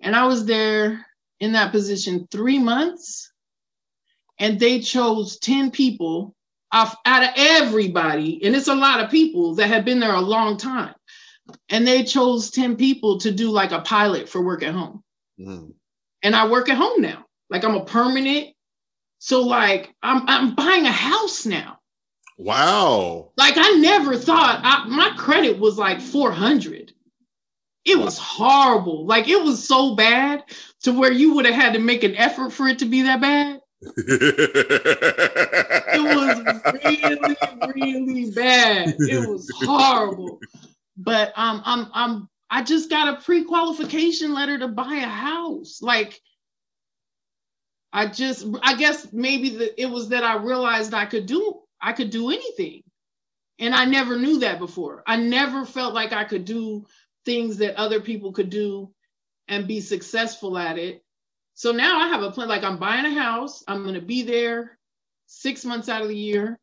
And 0.00 0.14
I 0.16 0.26
was 0.26 0.46
there 0.46 1.04
in 1.40 1.52
that 1.52 1.72
position 1.72 2.26
three 2.30 2.58
months, 2.58 3.32
and 4.38 4.58
they 4.58 4.80
chose 4.80 5.38
10 5.38 5.70
people 5.70 6.34
off 6.72 6.96
out 7.04 7.24
of 7.24 7.30
everybody, 7.36 8.44
and 8.44 8.54
it's 8.54 8.68
a 8.68 8.74
lot 8.74 9.00
of 9.00 9.10
people 9.10 9.54
that 9.56 9.68
had 9.68 9.84
been 9.84 10.00
there 10.00 10.14
a 10.14 10.20
long 10.20 10.56
time. 10.56 10.94
And 11.70 11.86
they 11.86 12.04
chose 12.04 12.50
10 12.50 12.76
people 12.76 13.18
to 13.20 13.32
do 13.32 13.50
like 13.50 13.72
a 13.72 13.80
pilot 13.80 14.28
for 14.28 14.42
work 14.42 14.62
at 14.62 14.74
home. 14.74 15.02
Mm. 15.40 15.72
And 16.22 16.36
I 16.36 16.46
work 16.48 16.68
at 16.68 16.76
home 16.76 17.00
now. 17.00 17.24
Like 17.48 17.64
I'm 17.64 17.74
a 17.74 17.84
permanent. 17.84 18.48
So 19.18 19.42
like 19.42 19.94
I'm 20.02 20.28
I'm 20.28 20.54
buying 20.54 20.84
a 20.84 20.92
house 20.92 21.46
now. 21.46 21.77
Wow. 22.38 23.32
Like 23.36 23.54
I 23.56 23.72
never 23.80 24.16
thought 24.16 24.60
I, 24.62 24.88
my 24.88 25.10
credit 25.16 25.58
was 25.58 25.76
like 25.76 26.00
400. 26.00 26.92
It 27.84 27.98
was 27.98 28.16
horrible. 28.16 29.04
Like 29.06 29.28
it 29.28 29.42
was 29.42 29.66
so 29.66 29.96
bad 29.96 30.44
to 30.82 30.92
where 30.92 31.10
you 31.10 31.34
would 31.34 31.46
have 31.46 31.54
had 31.54 31.72
to 31.72 31.80
make 31.80 32.04
an 32.04 32.14
effort 32.14 32.52
for 32.52 32.68
it 32.68 32.78
to 32.78 32.84
be 32.84 33.02
that 33.02 33.20
bad. 33.20 33.60
it 33.82 34.16
was 36.16 36.38
really, 36.84 37.36
really 37.74 38.30
bad. 38.30 38.94
It 38.98 39.28
was 39.28 39.50
horrible. 39.64 40.38
But 40.96 41.32
um, 41.36 41.62
I'm 41.64 41.88
I'm 41.92 42.28
I 42.50 42.62
just 42.62 42.88
got 42.88 43.14
a 43.14 43.20
pre-qualification 43.20 44.32
letter 44.32 44.58
to 44.58 44.68
buy 44.68 45.00
a 45.02 45.08
house. 45.08 45.80
Like 45.82 46.20
I 47.92 48.06
just 48.06 48.46
I 48.62 48.76
guess 48.76 49.12
maybe 49.12 49.50
the, 49.50 49.80
it 49.80 49.86
was 49.86 50.10
that 50.10 50.22
I 50.22 50.36
realized 50.36 50.94
I 50.94 51.06
could 51.06 51.26
do 51.26 51.62
I 51.80 51.92
could 51.92 52.10
do 52.10 52.30
anything. 52.30 52.82
And 53.58 53.74
I 53.74 53.84
never 53.86 54.16
knew 54.16 54.38
that 54.40 54.58
before. 54.58 55.02
I 55.06 55.16
never 55.16 55.64
felt 55.64 55.94
like 55.94 56.12
I 56.12 56.24
could 56.24 56.44
do 56.44 56.86
things 57.24 57.56
that 57.58 57.76
other 57.76 58.00
people 58.00 58.32
could 58.32 58.50
do 58.50 58.90
and 59.48 59.66
be 59.66 59.80
successful 59.80 60.56
at 60.56 60.78
it. 60.78 61.02
So 61.54 61.72
now 61.72 61.98
I 61.98 62.08
have 62.08 62.22
a 62.22 62.30
plan 62.30 62.48
like 62.48 62.62
I'm 62.62 62.78
buying 62.78 63.04
a 63.04 63.20
house, 63.20 63.64
I'm 63.66 63.82
going 63.82 63.96
to 63.96 64.00
be 64.00 64.22
there 64.22 64.78
6 65.26 65.64
months 65.64 65.88
out 65.88 66.02
of 66.02 66.08
the 66.08 66.16
year. 66.16 66.58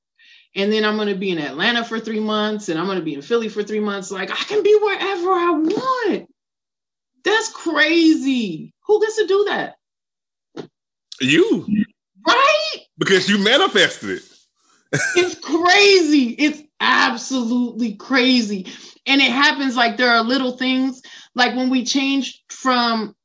And 0.55 0.71
then 0.71 0.85
I'm 0.85 0.95
going 0.95 1.09
to 1.09 1.15
be 1.15 1.31
in 1.31 1.37
Atlanta 1.37 1.83
for 1.83 1.99
3 1.99 2.21
months 2.21 2.69
and 2.69 2.79
I'm 2.79 2.85
going 2.85 2.97
to 2.97 3.03
be 3.03 3.13
in 3.13 3.21
Philly 3.21 3.49
for 3.49 3.61
3 3.61 3.81
months 3.81 4.09
like 4.09 4.31
I 4.31 4.43
can 4.45 4.63
be 4.63 4.73
wherever 4.81 5.33
I 5.33 5.51
want. 5.51 6.29
That's 7.25 7.49
crazy. 7.51 8.73
Who 8.87 9.01
gets 9.01 9.17
to 9.17 9.27
do 9.27 9.45
that? 9.49 9.75
You. 11.19 11.67
Right? 12.25 12.77
Because 12.97 13.27
you 13.27 13.37
manifested 13.37 14.11
it. 14.11 14.23
It's 15.15 15.35
crazy. 15.35 16.29
It's 16.37 16.61
absolutely 16.79 17.95
crazy. 17.95 18.67
And 19.05 19.21
it 19.21 19.31
happens 19.31 19.75
like 19.75 19.97
there 19.97 20.11
are 20.11 20.23
little 20.23 20.57
things 20.57 21.01
like 21.35 21.55
when 21.55 21.69
we 21.69 21.85
changed 21.85 22.41
from 22.49 23.15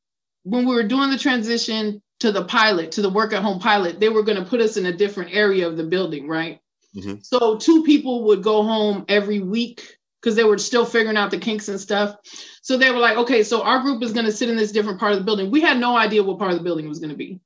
when 0.43 0.65
we 0.65 0.73
were 0.73 0.83
doing 0.83 1.09
the 1.09 1.17
transition 1.17 2.01
to 2.19 2.31
the 2.31 2.45
pilot, 2.45 2.91
to 2.93 3.01
the 3.01 3.09
work 3.09 3.33
at 3.33 3.41
home 3.41 3.59
pilot, 3.59 3.99
they 3.99 4.09
were 4.09 4.23
going 4.23 4.37
to 4.37 4.49
put 4.49 4.61
us 4.61 4.77
in 4.77 4.85
a 4.85 4.95
different 4.95 5.33
area 5.33 5.67
of 5.67 5.77
the 5.77 5.83
building, 5.83 6.27
right? 6.27 6.59
Mm-hmm. 6.95 7.15
So 7.21 7.57
two 7.57 7.83
people 7.83 8.25
would 8.25 8.43
go 8.43 8.63
home 8.63 9.05
every 9.07 9.39
week 9.39 9.97
because 10.21 10.35
they 10.35 10.43
were 10.43 10.57
still 10.57 10.85
figuring 10.85 11.17
out 11.17 11.31
the 11.31 11.37
kinks 11.37 11.67
and 11.67 11.79
stuff. 11.79 12.15
So 12.61 12.77
they 12.77 12.91
were 12.91 12.99
like, 12.99 13.17
okay, 13.17 13.43
so 13.43 13.63
our 13.63 13.81
group 13.81 14.03
is 14.03 14.13
going 14.13 14.25
to 14.25 14.31
sit 14.31 14.49
in 14.49 14.55
this 14.55 14.71
different 14.71 14.99
part 14.99 15.13
of 15.13 15.19
the 15.19 15.25
building. 15.25 15.49
We 15.49 15.61
had 15.61 15.79
no 15.79 15.97
idea 15.97 16.21
what 16.21 16.37
part 16.37 16.51
of 16.51 16.57
the 16.57 16.63
building 16.63 16.87
was 16.87 16.99
going 16.99 17.09
to 17.09 17.15
be. 17.15 17.39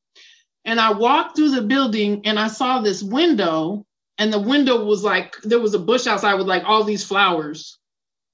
And 0.66 0.80
I 0.80 0.92
walked 0.92 1.36
through 1.36 1.52
the 1.52 1.62
building 1.62 2.26
and 2.26 2.40
I 2.40 2.48
saw 2.48 2.82
this 2.82 3.02
window, 3.02 3.86
and 4.18 4.32
the 4.32 4.40
window 4.40 4.84
was 4.84 5.04
like, 5.04 5.36
there 5.44 5.60
was 5.60 5.74
a 5.74 5.80
bush 5.80 6.08
outside 6.08 6.36
with 6.36 6.48
like 6.48 6.64
all 6.66 6.84
these 6.84 7.04
flowers. 7.04 7.78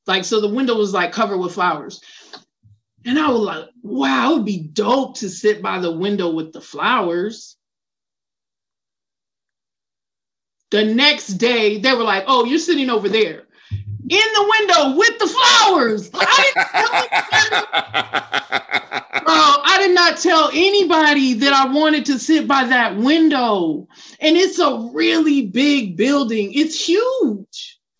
Like, 0.08 0.26
so 0.26 0.42
the 0.42 0.54
window 0.54 0.76
was 0.76 0.94
like 0.94 1.12
covered 1.12 1.38
with 1.38 1.54
flowers. 1.54 2.02
And 3.06 3.18
I 3.18 3.30
was 3.30 3.42
like, 3.42 3.66
wow, 3.82 4.32
it 4.32 4.36
would 4.38 4.46
be 4.46 4.60
dope 4.60 5.18
to 5.18 5.30
sit 5.30 5.62
by 5.62 5.80
the 5.80 5.92
window 5.92 6.30
with 6.32 6.54
the 6.54 6.62
flowers. 6.62 7.58
The 10.70 10.86
next 10.86 11.30
day, 11.34 11.80
they 11.80 11.94
were 11.94 12.04
like, 12.04 12.26
oh, 12.28 12.46
you're 12.46 12.60
sitting 12.60 12.90
over 12.90 13.10
there 13.10 13.48
in 13.72 14.34
the 14.34 14.54
window 14.60 14.98
with 14.98 15.20
the 15.20 15.28
flowers. 15.28 16.10
I 16.14 16.52
Bro, 19.24 19.34
I 19.34 19.61
did 19.82 19.96
not 19.96 20.18
tell 20.18 20.50
anybody 20.54 21.34
that 21.36 21.54
I 21.54 21.72
wanted 21.72 22.06
to 22.06 22.20
sit 22.20 22.48
by 22.48 22.66
that 22.66 22.98
window. 22.98 23.88
And 24.20 24.38
it's 24.38 24.60
a 24.60 24.90
really 24.94 25.48
big 25.48 25.98
building. 25.98 26.54
It's 26.54 26.88
huge. 26.88 27.80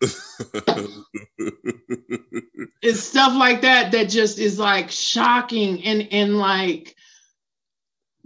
it's 2.82 3.00
stuff 3.00 3.36
like 3.36 3.60
that 3.62 3.92
that 3.92 4.08
just 4.08 4.38
is 4.40 4.58
like 4.58 4.90
shocking 4.90 5.84
and 5.84 6.08
and 6.10 6.38
like 6.38 6.96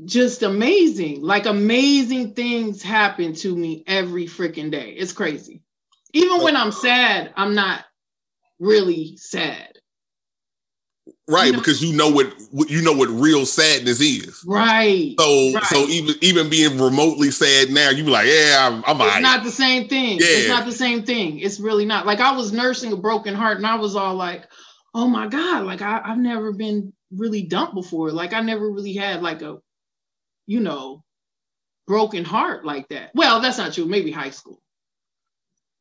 just 0.05 0.43
amazing. 0.43 1.23
Like 1.23 1.47
amazing 1.47 2.35
things 2.35 2.83
happen 2.83 3.35
to 3.37 3.55
me 3.55 3.85
every 3.87 4.27
freaking 4.27 4.71
day. 4.71 4.91
It's 4.91 5.13
crazy. 5.13 5.63
Even 6.13 6.43
when 6.43 6.57
I'm 6.57 6.73
sad, 6.73 7.33
I'm 7.37 7.55
not 7.55 7.85
really 8.59 9.17
sad. 9.17 9.76
Right, 11.29 11.47
you 11.47 11.53
know? 11.53 11.59
because 11.59 11.83
you 11.83 11.97
know 11.97 12.09
what 12.09 12.33
you 12.71 12.83
know 12.83 12.93
what 12.93 13.09
real 13.09 13.47
sadness 13.47 14.01
is. 14.01 14.45
Right. 14.47 15.15
So 15.19 15.53
right. 15.55 15.65
so 15.65 15.87
even 15.89 16.15
even 16.21 16.49
being 16.49 16.81
remotely 16.81 17.33
sad 17.33 17.71
now, 17.71 17.91
you 17.91 18.05
be 18.05 18.11
like, 18.11 18.29
yeah, 18.29 18.69
I'm, 18.71 18.85
I'm 18.87 19.01
It's 19.01 19.15
right. 19.15 19.23
not 19.23 19.43
the 19.43 19.51
same 19.51 19.89
thing. 19.89 20.19
Yeah. 20.19 20.27
It's 20.29 20.49
not 20.49 20.67
the 20.67 20.73
same 20.73 21.03
thing. 21.03 21.41
It's 21.41 21.59
really 21.59 21.85
not. 21.85 22.07
Like 22.07 22.21
I 22.21 22.31
was 22.31 22.53
nursing 22.53 22.93
a 22.93 22.97
broken 22.97 23.35
heart, 23.35 23.57
and 23.57 23.67
I 23.67 23.75
was 23.75 23.97
all 23.97 24.15
like, 24.15 24.47
oh 24.95 25.09
my 25.09 25.27
god, 25.27 25.65
like 25.65 25.83
I, 25.83 26.01
I've 26.05 26.19
never 26.19 26.53
been 26.53 26.93
really 27.11 27.43
dumped 27.43 27.75
before. 27.75 28.13
Like 28.13 28.33
I 28.33 28.41
never 28.41 28.71
really 28.71 28.95
had 28.95 29.21
like 29.21 29.43
a, 29.43 29.59
you 30.47 30.61
know, 30.61 31.03
broken 31.89 32.25
heart 32.25 32.65
like 32.65 32.89
that. 32.91 33.11
Well, 33.15 33.41
that's 33.41 33.59
not 33.59 33.73
true. 33.73 33.87
Maybe 33.87 34.13
high 34.13 34.31
school 34.31 34.61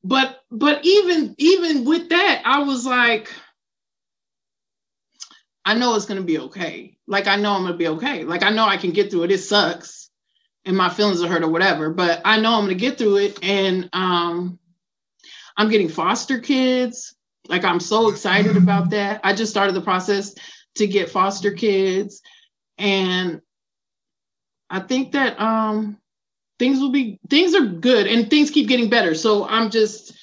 but 0.06 0.41
but 0.52 0.80
even 0.86 1.34
even 1.39 1.84
with 1.84 2.10
that 2.10 2.41
i 2.46 2.60
was 2.60 2.86
like 2.86 3.34
i 5.66 5.74
know 5.74 5.95
it's 5.95 6.05
to 6.05 6.22
be 6.22 6.39
okay. 6.39 6.97
Like 7.07 7.28
i 7.28 7.36
know 7.36 7.53
i'm 7.53 7.68
to 7.68 7.74
be 7.74 7.88
okay. 7.89 8.24
Like 8.24 8.43
i 8.43 8.49
know 8.49 8.66
i 8.66 8.78
can 8.78 8.91
get 8.91 9.11
through 9.11 9.24
it. 9.24 9.32
It 9.32 9.39
sucks 9.39 10.09
and 10.66 10.76
my 10.76 10.89
feelings 10.89 11.22
are 11.22 11.28
hurt 11.28 11.43
or 11.43 11.49
whatever 11.49 11.89
but 11.91 12.22
i 12.26 12.39
know 12.39 12.53
i'm 12.55 12.68
to 12.68 12.76
get 12.76 12.97
through 12.97 13.18
it 13.18 13.38
and 13.43 13.89
um 13.93 14.59
i'm 15.57 15.70
getting 15.70 15.89
foster 15.89 16.39
kids. 16.39 17.16
Like 17.47 17.63
i'm 17.63 17.80
so 17.80 18.09
excited 18.09 18.57
about 18.57 18.89
that. 18.91 19.22
I 19.24 19.34
just 19.34 19.51
started 19.51 19.76
the 19.76 19.82
process 19.82 20.36
to 20.76 20.88
get 20.88 21.09
foster 21.09 21.51
kids 21.51 22.22
and 22.78 23.41
i 24.70 24.80
think 24.80 25.13
that 25.13 25.39
um 25.39 25.97
things 26.59 26.80
will 26.80 26.91
be 26.91 27.20
things 27.30 27.53
are 27.53 27.66
good 27.66 28.07
and 28.07 28.30
things 28.30 28.51
keep 28.51 28.68
getting 28.68 28.89
better. 28.89 29.13
So 29.16 29.47
i'm 29.47 29.70
just 29.70 30.13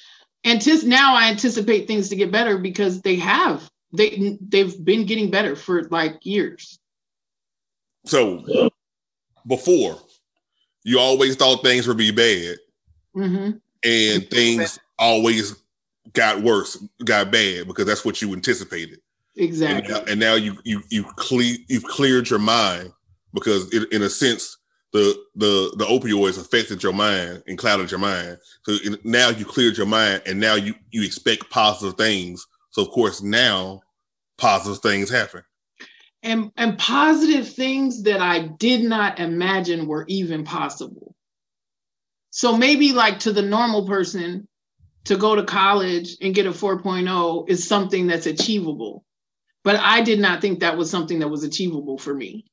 antici- 0.45 0.85
now 0.85 1.15
i 1.15 1.29
anticipate 1.29 1.87
things 1.87 2.09
to 2.09 2.15
get 2.15 2.31
better 2.31 2.57
because 2.57 3.01
they 3.01 3.15
have 3.15 3.69
they 3.93 4.37
they've 4.49 4.83
been 4.83 5.05
getting 5.05 5.29
better 5.29 5.55
for 5.55 5.83
like 5.85 6.25
years 6.25 6.79
so 8.05 8.69
before 9.47 9.97
you 10.83 10.99
always 10.99 11.35
thought 11.35 11.63
things 11.63 11.87
would 11.87 11.97
be 11.97 12.11
bad 12.11 12.57
mm-hmm. 13.15 13.51
and 13.83 14.29
things 14.29 14.79
always 14.99 15.55
got 16.13 16.41
worse 16.41 16.83
got 17.05 17.31
bad 17.31 17.67
because 17.67 17.85
that's 17.85 18.03
what 18.03 18.21
you 18.21 18.33
anticipated 18.33 18.99
exactly 19.35 19.93
and 19.93 20.05
now, 20.05 20.11
and 20.11 20.19
now 20.19 20.35
you 20.35 20.57
you 20.63 20.81
you 20.89 21.03
cle- 21.15 21.57
you've 21.67 21.85
cleared 21.85 22.29
your 22.29 22.39
mind 22.39 22.91
because 23.33 23.71
it, 23.73 23.91
in 23.91 24.01
a 24.01 24.09
sense 24.09 24.57
the 24.93 25.19
the 25.35 25.73
the 25.77 25.85
opioids 25.85 26.39
affected 26.39 26.81
your 26.83 26.93
mind 26.93 27.43
and 27.47 27.57
clouded 27.57 27.89
your 27.89 27.99
mind. 27.99 28.37
So 28.61 28.77
now 29.03 29.29
you 29.29 29.43
cleared 29.43 29.75
your 29.75 29.87
mind, 29.87 30.21
and 30.25 30.39
now 30.39 30.53
you 30.53 30.75
you 30.91 31.03
expect 31.03 31.49
positive 31.49 31.97
things. 31.97 32.47
So 32.73 32.81
of 32.81 32.89
course 32.89 33.21
now 33.21 33.81
positive 34.37 34.81
things 34.81 35.09
happen. 35.09 35.43
And 36.23 36.51
and 36.57 36.77
positive 36.77 37.47
things 37.47 38.03
that 38.03 38.19
I 38.19 38.47
did 38.47 38.83
not 38.83 39.19
imagine 39.19 39.87
were 39.87 40.05
even 40.07 40.43
possible. 40.43 41.15
So 42.31 42.57
maybe 42.57 42.93
like 42.93 43.19
to 43.19 43.31
the 43.31 43.41
normal 43.43 43.87
person, 43.87 44.47
to 45.05 45.17
go 45.17 45.35
to 45.35 45.43
college 45.43 46.17
and 46.21 46.33
get 46.33 46.47
a 46.47 46.51
4.0 46.51 47.49
is 47.49 47.67
something 47.67 48.07
that's 48.07 48.25
achievable. 48.25 49.03
But 49.63 49.75
I 49.75 50.01
did 50.01 50.19
not 50.19 50.41
think 50.41 50.59
that 50.59 50.77
was 50.77 50.89
something 50.89 51.19
that 51.19 51.27
was 51.29 51.43
achievable 51.43 51.97
for 51.97 52.13
me. 52.13 52.45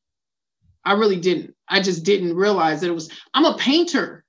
I 0.85 0.93
really 0.93 1.21
didn't. 1.21 1.55
I 1.69 1.81
just 1.81 2.05
didn't 2.05 2.35
realize 2.35 2.81
that 2.81 2.89
it 2.89 2.95
was, 2.95 3.11
I'm 3.35 3.45
a 3.45 3.57
painter. 3.57 4.20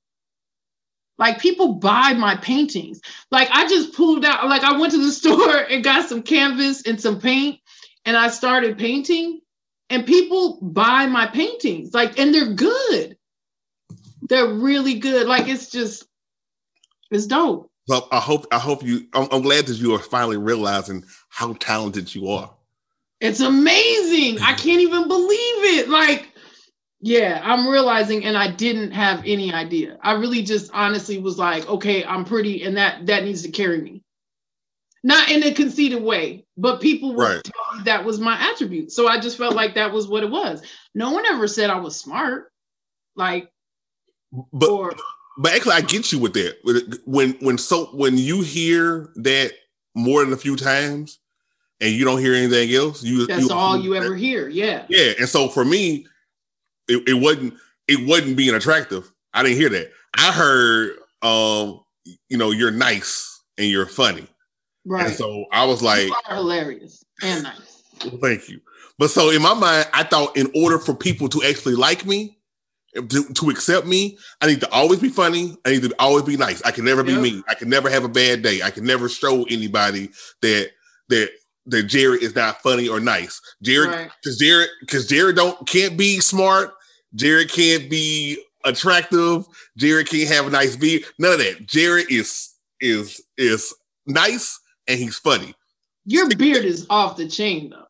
Like 1.22 1.40
people 1.40 1.76
buy 1.76 2.14
my 2.14 2.36
paintings. 2.36 3.00
Like 3.30 3.48
I 3.52 3.68
just 3.70 3.94
pulled 3.94 4.26
out, 4.26 4.50
like 4.50 4.64
I 4.64 4.76
went 4.80 4.92
to 4.94 4.98
the 4.98 5.12
store 5.12 5.56
and 5.70 5.84
got 5.84 6.10
some 6.10 6.24
canvas 6.24 6.82
and 6.82 7.00
some 7.00 7.20
paint 7.20 7.60
and 8.06 8.18
I 8.18 8.30
started 8.30 8.80
painting 8.80 9.40
and 9.92 10.04
people 10.04 10.58
buy 10.64 11.06
my 11.06 11.28
paintings. 11.28 11.94
Like, 11.94 12.18
and 12.18 12.34
they're 12.34 12.56
good. 12.56 13.18
They're 14.30 14.52
really 14.52 14.96
good. 14.96 15.28
Like 15.28 15.48
it's 15.48 15.70
just, 15.70 16.08
it's 17.12 17.28
dope. 17.28 17.70
Well, 17.88 18.08
I 18.12 18.20
hope 18.20 18.48
I 18.52 18.58
hope 18.58 18.84
you. 18.84 19.08
I'm, 19.14 19.28
I'm, 19.32 19.42
glad 19.44 19.68
that 19.68 19.78
you 19.78 19.94
are 19.94 20.00
finally 20.00 20.38
realizing 20.38 21.04
how 21.30 21.54
talented 21.54 22.16
you 22.16 22.30
are. 22.30 22.52
It's 23.20 23.42
amazing. 23.42 24.40
I 24.40 24.54
mm-hmm. 24.54 24.56
can't 24.56 24.82
even 24.82 25.08
believe 25.08 25.78
it. 25.78 25.90
Like, 25.90 26.31
yeah, 27.02 27.42
I'm 27.44 27.68
realizing, 27.68 28.24
and 28.26 28.38
I 28.38 28.52
didn't 28.52 28.92
have 28.92 29.24
any 29.26 29.52
idea. 29.52 29.98
I 30.02 30.14
really 30.14 30.44
just 30.44 30.70
honestly 30.72 31.18
was 31.18 31.38
like, 31.40 31.68
okay, 31.68 32.06
I'm 32.06 32.24
pretty, 32.24 32.64
and 32.64 32.78
that 32.78 33.08
that 33.08 33.24
needs 33.24 33.42
to 33.42 33.50
carry 33.50 33.82
me. 33.82 34.04
Not 35.04 35.30
in 35.32 35.42
a 35.42 35.52
conceited 35.52 36.04
way, 36.04 36.46
but 36.58 36.80
people 36.80 37.16
would 37.16 37.24
right. 37.24 37.44
tell 37.44 37.78
me 37.78 37.84
that 37.86 38.06
was 38.06 38.20
my 38.20 38.40
attribute. 38.52 38.92
So 38.92 39.08
I 39.08 39.20
just 39.20 39.36
felt 39.36 39.56
like 39.56 39.74
that 39.74 39.92
was 39.92 40.08
what 40.08 40.22
it 40.22 40.30
was. 40.30 40.62
No 40.94 41.12
one 41.12 41.26
ever 41.26 41.48
said 41.48 41.72
I 41.72 41.80
was 41.80 42.00
smart. 42.00 42.52
Like, 43.16 43.52
but 44.54 44.70
or, 44.70 44.94
but 45.40 45.54
actually, 45.54 45.74
I 45.74 45.82
get 45.82 46.12
you 46.12 46.20
with 46.20 46.34
that. 46.34 47.00
When 47.06 47.32
when 47.42 47.58
so 47.58 47.86
when 47.86 48.20
you 48.20 48.42
hear 48.42 49.10
that 49.16 49.54
more 49.96 50.24
than 50.24 50.34
a 50.34 50.38
few 50.38 50.56
times, 50.56 51.18
and 51.80 51.92
you 51.92 52.06
don't 52.06 52.20
hear 52.20 52.36
anything 52.36 52.72
else, 52.76 53.04
you 53.04 53.26
that's 53.26 53.42
you, 53.42 53.52
all 53.52 53.80
you 53.80 53.96
ever 53.96 54.16
hear. 54.16 54.50
Yeah, 54.50 54.86
yeah. 54.88 55.14
And 55.18 55.28
so 55.28 55.50
for 55.50 55.66
me, 55.66 56.06
it, 56.88 57.08
it 57.08 57.14
wasn't 57.14 57.54
it 57.88 58.08
wasn't 58.08 58.38
being 58.38 58.56
attractive. 58.56 59.12
I 59.34 59.44
didn't 59.44 59.58
hear 59.58 59.70
that. 59.70 59.92
I 60.18 60.32
heard, 60.32 60.98
um, 61.22 61.82
you 62.30 62.38
know, 62.38 62.52
you're 62.52 62.72
nice 62.72 63.42
and 63.58 63.68
you're 63.68 63.86
funny. 63.86 64.28
Right. 64.86 65.08
And 65.08 65.16
so 65.16 65.46
I 65.52 65.66
was 65.66 65.82
like, 65.82 66.10
hilarious 66.28 67.04
and 67.22 67.44
nice. 67.44 67.84
Thank 68.22 68.50
you. 68.50 68.60
But 68.98 69.10
so 69.10 69.30
in 69.30 69.42
my 69.42 69.54
mind, 69.54 69.88
I 69.94 70.04
thought 70.04 70.38
in 70.38 70.52
order 70.56 70.80
for 70.80 70.94
people 70.94 71.30
to 71.30 71.44
actually 71.44 71.76
like 71.76 72.06
me, 72.06 72.38
to, 72.96 73.24
to, 73.34 73.50
accept 73.50 73.88
me, 73.88 74.18
I 74.42 74.48
need 74.48 74.60
to 74.62 74.72
always 74.72 75.00
be 75.00 75.10
funny. 75.10 75.58
I 75.66 75.72
need 75.72 75.84
to 75.84 75.96
always 75.98 76.24
be 76.24 76.36
nice. 76.36 76.62
I 76.64 76.72
can 76.72 76.84
never 76.84 77.04
be 77.04 77.14
yep. 77.14 77.22
mean. 77.22 77.44
I 77.48 77.54
can 77.54 77.70
never 77.70 77.90
have 77.90 78.04
a 78.04 78.10
bad 78.10 78.42
day. 78.42 78.62
I 78.62 78.70
can 78.70 78.84
never 78.84 79.08
show 79.08 79.46
anybody 79.50 80.10
that 80.42 80.72
that 81.10 81.32
that 81.68 81.84
Jared 81.84 82.24
is 82.24 82.36
not 82.36 82.62
funny 82.62 82.88
or 82.88 83.00
nice. 83.00 83.40
Jared, 83.62 83.90
because 83.90 84.42
right. 84.42 84.48
Jared, 84.48 84.70
because 84.82 85.08
Jared 85.08 85.36
don't 85.36 85.68
can't 85.68 85.98
be 85.98 86.20
smart. 86.20 86.74
Jared 87.16 87.52
can't 87.52 87.90
be 87.90 88.44
attractive. 88.64 89.46
Jared 89.78 90.08
can't 90.08 90.30
have 90.30 90.48
a 90.48 90.50
nice 90.50 90.76
beard. 90.76 91.04
None 91.20 91.34
of 91.34 91.40
that. 91.40 91.66
Jared 91.66 92.08
is 92.10 92.54
is 92.80 93.22
is 93.38 93.74
nice 94.08 94.60
and 94.88 95.00
he's 95.00 95.18
funny. 95.18 95.54
Your 96.06 96.28
beard 96.30 96.66
is 96.66 96.88
off 96.90 97.18
the 97.18 97.28
chain 97.28 97.70
though. 97.70 97.86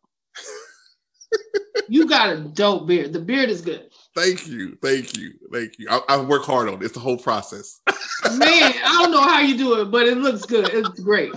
you 1.88 2.08
got 2.08 2.34
a 2.34 2.40
dope 2.40 2.88
beard. 2.88 3.14
The 3.14 3.20
beard 3.20 3.50
is 3.50 3.62
good. 3.62 3.88
Thank 4.14 4.48
you, 4.48 4.78
thank 4.82 5.18
you, 5.18 5.32
thank 5.54 5.80
you. 5.80 5.88
I, 5.90 6.02
I 6.10 6.22
work 6.22 6.44
hard 6.44 6.68
on 6.68 6.76
it. 6.76 6.84
It's 6.84 6.94
the 6.94 7.00
whole 7.00 7.18
process. 7.18 7.80
Man, 7.88 8.74
I 8.84 9.00
don't 9.02 9.12
know 9.12 9.22
how 9.22 9.40
you 9.40 9.58
do 9.58 9.80
it, 9.80 9.86
but 9.86 10.06
it 10.06 10.18
looks 10.18 10.46
good. 10.46 10.70
It's 10.70 11.00
great. 11.00 11.34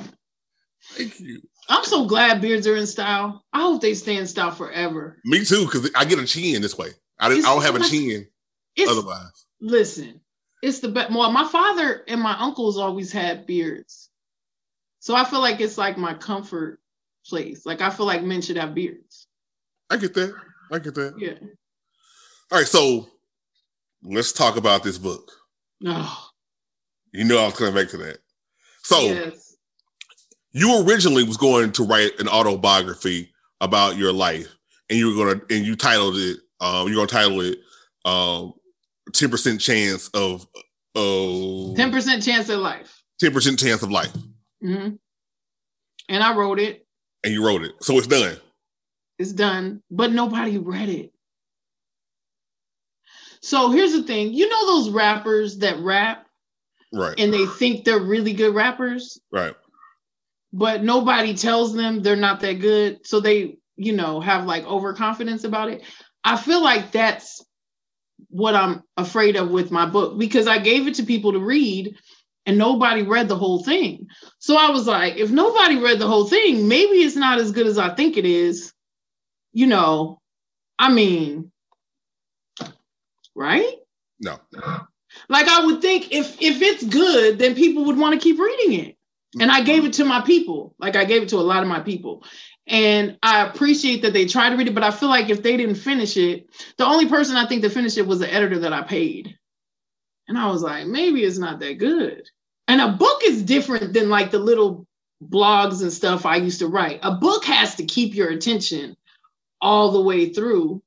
Thank 0.91 1.21
you. 1.21 1.41
I'm 1.69 1.85
so 1.85 2.07
glad 2.07 2.41
beards 2.41 2.67
are 2.67 2.77
in 2.77 2.87
style. 2.87 3.43
I 3.53 3.63
hope 3.63 3.81
they 3.81 3.95
stay 3.95 4.17
in 4.17 4.27
style 4.27 4.51
forever. 4.51 5.19
Me 5.25 5.45
too, 5.45 5.65
because 5.65 5.91
I 5.95 6.05
get 6.05 6.19
a 6.19 6.27
chin 6.27 6.61
this 6.61 6.77
way. 6.77 6.91
I, 7.19 7.29
I 7.29 7.41
don't 7.41 7.63
have 7.63 7.77
a 7.77 7.81
chin 7.81 8.27
otherwise. 8.89 9.47
Listen, 9.61 10.21
it's 10.63 10.81
the 10.81 10.89
best. 10.89 11.11
Well, 11.11 11.33
my 11.33 11.47
father 11.47 12.05
and 12.09 12.21
my 12.21 12.37
uncles 12.39 12.77
always 12.77 13.13
had 13.13 13.47
beards. 13.47 14.11
So 14.99 15.15
I 15.15 15.25
feel 15.25 15.41
like 15.41 15.61
it's 15.61 15.79
like 15.79 15.97
my 15.97 16.15
comfort 16.15 16.81
place. 17.27 17.65
Like 17.65 17.81
I 17.81 17.91
feel 17.91 18.07
like 18.07 18.23
men 18.23 18.43
should 18.43 18.57
have 18.57 18.75
beards. 18.75 19.27
I 19.91 19.97
get 19.97 20.15
that. 20.15 20.35
I 20.73 20.79
get 20.79 20.95
that. 20.95 21.15
Yeah. 21.19 21.35
All 22.51 22.59
right, 22.59 22.67
so 22.67 23.09
let's 24.03 24.33
talk 24.33 24.57
about 24.57 24.83
this 24.83 24.99
book. 24.99 25.31
Oh. 25.87 26.29
You 27.13 27.25
know 27.25 27.39
I 27.39 27.47
was 27.47 27.55
coming 27.55 27.75
back 27.75 27.89
to 27.91 27.97
that. 27.99 28.19
So 28.83 29.01
yes. 29.01 29.44
You 30.55 30.83
originally 30.87 31.25
was 31.25 31.37
going 31.37 31.73
to 31.73 31.83
write 31.83 32.19
an 32.21 32.29
autobiography 32.29 33.33
about 33.61 33.97
your 33.97 34.13
life, 34.13 34.49
and 34.89 34.99
you 34.99 35.09
were 35.15 35.25
gonna 35.25 35.41
and 35.51 35.67
you 35.67 35.77
titled 35.77 36.17
it. 36.17 36.39
Um, 36.61 36.87
you're 36.87 36.97
gonna 36.97 37.09
title 37.09 37.41
it 37.41 37.59
um, 38.05 38.55
"10 39.13 39.31
percent 39.31 39.61
chance 39.61 40.09
of." 40.09 40.47
Ten 40.95 41.91
percent 41.91 42.23
chance 42.23 42.49
of 42.49 42.61
life. 42.61 43.03
Ten 43.19 43.33
percent 43.33 43.59
chance 43.59 43.83
of 43.83 43.91
life. 43.91 44.13
Mm-hmm. 44.65 44.95
And 46.09 46.23
I 46.23 46.37
wrote 46.37 46.61
it. 46.61 46.87
And 47.25 47.33
you 47.33 47.45
wrote 47.45 47.63
it, 47.63 47.73
so 47.81 47.99
it's 47.99 48.07
done. 48.07 48.37
It's 49.19 49.33
done, 49.33 49.83
but 49.91 50.13
nobody 50.13 50.59
read 50.59 50.89
it. 50.89 51.13
So 53.41 53.71
here's 53.71 53.93
the 53.93 54.05
thing 54.05 54.33
you 54.33 54.49
know 54.49 54.67
those 54.67 54.91
rappers 54.91 55.59
that 55.59 55.79
rap? 55.81 56.27
Right. 56.93 57.19
And 57.19 57.33
they 57.33 57.45
think 57.47 57.85
they're 57.85 57.99
really 57.99 58.33
good 58.33 58.55
rappers? 58.55 59.21
Right. 59.33 59.55
But 60.57 60.85
nobody 60.85 61.35
tells 61.35 61.75
them 61.75 62.01
they're 62.01 62.15
not 62.15 62.39
that 62.41 62.61
good. 62.61 63.05
So 63.05 63.19
they, 63.19 63.59
you 63.75 63.93
know, 63.93 64.21
have 64.21 64.47
like 64.47 64.65
overconfidence 64.65 65.43
about 65.43 65.69
it. 65.69 65.83
I 66.23 66.37
feel 66.37 66.63
like 66.63 66.93
that's 66.93 67.45
what 68.31 68.55
I'm 68.55 68.85
afraid 68.97 69.35
of 69.35 69.51
with 69.51 69.73
my 69.73 69.85
book 69.85 70.17
because 70.17 70.47
I 70.47 70.59
gave 70.59 70.87
it 70.87 70.95
to 70.95 71.03
people 71.03 71.33
to 71.33 71.41
read 71.41 71.97
and 72.47 72.57
nobody 72.57 73.03
read 73.03 73.27
the 73.27 73.37
whole 73.37 73.65
thing. 73.65 74.07
So 74.39 74.57
I 74.57 74.71
was 74.71 74.87
like, 74.87 75.17
if 75.17 75.33
nobody 75.33 75.79
read 75.79 75.99
the 75.99 76.07
whole 76.07 76.27
thing, 76.27 76.69
maybe 76.69 76.99
it's 76.99 77.17
not 77.17 77.39
as 77.39 77.51
good 77.51 77.67
as 77.67 77.77
I 77.77 77.93
think 77.93 78.17
it 78.17 78.25
is. 78.25 78.73
You 79.53 79.67
know, 79.67 80.21
I 80.79 80.93
mean, 80.93 81.51
right? 83.35 83.75
No. 84.21 84.39
Like 85.29 85.49
I 85.49 85.67
would 85.67 85.81
think 85.81 86.13
if 86.13 86.41
if 86.41 86.63
it's 86.63 86.85
good, 86.85 87.39
then 87.39 87.57
people 87.57 87.87
would 87.87 87.99
want 87.99 88.15
to 88.15 88.23
keep 88.23 88.39
reading 88.39 88.87
it. 88.87 88.94
And 89.41 89.51
I 89.51 89.63
gave 89.63 89.85
it 89.85 89.95
to 89.95 90.05
my 90.05 90.21
people. 90.21 90.75
Like 90.79 90.97
I 90.97 91.05
gave 91.05 91.23
it 91.23 91.29
to 91.31 91.37
a 91.37 91.39
lot 91.39 91.63
of 91.63 91.69
my 91.69 91.81
people. 91.81 92.25
And 92.67 93.19
I 93.23 93.47
appreciate 93.47 94.03
that 94.03 94.13
they 94.13 94.27
tried 94.27 94.51
to 94.51 94.57
read 94.57 94.69
it, 94.69 94.75
but 94.75 94.85
I 94.85 94.91
feel 94.91 95.09
like 95.09 95.29
if 95.29 95.43
they 95.43 95.57
didn't 95.57 95.75
finish 95.75 96.17
it, 96.17 96.49
the 96.79 96.87
only 96.87 97.09
person 97.09 97.37
I 97.37 97.47
think 97.47 97.63
that 97.63 97.73
finished 97.73 97.99
it 97.99 98.07
was 98.07 98.21
the 98.21 98.33
editor 98.33 98.61
that 98.61 98.73
I 98.73 98.83
paid. 98.83 99.37
And 100.29 100.39
I 100.39 100.47
was 100.51 100.63
like, 100.63 100.87
maybe 100.87 101.23
it's 101.23 101.39
not 101.39 101.61
that 101.61 101.79
good. 101.79 102.29
And 102.69 102.81
a 102.81 102.93
book 102.93 103.21
is 103.25 103.43
different 103.43 103.93
than 103.93 104.09
like 104.09 104.31
the 104.31 104.39
little 104.39 104.87
blogs 105.23 105.83
and 105.83 105.93
stuff 105.93 106.25
I 106.25 106.37
used 106.37 106.61
to 106.61 106.69
write. 106.69 107.01
A 107.03 107.13
book 107.13 107.45
has 107.45 107.75
to 107.77 107.85
keep 107.85 108.15
your 108.15 108.31
attention 108.31 108.97
all 109.61 109.93
the 109.93 110.01
way 110.01 110.33
through 110.33 110.83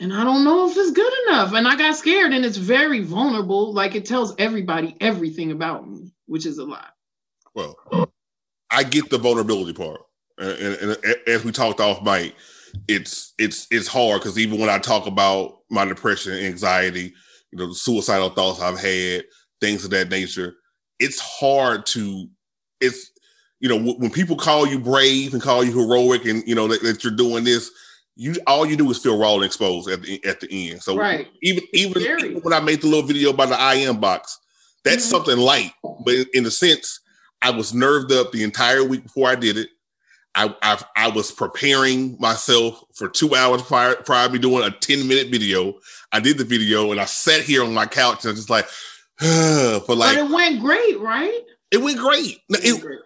and 0.00 0.12
I 0.12 0.24
don't 0.24 0.44
know 0.44 0.68
if 0.68 0.76
it's 0.76 0.90
good 0.90 1.12
enough. 1.28 1.52
And 1.52 1.68
I 1.68 1.76
got 1.76 1.96
scared, 1.96 2.32
and 2.32 2.44
it's 2.44 2.56
very 2.56 3.00
vulnerable. 3.00 3.72
Like 3.72 3.94
it 3.94 4.04
tells 4.06 4.34
everybody 4.38 4.96
everything 5.00 5.52
about 5.52 5.88
me, 5.88 6.12
which 6.26 6.46
is 6.46 6.58
a 6.58 6.64
lot. 6.64 6.92
Well, 7.54 7.76
I 8.70 8.82
get 8.82 9.10
the 9.10 9.18
vulnerability 9.18 9.72
part, 9.72 10.00
and, 10.38 10.58
and, 10.58 10.98
and 11.04 11.16
as 11.26 11.44
we 11.44 11.52
talked 11.52 11.80
off 11.80 12.02
mic, 12.02 12.34
it's 12.88 13.34
it's 13.38 13.66
it's 13.70 13.86
hard 13.86 14.20
because 14.20 14.38
even 14.38 14.58
when 14.58 14.70
I 14.70 14.78
talk 14.78 15.06
about 15.06 15.58
my 15.70 15.84
depression, 15.84 16.32
anxiety, 16.32 17.14
you 17.52 17.58
know, 17.58 17.68
the 17.68 17.74
suicidal 17.74 18.30
thoughts 18.30 18.60
I've 18.60 18.80
had, 18.80 19.24
things 19.60 19.84
of 19.84 19.90
that 19.90 20.10
nature, 20.10 20.54
it's 20.98 21.20
hard 21.20 21.86
to 21.86 22.28
it's 22.80 23.10
you 23.60 23.68
know 23.68 23.94
when 23.94 24.10
people 24.10 24.36
call 24.36 24.66
you 24.66 24.80
brave 24.80 25.32
and 25.32 25.42
call 25.42 25.62
you 25.62 25.78
heroic, 25.78 26.24
and 26.24 26.42
you 26.46 26.54
know 26.54 26.66
that, 26.68 26.82
that 26.82 27.04
you're 27.04 27.14
doing 27.14 27.44
this 27.44 27.70
you 28.16 28.34
all 28.46 28.64
you 28.64 28.76
do 28.76 28.90
is 28.90 28.98
feel 28.98 29.18
raw 29.18 29.34
and 29.34 29.44
exposed 29.44 29.88
at 29.90 30.02
the 30.02 30.24
at 30.24 30.40
the 30.40 30.70
end. 30.70 30.82
So 30.82 30.96
right. 30.96 31.28
even 31.42 31.64
even, 31.72 32.02
even, 32.02 32.40
when 32.40 32.52
I 32.52 32.60
made 32.60 32.80
the 32.80 32.86
little 32.86 33.06
video 33.06 33.30
about 33.30 33.48
the 33.48 33.80
im 33.82 33.98
box, 33.98 34.38
that's 34.84 35.02
mm-hmm. 35.02 35.10
something 35.10 35.38
light, 35.38 35.72
but 36.04 36.14
in, 36.34 36.46
a 36.46 36.50
sense, 36.50 37.00
I 37.42 37.50
was 37.50 37.74
nerved 37.74 38.12
up 38.12 38.32
the 38.32 38.42
entire 38.42 38.84
week 38.84 39.04
before 39.04 39.28
I 39.28 39.34
did 39.34 39.56
it. 39.56 39.68
I 40.34 40.54
I, 40.62 40.82
I 40.96 41.08
was 41.08 41.30
preparing 41.30 42.16
myself 42.20 42.82
for 42.94 43.08
two 43.08 43.34
hours 43.34 43.62
prior, 43.62 43.94
prior 43.96 44.26
to 44.26 44.32
me 44.32 44.38
doing 44.38 44.64
a 44.64 44.70
10 44.70 45.06
minute 45.08 45.28
video. 45.28 45.74
I 46.12 46.20
did 46.20 46.38
the 46.38 46.44
video 46.44 46.90
and 46.90 47.00
I 47.00 47.04
sat 47.04 47.42
here 47.42 47.64
on 47.64 47.72
my 47.72 47.86
couch 47.86 48.24
and 48.24 48.30
I 48.30 48.32
was 48.32 48.40
just 48.40 48.50
like, 48.50 48.66
for 49.86 49.94
like. 49.94 50.16
But 50.16 50.26
it 50.26 50.30
went 50.30 50.60
great, 50.60 50.98
right? 51.00 51.40
It 51.70 51.78
went 51.78 51.98
great. 51.98 52.38
It, 52.50 52.64
it 52.64 52.80
great. 52.80 53.00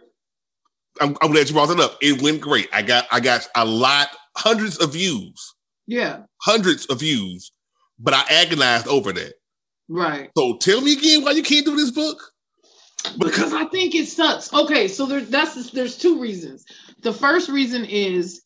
I'm, 1.01 1.17
I'm 1.23 1.31
glad 1.31 1.49
you 1.49 1.55
brought 1.55 1.71
it 1.71 1.81
up. 1.81 1.97
It 2.01 2.21
went 2.23 2.41
great. 2.41 2.69
I 2.73 2.83
got 2.83 3.07
I 3.13 3.21
got 3.21 3.47
a 3.55 3.65
lot 3.65 4.09
hundreds 4.37 4.79
of 4.79 4.93
views. 4.93 5.55
Yeah. 5.87 6.23
Hundreds 6.43 6.87
of 6.87 7.01
views. 7.01 7.53
But 7.99 8.15
I 8.15 8.23
agonized 8.31 8.89
over 8.89 9.13
that. 9.13 9.35
Right. 9.89 10.31
So 10.37 10.57
tell 10.59 10.81
me 10.81 10.93
again 10.93 11.23
why 11.23 11.31
you 11.33 11.43
can't 11.43 11.65
do 11.65 11.77
this 11.77 11.91
book. 11.91 12.21
Because 13.19 13.53
I 13.55 13.65
think 13.67 13.95
it 13.95 14.07
sucks. 14.09 14.53
Okay, 14.53 14.89
so 14.89 15.07
there, 15.07 15.21
that's 15.21 15.71
there's 15.71 15.97
two 15.97 16.21
reasons. 16.21 16.65
The 17.03 17.13
first 17.13 17.49
reason 17.49 17.85
is 17.85 18.43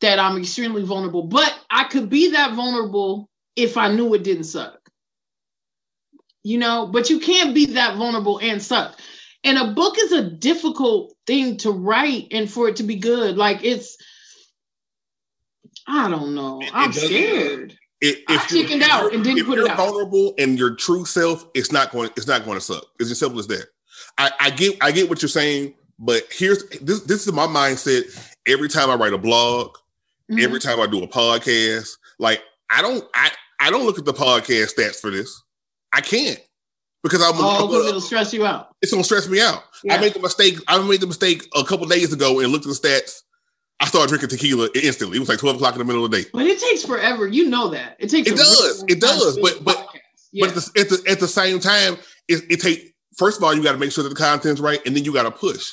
that 0.00 0.18
I'm 0.18 0.36
extremely 0.38 0.82
vulnerable, 0.82 1.24
but 1.24 1.52
I 1.70 1.84
could 1.84 2.08
be 2.10 2.30
that 2.32 2.52
vulnerable 2.54 3.28
if 3.56 3.76
I 3.76 3.90
knew 3.90 4.12
it 4.14 4.22
didn't 4.22 4.44
suck. 4.44 4.78
You 6.44 6.58
know, 6.58 6.86
but 6.92 7.10
you 7.10 7.18
can't 7.18 7.54
be 7.54 7.66
that 7.72 7.96
vulnerable 7.96 8.38
and 8.38 8.62
suck. 8.62 9.00
And 9.42 9.58
a 9.58 9.72
book 9.72 9.96
is 9.98 10.12
a 10.12 10.30
difficult 10.30 11.14
thing 11.26 11.56
to 11.58 11.70
write 11.72 12.28
and 12.30 12.48
for 12.50 12.68
it 12.68 12.76
to 12.76 12.82
be 12.82 12.96
good. 12.96 13.36
Like 13.36 13.64
it's, 13.64 13.96
I 15.88 16.08
don't 16.10 16.34
know. 16.34 16.60
It- 16.60 16.66
it 16.66 16.74
I'm 16.74 16.90
doesn't- 16.90 17.08
scared. 17.08 17.78
It, 18.08 18.24
I 18.28 18.32
you're- 18.34 18.62
chickened 18.62 18.82
out 18.82 19.12
and 19.14 19.22
didn't 19.24 19.38
if 19.38 19.46
put 19.46 19.58
it 19.58 19.62
you're 19.62 19.70
out. 19.70 19.76
vulnerable 19.76 20.34
and 20.38 20.58
your 20.58 20.74
true 20.74 21.04
self, 21.04 21.46
it's 21.54 21.72
not 21.72 21.90
going. 21.92 22.10
It's 22.16 22.26
not 22.26 22.44
going 22.44 22.56
to 22.58 22.64
suck. 22.64 22.84
It's 23.00 23.10
as 23.10 23.18
simple 23.18 23.38
as 23.40 23.46
that. 23.48 23.66
I, 24.18 24.30
I 24.40 24.50
get. 24.50 24.76
I 24.82 24.92
get 24.92 25.08
what 25.08 25.22
you're 25.22 25.28
saying, 25.28 25.74
but 25.98 26.24
here's 26.30 26.66
this. 26.80 27.00
This 27.00 27.26
is 27.26 27.32
my 27.32 27.46
mindset. 27.46 28.04
Every 28.46 28.68
time 28.68 28.90
I 28.90 28.94
write 28.94 29.12
a 29.12 29.18
blog, 29.18 29.76
Mhm. 30.30 30.42
every 30.42 30.60
time 30.60 30.80
I 30.80 30.86
do 30.86 31.02
a 31.02 31.08
podcast, 31.08 31.90
like 32.18 32.42
I 32.70 32.82
don't. 32.82 33.04
I 33.14 33.30
I 33.60 33.70
don't 33.70 33.86
look 33.86 33.98
at 33.98 34.04
the 34.04 34.12
podcast 34.14 34.74
stats 34.74 35.00
for 35.00 35.10
this. 35.10 35.42
I 35.92 36.00
can't 36.00 36.40
because 37.02 37.22
I'm. 37.22 37.32
oh, 37.36 37.66
because 37.66 37.86
it'll 37.88 38.00
stress 38.00 38.32
you 38.32 38.44
out. 38.46 38.68
it's 38.82 38.92
gonna 38.92 39.04
stress 39.04 39.28
me 39.28 39.40
out. 39.40 39.62
I 39.90 39.98
made 39.98 40.14
the 40.14 40.20
mistake. 40.20 40.58
I 40.68 40.78
made 40.86 41.00
the 41.00 41.06
mistake 41.06 41.46
a 41.54 41.64
couple 41.64 41.86
days 41.86 42.12
ago 42.12 42.40
and 42.40 42.52
looked 42.52 42.66
at 42.66 42.72
the 42.72 42.78
stats. 42.88 43.22
I 43.80 43.86
started 43.86 44.08
drinking 44.08 44.30
tequila 44.30 44.68
instantly. 44.74 45.16
It 45.16 45.20
was 45.20 45.28
like 45.28 45.38
12 45.38 45.56
o'clock 45.56 45.74
in 45.74 45.78
the 45.78 45.84
middle 45.84 46.04
of 46.04 46.10
the 46.10 46.22
day. 46.22 46.28
But 46.32 46.46
it 46.46 46.58
takes 46.58 46.82
forever. 46.84 47.26
You 47.28 47.48
know 47.50 47.68
that. 47.68 47.96
It 47.98 48.08
takes 48.08 48.28
It 48.30 48.36
does. 48.36 48.84
It 48.88 49.00
does. 49.00 49.36
do 49.36 49.42
But- 49.42 49.64
but- 49.64 49.88
Yeah. 50.32 50.46
But 50.48 50.56
at 50.56 50.62
the, 50.64 50.80
at 50.80 50.88
the 50.88 51.10
at 51.12 51.20
the 51.20 51.28
same 51.28 51.60
time, 51.60 51.96
it, 52.28 52.42
it 52.50 52.60
take 52.60 52.94
first 53.16 53.38
of 53.38 53.44
all, 53.44 53.54
you 53.54 53.62
got 53.62 53.72
to 53.72 53.78
make 53.78 53.92
sure 53.92 54.02
that 54.04 54.10
the 54.10 54.14
content's 54.16 54.60
right, 54.60 54.80
and 54.84 54.94
then 54.94 55.04
you 55.04 55.12
got 55.12 55.22
to 55.22 55.30
push. 55.30 55.72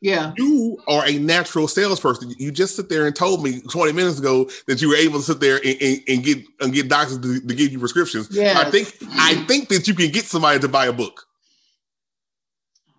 yeah. 0.00 0.32
You 0.36 0.78
are 0.86 1.04
a 1.08 1.18
natural 1.18 1.66
salesperson. 1.66 2.32
You 2.38 2.52
just 2.52 2.76
sit 2.76 2.88
there 2.88 3.06
and 3.06 3.16
told 3.16 3.42
me 3.42 3.60
20 3.62 3.92
minutes 3.92 4.18
ago 4.20 4.48
that 4.68 4.80
you 4.80 4.88
were 4.90 4.94
able 4.96 5.18
to 5.18 5.24
sit 5.24 5.40
there 5.40 5.56
and, 5.64 5.76
and, 5.82 6.00
and 6.06 6.22
get 6.22 6.38
and 6.60 6.72
get 6.72 6.88
doctors 6.88 7.18
to, 7.18 7.40
to 7.40 7.54
give 7.54 7.72
you 7.72 7.78
prescriptions. 7.80 8.28
Yes. 8.30 8.56
I 8.56 8.70
think 8.70 8.94
I 9.12 9.34
think 9.46 9.68
that 9.70 9.88
you 9.88 9.94
can 9.94 10.10
get 10.12 10.26
somebody 10.26 10.60
to 10.60 10.68
buy 10.68 10.86
a 10.86 10.92
book. 10.92 11.24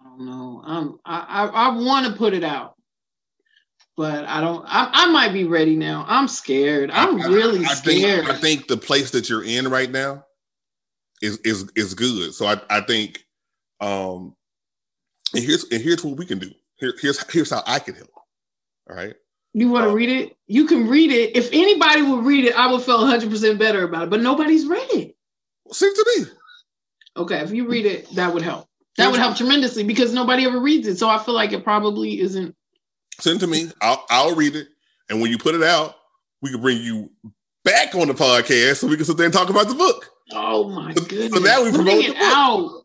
I 0.01 0.09
don't 0.09 0.25
know. 0.25 0.61
Um, 0.65 0.99
I 1.05 1.19
I, 1.19 1.45
I 1.45 1.75
want 1.77 2.07
to 2.07 2.13
put 2.13 2.33
it 2.33 2.43
out, 2.43 2.75
but 3.99 4.23
I 4.29 4.39
don't. 4.39 4.63
I, 4.65 4.89
I 4.93 5.11
might 5.11 5.33
be 5.33 5.43
ready 5.43 5.75
now. 5.75 6.05
I'm 6.07 6.29
scared. 6.29 6.89
I'm 6.89 7.19
I- 7.19 7.25
I- 7.25 7.27
really 7.27 7.65
I 7.65 7.73
think, 7.75 7.99
scared. 7.99 8.29
I 8.29 8.33
think 8.33 8.69
the 8.69 8.77
place 8.77 9.11
that 9.11 9.27
you're 9.27 9.43
in 9.43 9.67
right 9.67 9.91
now 9.91 10.23
is 11.21 11.37
is 11.39 11.69
is 11.75 11.95
good. 11.95 12.33
So 12.33 12.45
I, 12.45 12.61
I 12.69 12.79
think 12.79 13.25
um 13.81 14.37
and 15.35 15.43
here's 15.43 15.65
and 15.65 15.81
here's 15.81 16.01
what 16.05 16.15
we 16.15 16.25
can 16.25 16.39
do. 16.39 16.49
Here, 16.77 16.93
here's 17.01 17.29
here's 17.29 17.49
how 17.49 17.61
I 17.67 17.79
can 17.79 17.93
help. 17.93 18.09
All 18.89 18.95
right. 18.95 19.15
you 19.53 19.67
want 19.69 19.83
to 19.83 19.89
um, 19.89 19.95
read 19.97 20.07
it? 20.07 20.37
You 20.47 20.65
can 20.65 20.87
read 20.87 21.11
it. 21.11 21.35
If 21.35 21.49
anybody 21.51 22.01
would 22.01 22.23
read 22.23 22.45
it, 22.45 22.55
I 22.55 22.71
would 22.71 22.81
feel 22.81 23.01
100 23.01 23.29
percent 23.29 23.59
better 23.59 23.83
about 23.83 24.03
it. 24.03 24.09
But 24.11 24.21
nobody's 24.21 24.65
read 24.65 24.87
it. 24.91 25.17
Seems 25.73 25.97
to 25.97 26.05
me. 26.15 26.25
Okay, 27.17 27.39
if 27.39 27.51
you 27.51 27.67
read 27.67 27.85
it, 27.85 28.09
that 28.15 28.33
would 28.33 28.43
help. 28.43 28.65
That 28.95 29.11
would 29.11 29.19
help 29.19 29.35
tremendously 29.35 29.83
because 29.83 30.13
nobody 30.13 30.45
ever 30.45 30.61
reads 30.61 30.87
it. 30.87 30.97
So 30.97 31.09
I 31.09 31.19
feel 31.19 31.33
like 31.33 31.51
it 31.51 31.65
probably 31.65 32.21
isn't. 32.21 32.55
Send 33.19 33.39
to 33.41 33.47
me. 33.47 33.71
I'll 33.81 34.05
I'll 34.09 34.35
read 34.35 34.55
it. 34.55 34.67
And 35.09 35.21
when 35.21 35.31
you 35.31 35.37
put 35.37 35.55
it 35.55 35.63
out, 35.63 35.95
we 36.41 36.51
can 36.51 36.61
bring 36.61 36.81
you 36.81 37.11
back 37.63 37.93
on 37.95 38.07
the 38.07 38.13
podcast 38.13 38.77
so 38.77 38.87
we 38.87 38.95
can 38.95 39.05
sit 39.05 39.17
there 39.17 39.25
and 39.25 39.33
talk 39.33 39.49
about 39.49 39.67
the 39.67 39.75
book. 39.75 40.09
Oh 40.31 40.69
my 40.69 40.93
So- 40.93 41.03
so 41.03 41.39
now 41.39 41.63
we 41.63 41.71
promote 41.71 42.03
it 42.05 42.15
out. 42.17 42.83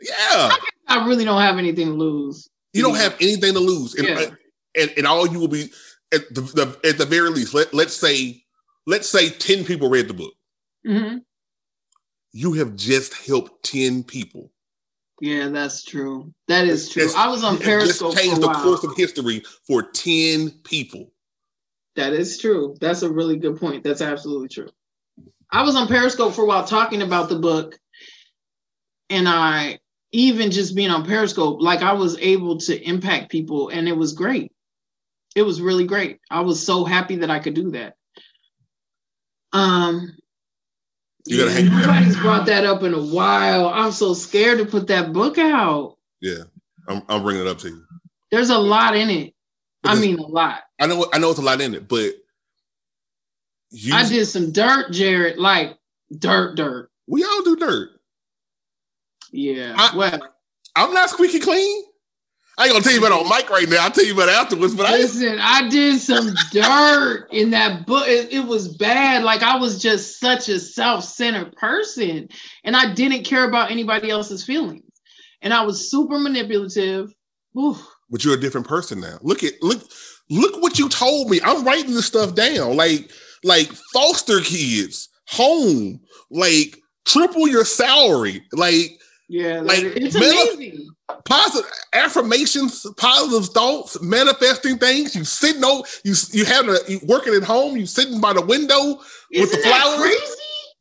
Yeah. 0.00 0.50
I 0.88 1.06
really 1.06 1.24
don't 1.24 1.40
have 1.42 1.58
anything 1.58 1.86
to 1.88 1.92
lose. 1.94 2.48
You 2.72 2.82
don't 2.82 2.96
have 2.96 3.14
anything 3.20 3.54
to 3.54 3.60
lose. 3.60 3.94
And, 3.94 4.06
Yeah. 4.06 4.30
and, 4.80 4.92
and 4.96 5.06
all 5.06 5.26
you 5.26 5.40
will 5.40 5.48
be 5.48 5.70
at 6.12 6.32
the, 6.34 6.42
the 6.42 6.88
at 6.88 6.98
the 6.98 7.06
very 7.06 7.30
least, 7.30 7.54
let, 7.54 7.72
let's 7.74 7.94
say, 7.94 8.42
let's 8.86 9.08
say 9.08 9.30
10 9.30 9.64
people 9.64 9.88
read 9.88 10.08
the 10.08 10.14
book. 10.14 10.32
Mhm. 10.86 11.22
You 12.32 12.52
have 12.54 12.76
just 12.76 13.14
helped 13.26 13.64
10 13.64 14.04
people. 14.04 14.52
Yeah, 15.20 15.48
that's 15.48 15.82
true. 15.82 16.32
That 16.48 16.66
is 16.66 16.88
true. 16.90 17.02
It's- 17.04 17.16
I 17.16 17.28
was 17.28 17.42
on 17.42 17.58
Periscope 17.58 18.12
just 18.12 18.18
for 18.18 18.22
changed 18.22 18.42
the 18.42 18.52
course 18.52 18.84
of 18.84 18.96
history 18.96 19.42
for 19.66 19.82
10 19.82 20.50
people. 20.62 21.10
That 21.94 22.12
is 22.12 22.38
true. 22.38 22.76
That's 22.80 23.02
a 23.02 23.10
really 23.10 23.38
good 23.38 23.58
point. 23.58 23.82
That's 23.82 24.02
absolutely 24.02 24.48
true. 24.48 24.68
I 25.50 25.62
was 25.62 25.74
on 25.76 25.88
Periscope 25.88 26.34
for 26.34 26.42
a 26.42 26.46
while 26.46 26.64
talking 26.66 27.00
about 27.00 27.28
the 27.30 27.38
book, 27.38 27.78
and 29.08 29.26
I 29.28 29.78
even 30.12 30.50
just 30.50 30.74
being 30.74 30.90
on 30.90 31.06
Periscope, 31.06 31.62
like 31.62 31.80
I 31.82 31.92
was 31.92 32.18
able 32.18 32.58
to 32.58 32.80
impact 32.82 33.30
people, 33.30 33.68
and 33.70 33.88
it 33.88 33.96
was 33.96 34.12
great. 34.12 34.52
It 35.34 35.42
was 35.42 35.60
really 35.60 35.84
great. 35.86 36.20
I 36.30 36.40
was 36.40 36.64
so 36.64 36.84
happy 36.84 37.16
that 37.16 37.30
I 37.30 37.38
could 37.38 37.54
do 37.54 37.70
that. 37.72 37.94
Um, 39.52 40.16
You 41.26 41.38
gotta 41.38 41.50
hang- 41.52 41.66
nobody's 41.68 42.16
brought 42.16 42.46
that 42.46 42.64
up 42.64 42.82
in 42.82 42.94
a 42.94 43.02
while. 43.02 43.68
I'm 43.68 43.92
so 43.92 44.14
scared 44.14 44.58
to 44.58 44.64
put 44.66 44.86
that 44.88 45.12
book 45.12 45.38
out. 45.38 45.96
Yeah. 46.20 46.44
I'm, 46.88 47.02
I'm 47.08 47.22
bringing 47.22 47.42
it 47.42 47.48
up 47.48 47.58
to 47.58 47.68
you. 47.68 47.82
There's 48.30 48.50
a 48.50 48.58
lot 48.58 48.96
in 48.96 49.10
it. 49.10 49.34
I 49.84 49.94
mean, 50.00 50.18
a 50.18 50.26
lot. 50.26 50.60
I 50.80 50.86
know, 50.86 51.06
I 51.12 51.18
know 51.18 51.30
it's 51.30 51.38
a 51.38 51.42
lot 51.42 51.60
in 51.60 51.74
it, 51.74 51.86
but 51.88 52.12
you, 53.70 53.94
I 53.94 54.08
did 54.08 54.26
some 54.26 54.50
dirt, 54.52 54.90
Jared, 54.92 55.38
like 55.38 55.76
dirt, 56.16 56.56
dirt. 56.56 56.90
we 57.06 57.24
all 57.24 57.42
do 57.42 57.56
dirt. 57.56 57.90
Yeah. 59.32 59.74
I- 59.76 59.96
well, 59.96 60.20
I'm 60.74 60.92
not 60.94 61.10
squeaky 61.10 61.40
clean. 61.40 61.84
I 62.58 62.64
ain't 62.64 62.72
gonna 62.72 62.82
tell 62.82 62.94
you 62.94 62.98
about 62.98 63.12
it 63.12 63.26
on 63.26 63.28
mic 63.28 63.50
right 63.50 63.68
now. 63.68 63.84
I'll 63.84 63.90
tell 63.90 64.04
you 64.04 64.14
about 64.14 64.28
it 64.28 64.34
afterwards, 64.34 64.74
but 64.74 64.86
I, 64.86 64.92
listen, 64.92 65.38
I 65.40 65.68
did 65.68 66.00
some 66.00 66.34
dirt 66.52 67.28
in 67.30 67.50
that 67.50 67.86
book. 67.86 68.08
It, 68.08 68.32
it 68.32 68.46
was 68.46 68.74
bad. 68.76 69.24
Like 69.24 69.42
I 69.42 69.56
was 69.56 69.80
just 69.80 70.18
such 70.18 70.48
a 70.48 70.58
self-centered 70.58 71.54
person, 71.56 72.28
and 72.64 72.74
I 72.74 72.94
didn't 72.94 73.24
care 73.24 73.46
about 73.46 73.70
anybody 73.70 74.08
else's 74.08 74.42
feelings, 74.42 74.84
and 75.42 75.52
I 75.52 75.62
was 75.64 75.90
super 75.90 76.18
manipulative. 76.18 77.12
Oof. 77.58 77.86
but 78.10 78.24
you're 78.24 78.34
a 78.34 78.40
different 78.40 78.66
person 78.68 79.00
now. 79.00 79.18
Look 79.22 79.42
at 79.42 79.54
look 79.62 79.82
look 80.30 80.62
what 80.62 80.78
you 80.78 80.88
told 80.88 81.30
me. 81.30 81.40
I'm 81.44 81.64
writing 81.64 81.94
this 81.94 82.06
stuff 82.06 82.34
down. 82.34 82.76
Like 82.76 83.10
like 83.44 83.70
foster 83.92 84.40
kids, 84.40 85.10
home, 85.28 86.00
like 86.30 86.78
triple 87.04 87.48
your 87.48 87.64
salary, 87.64 88.42
like 88.52 88.98
Yeah, 89.28 89.60
Like, 89.60 89.82
like, 89.82 89.96
it's 89.96 90.14
amazing. 90.14 90.88
positive 91.24 91.68
affirmations, 91.92 92.86
positive 92.96 93.48
thoughts, 93.52 94.00
manifesting 94.00 94.78
things. 94.78 95.16
You 95.16 95.24
sitting 95.24 95.64
on 95.64 95.82
you 96.04 96.14
you 96.32 96.44
having 96.44 96.70
a 96.74 96.78
you 96.88 97.00
working 97.04 97.34
at 97.34 97.42
home. 97.42 97.76
You 97.76 97.86
sitting 97.86 98.20
by 98.20 98.32
the 98.32 98.42
window 98.42 99.00
with 99.32 99.50
the 99.50 99.58
Isn't 99.58 99.62
flowers. 99.62 100.00
crazy? 100.00 100.32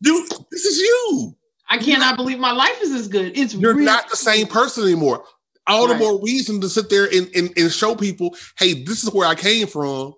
Dude, 0.03 0.29
this 0.51 0.65
is 0.65 0.77
you. 0.77 1.35
I 1.69 1.79
cannot 1.79 2.17
believe 2.17 2.37
my 2.37 2.51
life 2.51 2.79
is 2.81 2.91
as 2.91 3.07
good. 3.07 3.35
It's 3.35 3.55
You're 3.55 3.73
really 3.73 3.85
not 3.85 4.09
the 4.11 4.15
same 4.17 4.45
person 4.45 4.83
anymore. 4.83 5.23
All 5.67 5.87
Right. 5.87 5.93
the 5.97 5.99
more 6.05 6.21
reason 6.21 6.61
to 6.61 6.69
sit 6.69 6.91
there 6.91 7.05
and, 7.05 7.27
and, 7.35 7.51
and 7.57 7.71
show 7.71 7.95
people, 7.95 8.35
hey, 8.59 8.83
this 8.83 9.03
is 9.03 9.11
where 9.11 9.27
I 9.27 9.33
came 9.33 9.65
from, 9.65 10.13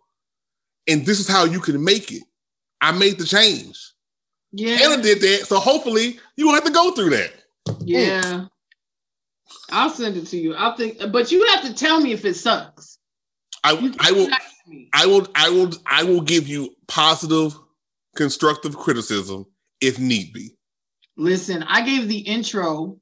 and 0.90 1.06
this 1.06 1.22
is 1.22 1.28
how 1.30 1.46
you 1.46 1.62
can 1.62 1.82
make 1.82 2.12
it. 2.12 2.24
I 2.82 2.92
made 2.92 3.18
the 3.18 3.24
change. 3.24 3.80
Yeah, 4.52 4.78
Anna 4.82 5.02
did 5.02 5.22
that, 5.22 5.46
so 5.48 5.58
hopefully 5.60 6.20
you 6.36 6.48
won't 6.48 6.58
have 6.62 6.66
to 6.66 6.74
go 6.74 6.92
through 6.92 7.12
that. 7.12 7.32
Yeah. 7.82 8.46
I'll 9.72 9.90
send 9.90 10.18
it 10.18 10.28
to 10.28 10.38
you. 10.38 10.56
I'll 10.56 10.76
think, 10.76 11.00
but 11.12 11.32
you 11.32 11.46
have 11.48 11.64
to 11.64 11.74
tell 11.74 12.00
me 12.00 12.12
if 12.12 12.26
it 12.26 12.36
sucks. 12.36 12.98
I, 13.64 13.72
I 14.00 14.12
will 14.12 14.28
can't 14.28 14.34
ask 14.34 14.68
me. 14.68 14.90
I 14.94 15.06
will 15.06 15.28
I 15.36 15.50
will 15.50 15.72
I 15.86 16.04
will 16.04 16.22
give 16.22 16.48
you 16.48 16.76
positive, 16.88 17.58
constructive 18.16 18.78
criticism 18.78 19.46
if 19.82 20.00
need 20.00 20.34
be. 20.34 20.56
Listen, 21.18 21.64
I 21.64 21.82
gave 21.82 22.08
the 22.08 22.20
intro 22.20 23.00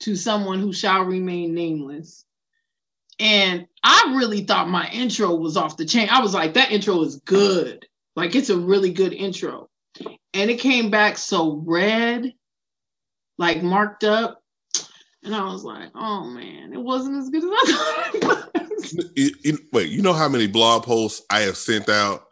to 0.00 0.16
someone 0.16 0.60
who 0.60 0.72
shall 0.72 1.04
remain 1.04 1.54
nameless. 1.54 2.24
And 3.18 3.66
I 3.84 4.14
really 4.16 4.42
thought 4.42 4.68
my 4.68 4.88
intro 4.90 5.34
was 5.34 5.56
off 5.56 5.76
the 5.76 5.84
chain. 5.84 6.08
I 6.10 6.20
was 6.20 6.34
like, 6.34 6.54
that 6.54 6.72
intro 6.72 7.02
is 7.02 7.16
good. 7.16 7.86
Like, 8.16 8.34
it's 8.34 8.50
a 8.50 8.56
really 8.56 8.92
good 8.92 9.12
intro. 9.12 9.68
And 10.34 10.50
it 10.50 10.58
came 10.58 10.90
back 10.90 11.18
so 11.18 11.62
red, 11.64 12.32
like 13.38 13.62
marked 13.62 14.04
up. 14.04 14.42
And 15.24 15.34
I 15.34 15.44
was 15.44 15.62
like, 15.62 15.90
oh 15.94 16.24
man, 16.24 16.72
it 16.72 16.80
wasn't 16.82 17.16
as 17.16 17.30
good 17.30 17.44
as 17.44 17.50
I 17.52 18.10
thought 18.20 18.50
it 18.54 19.36
you- 19.44 19.58
wait, 19.72 19.90
you 19.90 20.02
know 20.02 20.12
how 20.12 20.28
many 20.28 20.46
blog 20.46 20.84
posts 20.84 21.22
I 21.30 21.40
have 21.40 21.56
sent 21.56 21.88
out, 21.88 22.24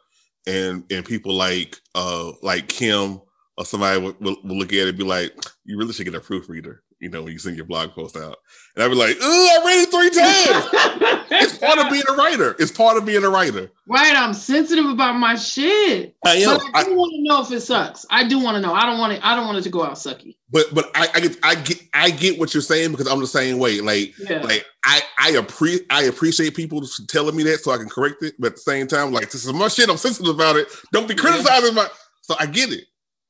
and 0.46 0.84
and 0.90 1.04
people 1.04 1.34
like 1.34 1.76
uh 1.94 2.32
like 2.42 2.68
Kim 2.68 3.20
or 3.56 3.64
somebody 3.64 4.00
will, 4.00 4.14
will, 4.20 4.36
will 4.42 4.56
look 4.58 4.72
at 4.72 4.78
it 4.78 4.88
and 4.88 4.98
be 4.98 5.04
like, 5.04 5.32
you 5.64 5.76
really 5.76 5.92
should 5.92 6.04
get 6.06 6.14
a 6.14 6.20
proofreader. 6.20 6.82
You 7.00 7.08
know, 7.08 7.22
when 7.22 7.32
you 7.32 7.38
send 7.38 7.56
your 7.56 7.64
blog 7.64 7.92
post 7.92 8.14
out, 8.14 8.36
and 8.76 8.84
I'd 8.84 8.88
be 8.88 8.94
like, 8.94 9.16
oh, 9.22 9.58
I 9.62 9.66
read 9.66 9.82
it 9.82 9.90
three 9.90 10.10
times. 10.10 11.24
it's 11.30 11.56
part 11.58 11.78
of 11.78 11.90
being 11.90 12.02
a 12.08 12.12
writer. 12.12 12.54
It's 12.58 12.70
part 12.70 12.98
of 12.98 13.06
being 13.06 13.24
a 13.24 13.28
writer. 13.30 13.70
right. 13.88 14.14
I'm 14.14 14.34
sensitive 14.34 14.84
about 14.84 15.14
my 15.14 15.34
shit. 15.34 16.14
I 16.26 16.36
am. 16.36 16.58
But 16.58 16.66
I 16.74 16.84
do 16.84 16.94
want 16.94 17.12
to 17.12 17.22
know 17.22 17.42
if 17.42 17.50
it 17.52 17.62
sucks. 17.64 18.04
I 18.10 18.28
do 18.28 18.38
want 18.38 18.56
to 18.56 18.60
know. 18.60 18.74
I 18.74 18.84
don't 18.84 18.98
want 18.98 19.14
it. 19.14 19.20
I 19.24 19.34
don't 19.34 19.46
want 19.46 19.56
it 19.58 19.62
to 19.62 19.70
go 19.70 19.82
out 19.82 19.94
sucky. 19.94 20.36
but 20.50 20.66
but 20.74 20.90
I, 20.94 21.08
I 21.14 21.20
get 21.20 21.38
I 21.42 21.54
get 21.54 21.82
I 21.94 22.10
get 22.10 22.38
what 22.38 22.52
you're 22.52 22.60
saying 22.62 22.90
because 22.90 23.06
I'm 23.06 23.20
the 23.20 23.26
same 23.26 23.58
way. 23.58 23.80
Like 23.80 24.12
Yeah. 24.18 24.42
like 24.42 24.66
I 24.84 25.00
I 25.18 25.30
appreciate 25.30 25.86
I 25.88 26.02
appreciate 26.04 26.54
people 26.54 26.82
telling 27.08 27.34
me 27.34 27.44
that 27.44 27.60
so 27.60 27.70
I 27.72 27.78
can 27.78 27.88
correct 27.88 28.22
it. 28.22 28.34
But 28.38 28.48
at 28.48 28.54
the 28.56 28.60
same 28.60 28.86
time, 28.86 29.10
like 29.10 29.30
this 29.30 29.46
is 29.46 29.52
my 29.54 29.68
shit. 29.68 29.88
I'm 29.88 29.96
sensitive 29.96 30.34
about 30.34 30.56
it. 30.56 30.68
Don't 30.92 31.08
be 31.08 31.14
Yeah. 31.14 31.20
criticizing 31.20 31.74
my. 31.74 31.88
So 32.20 32.36
I 32.38 32.44
get 32.44 32.70
it. 32.72 32.84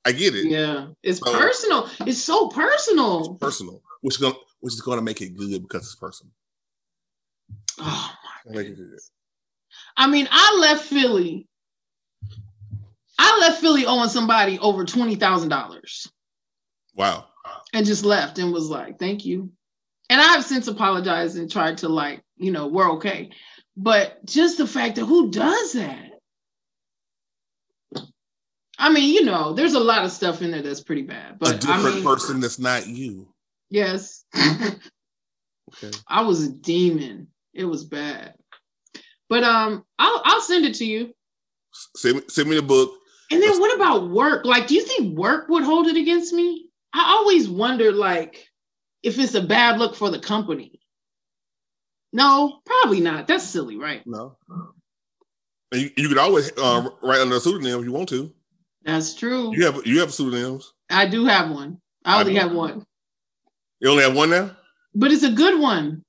I 0.04 0.12
get 0.12 0.34
it. 0.34 0.46
yeah. 0.50 0.88
It's 1.02 1.18
So- 1.20 1.32
personal. 1.38 1.88
It's 2.06 2.22
so 2.22 2.48
personal. 2.48 3.34
Personal, 3.34 3.82
which 4.00 4.14
is 4.14 4.20
gonna 4.20 4.34
which 4.60 4.74
is 4.74 4.80
gonna 4.80 5.02
make 5.02 5.20
it 5.20 5.36
good 5.36 5.62
because 5.62 5.82
it's 5.84 5.94
personal. 5.94 6.32
Oh, 7.78 8.12
Gonna 8.46 8.58
make 8.58 8.68
it 8.68 8.76
good. 8.76 8.98
I 9.96 10.06
mean, 10.06 10.28
I 10.30 10.58
left 10.60 10.84
Philly. 10.84 11.46
I 13.18 13.38
left 13.40 13.60
Philly 13.60 13.84
owing 13.86 14.08
somebody 14.08 14.58
over 14.58 14.84
twenty 14.84 15.14
thousand 15.16 15.50
dollars 15.50 16.10
Wow. 16.94 17.26
and 17.74 17.84
just 17.86 18.04
left 18.04 18.38
and 18.38 18.52
was 18.52 18.68
like, 18.70 18.98
"Thank 18.98 19.24
you." 19.24 19.52
And 20.08 20.20
I 20.20 20.24
have 20.24 20.44
since 20.44 20.66
apologized 20.66 21.36
and 21.36 21.50
tried 21.50 21.78
to 21.78 21.88
like, 21.88 22.22
you 22.36 22.50
know, 22.50 22.66
we're 22.66 22.92
okay. 22.94 23.30
But 23.76 24.24
just 24.26 24.58
the 24.58 24.66
fact 24.66 24.96
that 24.96 25.04
who 25.06 25.30
does 25.30 25.74
that? 25.74 26.09
I 28.80 28.90
mean, 28.90 29.14
you 29.14 29.24
know, 29.24 29.52
there's 29.52 29.74
a 29.74 29.80
lot 29.80 30.04
of 30.04 30.10
stuff 30.10 30.40
in 30.40 30.50
there 30.50 30.62
that's 30.62 30.80
pretty 30.80 31.02
bad. 31.02 31.32
a 31.32 31.36
But 31.38 31.66
I 31.68 31.76
different 31.76 31.96
mean, 31.96 32.04
person 32.04 32.40
that's 32.40 32.58
not 32.58 32.86
you. 32.86 33.28
yes, 33.68 34.24
Okay. 34.34 35.90
I 36.08 36.22
was 36.22 36.44
a 36.46 36.50
demon. 36.50 37.28
It 37.52 37.64
was 37.66 37.84
bad. 37.84 38.34
But 39.28 39.44
um, 39.44 39.84
I'll 39.98 40.22
I'll 40.24 40.40
send 40.40 40.64
it 40.64 40.74
to 40.76 40.84
you. 40.86 41.14
Send 41.96 42.16
me, 42.16 42.22
send 42.28 42.48
me 42.48 42.56
the 42.56 42.62
book. 42.62 42.94
And 43.30 43.40
then 43.42 43.60
what 43.60 43.76
about 43.76 44.08
work? 44.10 44.44
Like, 44.44 44.66
do 44.66 44.74
you 44.74 44.82
think 44.84 45.16
work 45.16 45.48
would 45.48 45.62
hold 45.62 45.86
it 45.86 45.96
against 45.96 46.32
me? 46.32 46.66
I 46.92 47.12
always 47.16 47.48
wonder, 47.48 47.92
like, 47.92 48.48
if 49.04 49.18
it's 49.20 49.34
a 49.34 49.42
bad 49.42 49.78
look 49.78 49.94
for 49.94 50.10
the 50.10 50.18
company. 50.18 50.80
No, 52.12 52.58
probably 52.66 53.00
not. 53.00 53.28
That's 53.28 53.44
silly, 53.44 53.76
right? 53.76 54.02
No. 54.04 54.36
And 55.70 55.82
you, 55.82 55.90
you 55.96 56.08
can 56.08 56.18
always 56.18 56.50
uh, 56.58 56.88
write 57.02 57.20
under 57.20 57.36
a 57.36 57.40
pseudonym 57.40 57.78
if 57.78 57.84
you 57.84 57.92
want 57.92 58.08
to. 58.08 58.32
That's 58.84 59.14
true. 59.14 59.54
You 59.54 59.64
have 59.66 59.86
you 59.86 60.00
have 60.00 60.12
pseudonyms. 60.12 60.72
I 60.88 61.06
do 61.06 61.26
have 61.26 61.50
one. 61.50 61.80
I 62.04 62.20
only 62.20 62.34
have 62.36 62.52
one, 62.52 62.84
You 63.80 63.90
only 63.90 64.02
have 64.02 64.16
one 64.16 64.30
now. 64.30 64.56
but 64.94 65.12
it's 65.12 65.22
a 65.22 65.30
good 65.30 65.60
one. 65.60 66.02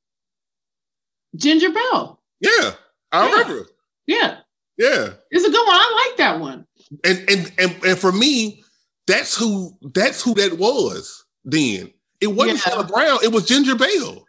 Ginger 1.36 1.72
Bell. 1.72 2.22
Yeah, 2.40 2.72
I 3.12 3.28
Yeah. 3.28 3.32
remember. 3.32 3.68
Yeah, 4.08 4.38
Yeah, 4.78 5.14
it's 5.30 5.46
a 5.46 5.52
good 5.52 5.68
one. 5.68 5.76
I 5.76 6.08
like 6.10 6.18
that 6.18 6.40
one. 6.40 6.66
and 7.04 7.30
and 7.30 7.52
and 7.58 7.86
and 7.86 8.00
for 8.00 8.12
me, 8.12 8.64
that's 9.08 9.36
who 9.36 9.78
that's 9.94 10.22
who 10.22 10.34
that 10.36 10.58
was. 10.58 11.26
Then 11.44 11.94
it 12.22 12.28
wasn't 12.28 12.62
Yeah. 12.66 12.74
Hannah 12.76 12.88
Brown. 12.88 13.20
It 13.24 13.32
was 13.32 13.46
Ginger 13.46 13.76
Bell. 13.76 14.26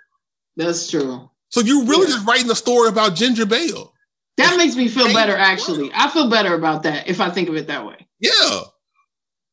That's 0.56 0.88
true. 0.90 1.30
So 1.48 1.60
you're 1.60 1.84
really 1.84 2.08
Yeah. 2.08 2.14
just 2.16 2.26
writing 2.26 2.50
a 2.50 2.54
story 2.54 2.88
about 2.88 3.14
Ginger 3.14 3.46
Bell. 3.46 3.92
That 4.38 4.56
makes 4.56 4.74
me 4.76 4.88
feel 4.88 5.12
better, 5.12 5.36
actually. 5.36 5.90
I 5.94 6.08
feel 6.08 6.28
better 6.30 6.54
about 6.54 6.82
that 6.84 7.06
if 7.06 7.20
I 7.20 7.28
think 7.30 7.48
of 7.48 7.56
it 7.56 7.66
that 7.68 7.86
way. 7.86 8.06
Yeah. 8.22 8.60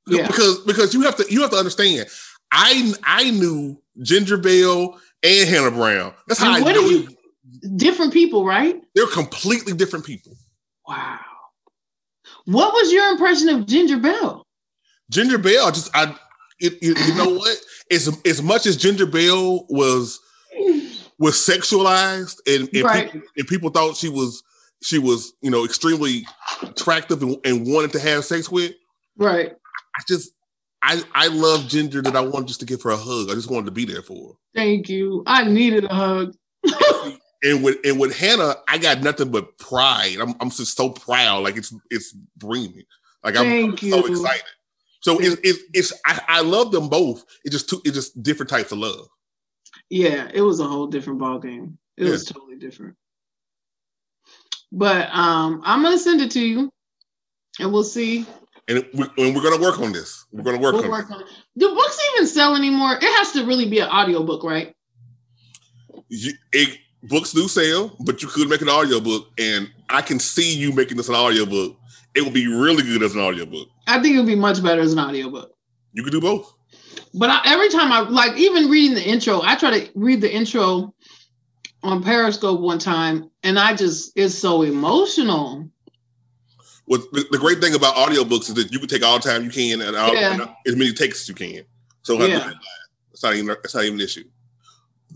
Yeah. 0.07 0.27
Because 0.27 0.59
because 0.59 0.93
you 0.93 1.01
have 1.01 1.17
to 1.17 1.25
you 1.29 1.41
have 1.41 1.51
to 1.51 1.57
understand. 1.57 2.07
I 2.51 2.93
I 3.03 3.31
knew 3.31 3.81
Ginger 4.01 4.37
Bell 4.37 4.99
and 5.21 5.49
Hannah 5.49 5.71
Brown. 5.71 6.13
That's 6.27 6.39
how 6.39 6.55
And 6.55 6.65
I 6.65 6.71
knew 6.73 6.81
you- 6.89 7.09
Different 7.75 8.13
people, 8.13 8.45
right? 8.45 8.79
they're 8.95 9.07
completely 9.07 9.73
different 9.73 10.05
people. 10.05 10.37
Wow. 10.87 11.19
What 12.45 12.73
was 12.73 12.91
your 12.93 13.09
impression 13.11 13.49
of 13.49 13.65
Ginger 13.65 13.97
Bell? 13.99 14.45
Ginger 15.11 15.37
Bell, 15.39 15.71
just 15.71 15.89
I 15.95 16.15
it, 16.59 16.81
you, 16.81 16.93
you 16.95 17.15
know 17.15 17.29
what? 17.31 17.57
As 17.91 18.17
as 18.25 18.41
much 18.41 18.65
as 18.65 18.77
Ginger 18.77 19.05
Bell 19.07 19.65
was 19.69 20.19
was 21.17 21.35
sexualized 21.35 22.37
and 22.47 22.69
and, 22.73 22.83
Right. 22.83 23.11
people, 23.11 23.27
and 23.37 23.47
people 23.47 23.69
thought 23.71 23.97
she 23.97 24.09
was 24.09 24.41
she 24.81 24.99
was 24.99 25.33
you 25.41 25.51
know 25.51 25.65
extremely 25.65 26.25
attractive 26.61 27.21
and, 27.21 27.37
and 27.45 27.67
wanted 27.67 27.91
to 27.93 27.99
have 27.99 28.25
sex 28.25 28.49
with. 28.49 28.73
Right. 29.17 29.51
I 29.51 30.01
just 30.07 30.31
I 30.81 31.01
I 31.13 31.27
love 31.27 31.67
Ginger 31.67 32.01
that 32.01 32.15
I 32.15 32.21
wanted 32.21 32.47
just 32.47 32.59
to 32.61 32.65
give 32.65 32.81
her 32.83 32.91
a 32.91 32.97
hug. 32.97 33.29
I 33.29 33.33
just 33.33 33.51
wanted 33.51 33.65
to 33.65 33.71
be 33.71 33.85
there 33.85 34.01
for 34.01 34.29
her. 34.29 34.33
Thank 34.55 34.89
you. 34.89 35.23
I 35.25 35.43
needed 35.45 35.85
a 35.85 35.93
hug. 35.93 36.35
And 37.41 37.63
with 37.63 37.77
and 37.85 37.99
with 37.99 38.17
Hannah, 38.17 38.55
I 38.67 38.77
got 38.77 39.01
nothing 39.01 39.31
but 39.31 39.57
pride. 39.57 40.17
I'm 40.19 40.35
I'm 40.41 40.49
just 40.49 40.75
so 40.75 40.89
proud. 40.89 41.43
Like 41.43 41.55
it's 41.55 41.73
it's 41.89 42.11
breathing. 42.37 42.83
Like 43.23 43.37
I'm, 43.37 43.47
I'm 43.47 43.77
so 43.77 44.05
excited. 44.05 44.43
So 45.01 45.19
it's 45.19 45.37
it's, 45.43 45.59
it's 45.73 45.93
I, 46.05 46.21
I 46.27 46.41
love 46.41 46.71
them 46.71 46.89
both. 46.89 47.23
It 47.45 47.51
just 47.51 47.69
two 47.69 47.81
it's 47.85 47.95
just 47.95 48.21
different 48.21 48.49
types 48.49 48.71
of 48.71 48.79
love. 48.79 49.07
Yeah, 49.89 50.29
it 50.33 50.41
was 50.41 50.59
a 50.59 50.67
whole 50.67 50.87
different 50.87 51.19
ball 51.19 51.39
game. 51.39 51.77
It 51.95 52.03
was 52.05 52.25
totally 52.25 52.57
different. 52.57 52.95
But 54.71 55.09
um, 55.11 55.61
I'm 55.65 55.81
gonna 55.81 55.97
send 55.97 56.21
it 56.21 56.31
to 56.31 56.39
you, 56.39 56.71
and 57.59 57.71
we'll 57.71 57.83
see. 57.83 58.25
And, 58.67 58.85
we, 58.93 59.05
and 59.17 59.35
we're 59.35 59.41
gonna 59.41 59.61
work 59.61 59.79
on 59.79 59.91
this. 59.91 60.25
We're 60.31 60.43
gonna 60.43 60.59
work 60.59 60.73
We'll 60.73 60.85
on 60.85 60.91
work 60.91 61.09
on 61.09 61.21
it. 61.21 61.27
Do 61.57 61.73
books 61.73 61.99
even 62.13 62.27
sell 62.27 62.55
anymore? 62.55 62.93
It 62.93 63.17
has 63.17 63.31
to 63.33 63.45
really 63.45 63.67
be 63.67 63.79
an 63.79 63.89
audiobook, 63.89 64.43
right? 64.43 64.75
You, 66.09 66.33
it. 66.53 66.77
Books 67.03 67.31
do 67.31 67.47
sell, 67.47 67.95
but 68.01 68.21
you 68.21 68.27
could 68.27 68.49
make 68.49 68.61
an 68.61 68.67
audiobook, 68.67 69.29
and 69.39 69.71
I 69.89 70.01
can 70.01 70.19
see 70.19 70.53
you 70.53 70.73
making 70.73 70.97
this 70.97 71.07
an 71.07 71.15
audiobook. 71.15 71.77
It 72.13 72.21
will 72.21 72.31
be 72.31 72.45
really 72.47 72.83
good 72.83 73.01
as 73.01 73.15
an 73.15 73.21
audiobook. 73.21 73.69
I 73.87 74.01
think 74.01 74.15
it 74.15 74.17
would 74.17 74.27
be 74.27 74.35
much 74.35 74.61
better 74.61 74.81
as 74.81 74.91
an 74.91 74.99
audiobook. 74.99 75.53
You 75.93 76.03
could 76.03 76.11
do 76.11 76.19
both. 76.19 76.53
But 77.13 77.29
I, 77.29 77.41
every 77.45 77.69
time 77.69 77.93
I 77.93 78.01
like, 78.01 78.37
even 78.37 78.69
reading 78.69 78.95
the 78.95 79.03
intro, 79.03 79.41
I 79.41 79.55
try 79.55 79.79
to 79.79 79.89
read 79.95 80.19
the 80.19 80.29
intro 80.29 80.93
on 81.83 82.03
Periscope 82.03 82.59
one 82.59 82.79
time, 82.79 83.29
and 83.43 83.57
I 83.57 83.75
just 83.75 84.11
it's 84.15 84.35
so 84.35 84.63
emotional. 84.63 85.69
What 86.85 87.01
the, 87.11 87.25
the 87.31 87.37
great 87.37 87.59
thing 87.61 87.75
about 87.75 87.95
audiobooks 87.95 88.49
is 88.49 88.55
that 88.55 88.71
you 88.71 88.79
can 88.79 88.87
take 88.87 89.03
all 89.03 89.19
the 89.19 89.29
time 89.29 89.43
you 89.43 89.51
can 89.51 89.81
and, 89.81 89.95
all, 89.95 90.13
Yeah. 90.13 90.33
and 90.33 90.41
as 90.65 90.75
many 90.75 90.91
takes 90.91 91.21
as 91.21 91.29
you 91.29 91.35
can. 91.35 91.63
So 92.01 92.15
Yeah. 92.23 92.51
it's 93.11 93.21
not 93.23 93.35
even 93.35 93.55
it's 93.63 93.75
not 93.75 93.83
even 93.83 93.99
an 93.99 94.05
issue. 94.05 94.23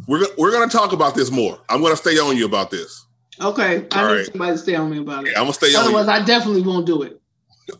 We're 0.07 0.25
we're 0.37 0.51
gonna 0.51 0.71
talk 0.71 0.93
about 0.93 1.15
this 1.15 1.31
more. 1.31 1.59
I'm 1.69 1.81
gonna 1.81 1.95
stay 1.95 2.17
on 2.19 2.37
you 2.37 2.45
about 2.45 2.71
this. 2.71 3.05
Okay, 3.41 3.87
I 3.91 4.01
All 4.01 4.09
need 4.09 4.15
right. 4.15 4.25
somebody 4.27 4.51
to 4.51 4.57
stay 4.57 4.75
on 4.75 4.91
me 4.91 4.99
about 4.99 5.25
it. 5.25 5.35
I'm 5.35 5.43
gonna 5.43 5.53
stay 5.53 5.67
on 5.67 5.71
you. 5.71 5.97
Otherwise, 5.97 6.07
I 6.07 6.23
definitely 6.23 6.61
won't 6.61 6.85
do 6.85 7.01
it. 7.01 7.19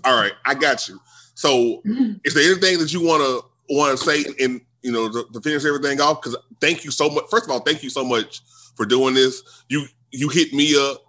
All 0.04 0.20
right, 0.20 0.34
I 0.46 0.56
got 0.56 0.88
you. 0.88 1.00
So 1.36 1.82
mm-hmm. 1.86 2.14
is 2.24 2.34
there 2.34 2.44
anything 2.52 2.80
that 2.80 2.92
you 2.92 3.06
wanna 3.06 3.40
wanna 3.70 3.98
say 3.98 4.26
and 4.40 4.60
you 4.82 4.92
know 4.92 5.12
to, 5.12 5.28
to 5.32 5.42
finish 5.42 5.66
everything 5.66 6.02
off? 6.02 6.22
Because 6.22 6.36
thank 6.60 6.84
you 6.84 6.92
so 6.92 7.10
much. 7.10 7.26
First 7.30 7.46
of 7.46 7.52
all, 7.52 7.60
thank 7.60 7.84
you 7.84 7.90
so 7.92 8.04
much 8.04 8.42
for 8.76 8.86
doing 8.86 9.14
this. 9.14 9.44
You 9.70 9.86
you 10.12 10.30
hit 10.30 10.54
me 10.54 10.76
up. 10.78 11.02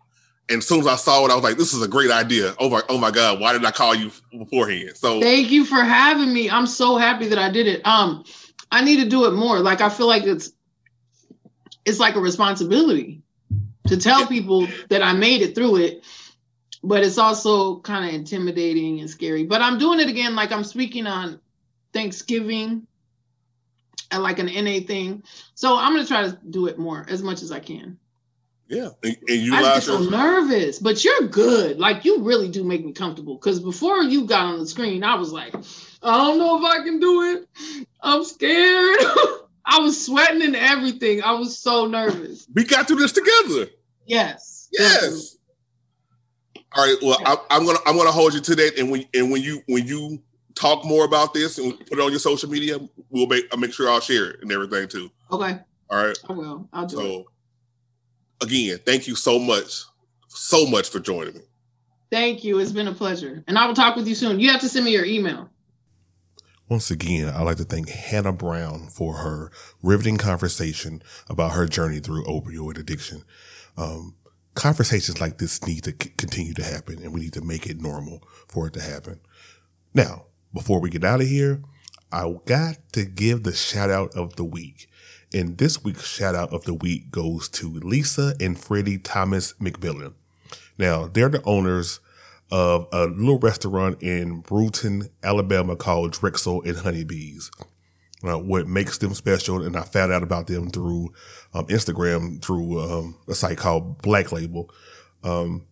And 0.51 0.59
as 0.59 0.67
soon 0.67 0.81
as 0.81 0.87
I 0.87 0.97
saw 0.97 1.25
it, 1.25 1.31
I 1.31 1.35
was 1.35 1.43
like, 1.43 1.57
"This 1.57 1.73
is 1.73 1.83
a 1.83 1.89
great 1.89 2.11
idea." 2.11 2.55
Oh 2.59 2.69
my, 2.69 2.83
oh 2.91 2.99
my 2.99 3.11
God! 3.11 3.41
Why 3.41 3.55
did 3.55 3.65
I 3.65 3.71
call 3.71 3.95
you 3.95 4.11
beforehand? 4.31 4.93
So 4.95 5.21
Thank 5.21 5.51
you 5.51 5.65
for 5.65 5.83
having 5.83 6.35
me. 6.35 6.51
I'm 6.51 6.67
so 6.67 6.99
happy 6.99 7.29
that 7.29 7.39
I 7.39 7.51
did 7.51 7.67
it. 7.67 7.81
Um, 7.87 8.25
I 8.71 8.85
need 8.85 9.03
to 9.03 9.09
do 9.09 9.25
it 9.25 9.33
more. 9.33 9.61
Like 9.61 9.81
I 9.81 9.89
feel 9.89 10.07
like 10.07 10.25
it's 10.25 10.53
it's 11.87 11.99
like 11.99 12.15
a 12.17 12.21
responsibility 12.21 13.23
to 13.87 13.97
tell 13.97 14.27
people 14.27 14.67
that 14.91 15.03
I 15.03 15.12
made 15.15 15.41
it 15.43 15.55
through 15.55 15.77
it. 15.77 16.05
But 16.83 17.03
it's 17.03 17.17
also 17.17 17.79
kind 17.81 18.07
of 18.07 18.15
intimidating 18.15 19.01
and 19.01 19.09
scary. 19.09 19.45
But 19.45 19.62
I'm 19.62 19.79
doing 19.79 20.01
it 20.01 20.09
again. 20.09 20.37
Like 20.37 20.53
I'm 20.53 20.65
speaking 20.65 21.07
on 21.07 21.41
Thanksgiving 21.95 22.87
like 24.13 24.39
an 24.39 24.47
NA 24.47 24.87
thing. 24.87 25.23
So 25.55 25.77
I'm 25.77 25.95
gonna 25.95 26.07
try 26.07 26.23
to 26.23 26.39
do 26.51 26.67
it 26.67 26.79
more 26.79 27.05
as 27.09 27.23
much 27.23 27.43
as 27.43 27.51
I 27.53 27.61
can. 27.61 27.99
yeah, 28.69 28.89
and, 29.03 29.17
and 29.29 29.41
you 29.41 29.55
I 29.55 29.63
get 29.63 29.83
so 29.83 29.99
nervous, 29.99 30.79
but 30.79 31.05
you're 31.05 31.29
good. 31.29 31.79
Like 31.79 32.05
you 32.05 32.23
really 32.23 32.49
do 32.49 32.65
make 32.65 32.85
me 32.85 32.93
comfortable. 32.93 33.35
Because 33.37 33.61
before 33.61 34.03
you 34.03 34.27
got 34.27 34.47
on 34.47 34.59
the 34.59 34.67
screen, 34.67 35.05
I 35.05 35.15
was 35.15 35.33
like, 35.33 35.55
I 36.03 36.17
don't 36.17 36.39
know 36.39 36.59
if 36.59 36.65
I 36.65 36.85
can 36.85 37.01
do 37.01 37.23
it. 37.23 37.87
I'm 38.03 38.25
scared. 38.25 38.99
I 39.67 39.79
was 39.79 40.05
sweating 40.05 40.43
and 40.43 40.57
everything. 40.57 41.23
I 41.23 41.33
was 41.33 41.59
so 41.59 41.87
nervous. 41.87 42.47
We 42.55 42.65
got 42.65 42.87
through 42.87 42.99
this 42.99 43.13
together. 43.13 43.71
Yes. 44.07 44.69
definitely. 44.77 45.09
Yes. 45.19 45.37
All 46.77 46.85
right. 46.85 46.97
Well, 47.03 47.19
I, 47.25 47.37
I'm 47.51 47.65
gonna 47.65 47.79
I'm 47.87 47.97
gonna 47.97 48.11
hold 48.11 48.35
you 48.35 48.41
to 48.41 48.55
that, 48.57 48.79
and 48.79 48.91
when 48.91 49.05
and 49.15 49.31
when 49.31 49.43
you 49.43 49.63
when 49.69 49.87
you 49.87 50.21
talk 50.55 50.85
more 50.85 51.05
about 51.05 51.35
this 51.35 51.59
and 51.59 51.79
put 51.79 51.99
it 51.99 52.01
on 52.01 52.11
your 52.11 52.21
social 52.21 52.49
media, 52.49 52.79
we'll 53.11 53.27
make 53.27 53.45
I'll 53.53 53.59
make 53.59 53.73
sure 53.73 53.89
I'll 53.89 54.01
share 54.01 54.31
it 54.31 54.43
and 54.43 54.51
everything 54.53 54.89
too. 54.89 55.11
Okay. 55.31 55.59
All 55.91 56.07
right. 56.07 56.19
I 56.29 56.33
will. 56.33 56.69
I'll 56.73 56.87
do 56.87 56.99
it. 56.99 57.03
So 57.03 57.25
again, 58.43 58.79
thank 58.85 59.07
you 59.07 59.15
so 59.15 59.39
much, 59.39 59.83
so 60.29 60.67
much 60.67 60.91
for 60.91 61.01
joining 61.01 61.35
me. 61.35 61.41
Thank 62.11 62.45
you. 62.45 62.59
It's 62.59 62.73
been 62.73 62.89
a 62.89 62.95
pleasure. 62.95 63.43
And 63.49 63.59
I 63.59 63.67
will 63.67 63.75
talk 63.75 63.97
with 63.97 64.07
you 64.07 64.15
soon. 64.15 64.39
You 64.39 64.51
have 64.53 64.61
to 64.61 64.69
send 64.69 64.85
me 64.85 64.93
your 64.93 65.05
email. 65.05 65.51
Once 66.69 66.91
again, 66.91 67.29
I'd 67.29 67.43
like 67.43 67.59
to 67.59 67.65
thank 67.65 67.91
Hannah 67.91 68.33
Brown 68.33 68.89
for 68.89 69.15
her 69.19 69.51
riveting 69.83 70.17
conversation 70.17 71.03
about 71.29 71.53
her 71.53 71.67
journey 71.67 72.01
through 72.01 72.25
opioid 72.25 72.79
addiction. 72.79 73.23
Um, 73.77 74.15
conversations 74.55 75.21
like 75.21 75.39
this 75.39 75.67
need 75.67 75.85
to 75.85 75.91
c- 75.91 76.13
continue 76.17 76.55
to 76.55 76.65
happen, 76.65 77.03
and 77.03 77.13
we 77.13 77.21
need 77.21 77.35
to 77.35 77.43
make 77.43 77.67
it 77.67 77.81
normal 77.81 78.23
for 78.49 78.67
it 78.67 78.73
to 78.75 78.81
happen. 78.81 79.21
Now, 79.93 80.27
before 80.55 80.81
we 80.81 80.89
get 80.89 81.05
out 81.05 81.21
of 81.21 81.27
here, 81.27 81.61
I 82.11 82.33
got 82.47 82.77
to 82.93 83.05
give 83.05 83.43
the 83.43 83.53
shout 83.53 83.91
out 83.91 84.15
of 84.15 84.37
the 84.37 84.45
week. 84.45 84.89
And 85.35 85.59
this 85.59 85.83
week's 85.83 86.07
shout 86.07 86.37
out 86.37 86.53
of 86.53 86.65
the 86.65 86.75
week 86.75 87.11
goes 87.11 87.49
to 87.51 87.69
Lisa 87.69 88.35
and 88.41 88.59
Freddie 88.59 88.99
Thomas 88.99 89.53
McMillan. 89.55 90.15
Now, 90.79 91.09
they're 91.09 91.29
the 91.29 91.43
owners 91.43 91.99
of 92.53 92.87
a 92.93 93.07
little 93.07 93.41
restaurant 93.41 94.01
in 94.01 94.41
Brewton, 94.43 95.09
Alabama 95.25 95.75
called 95.75 96.13
Drexell 96.13 96.65
and 96.65 96.79
Honeybees. 96.79 97.51
Uh, 98.23 98.39
what 98.39 98.67
makes 98.67 98.99
them 98.99 99.13
special, 99.13 99.63
and 99.63 99.77
I 99.77 99.83
found 99.83 100.13
out 100.13 100.23
about 100.23 100.47
them 100.47 100.71
through 100.71 101.13
um, 101.53 101.67
Instagram 101.67 102.41
through 102.41 102.81
um, 102.81 103.17
a 103.29 103.35
site 103.35 103.59
called 103.59 104.01
Black 104.01 104.33
Label. 104.33 104.71
Um, 105.23 105.67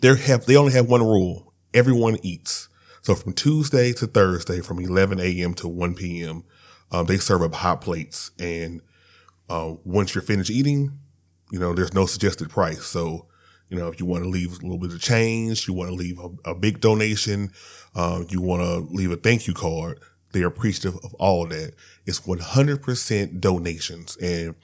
they 0.00 0.14
have 0.16 0.46
they 0.46 0.56
only 0.56 0.72
have 0.72 0.88
one 0.88 1.02
rule: 1.02 1.52
everyone 1.74 2.18
eats. 2.22 2.68
So 3.06 3.14
from 3.14 3.34
Tuesday 3.34 3.92
to 3.92 4.08
Thursday, 4.08 4.60
from 4.60 4.80
11 4.80 5.20
a.m. 5.20 5.54
to 5.54 5.68
1 5.68 5.94
p.m., 5.94 6.42
um, 6.90 7.06
they 7.06 7.18
serve 7.18 7.40
up 7.40 7.54
hot 7.54 7.80
plates, 7.80 8.32
and 8.36 8.80
uh, 9.48 9.74
once 9.84 10.12
you're 10.12 10.22
finished 10.22 10.50
eating, 10.50 10.98
you 11.52 11.60
know 11.60 11.72
there's 11.72 11.94
no 11.94 12.06
suggested 12.06 12.50
price. 12.50 12.84
So 12.84 13.26
you 13.68 13.78
know 13.78 13.86
if 13.86 14.00
you 14.00 14.06
want 14.06 14.24
to 14.24 14.28
leave 14.28 14.58
a 14.58 14.62
little 14.62 14.78
bit 14.78 14.92
of 14.92 15.00
change, 15.00 15.68
you 15.68 15.74
want 15.74 15.90
to 15.90 15.94
leave 15.94 16.18
a, 16.18 16.50
a 16.50 16.54
big 16.56 16.80
donation, 16.80 17.52
uh, 17.94 18.24
you 18.28 18.40
want 18.40 18.62
to 18.62 18.92
leave 18.92 19.12
a 19.12 19.16
thank 19.16 19.46
you 19.46 19.54
card 19.54 20.00
they're 20.32 20.48
appreciative 20.48 20.96
of 21.02 21.14
all 21.14 21.46
that. 21.46 21.72
It's 22.04 22.20
100% 22.20 23.40
donations 23.40 24.16
and 24.16 24.54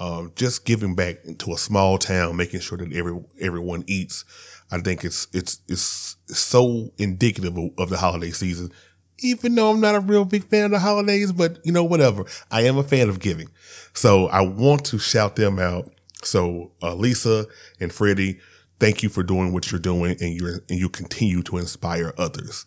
um, 0.00 0.32
just 0.34 0.64
giving 0.64 0.94
back 0.94 1.18
to 1.38 1.52
a 1.52 1.58
small 1.58 1.98
town, 1.98 2.36
making 2.36 2.60
sure 2.60 2.78
that 2.78 2.92
every 2.92 3.22
everyone 3.40 3.84
eats. 3.86 4.24
I 4.70 4.78
think 4.78 5.04
it's 5.04 5.26
it's 5.32 5.60
it's 5.68 6.16
so 6.26 6.92
indicative 6.98 7.56
of, 7.78 7.90
the 7.90 7.96
holiday 7.96 8.30
season. 8.30 8.70
Even 9.18 9.54
though 9.54 9.70
I'm 9.70 9.80
not 9.80 9.96
a 9.96 10.00
real 10.00 10.24
big 10.24 10.48
fan 10.48 10.66
of 10.66 10.70
the 10.70 10.78
holidays, 10.78 11.32
but 11.32 11.58
you 11.64 11.72
know 11.72 11.84
whatever, 11.84 12.24
I 12.50 12.62
am 12.62 12.78
a 12.78 12.84
fan 12.84 13.08
of 13.08 13.20
giving. 13.20 13.48
So 13.92 14.28
I 14.28 14.42
want 14.42 14.84
to 14.86 14.98
shout 14.98 15.36
them 15.36 15.58
out. 15.58 15.90
So 16.22 16.72
uh, 16.82 16.94
Lisa 16.94 17.46
and 17.80 17.92
Freddie, 17.92 18.38
thank 18.78 19.02
you 19.02 19.08
for 19.08 19.22
doing 19.22 19.52
what 19.52 19.70
you're 19.70 19.80
doing, 19.80 20.16
and 20.20 20.32
you 20.32 20.60
and 20.68 20.78
you 20.78 20.88
continue 20.88 21.42
to 21.44 21.58
inspire 21.58 22.14
others. 22.16 22.64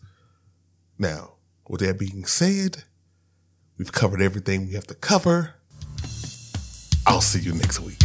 Now, 0.99 1.33
with 1.67 1.81
that 1.81 1.97
being 1.97 2.25
said, 2.25 2.83
we've 3.77 3.91
covered 3.91 4.21
everything 4.21 4.67
we 4.67 4.73
have 4.73 4.87
to 4.87 4.95
cover. 4.95 5.55
I'll 7.05 7.21
see 7.21 7.39
you 7.39 7.53
next 7.53 7.79
week. 7.79 7.99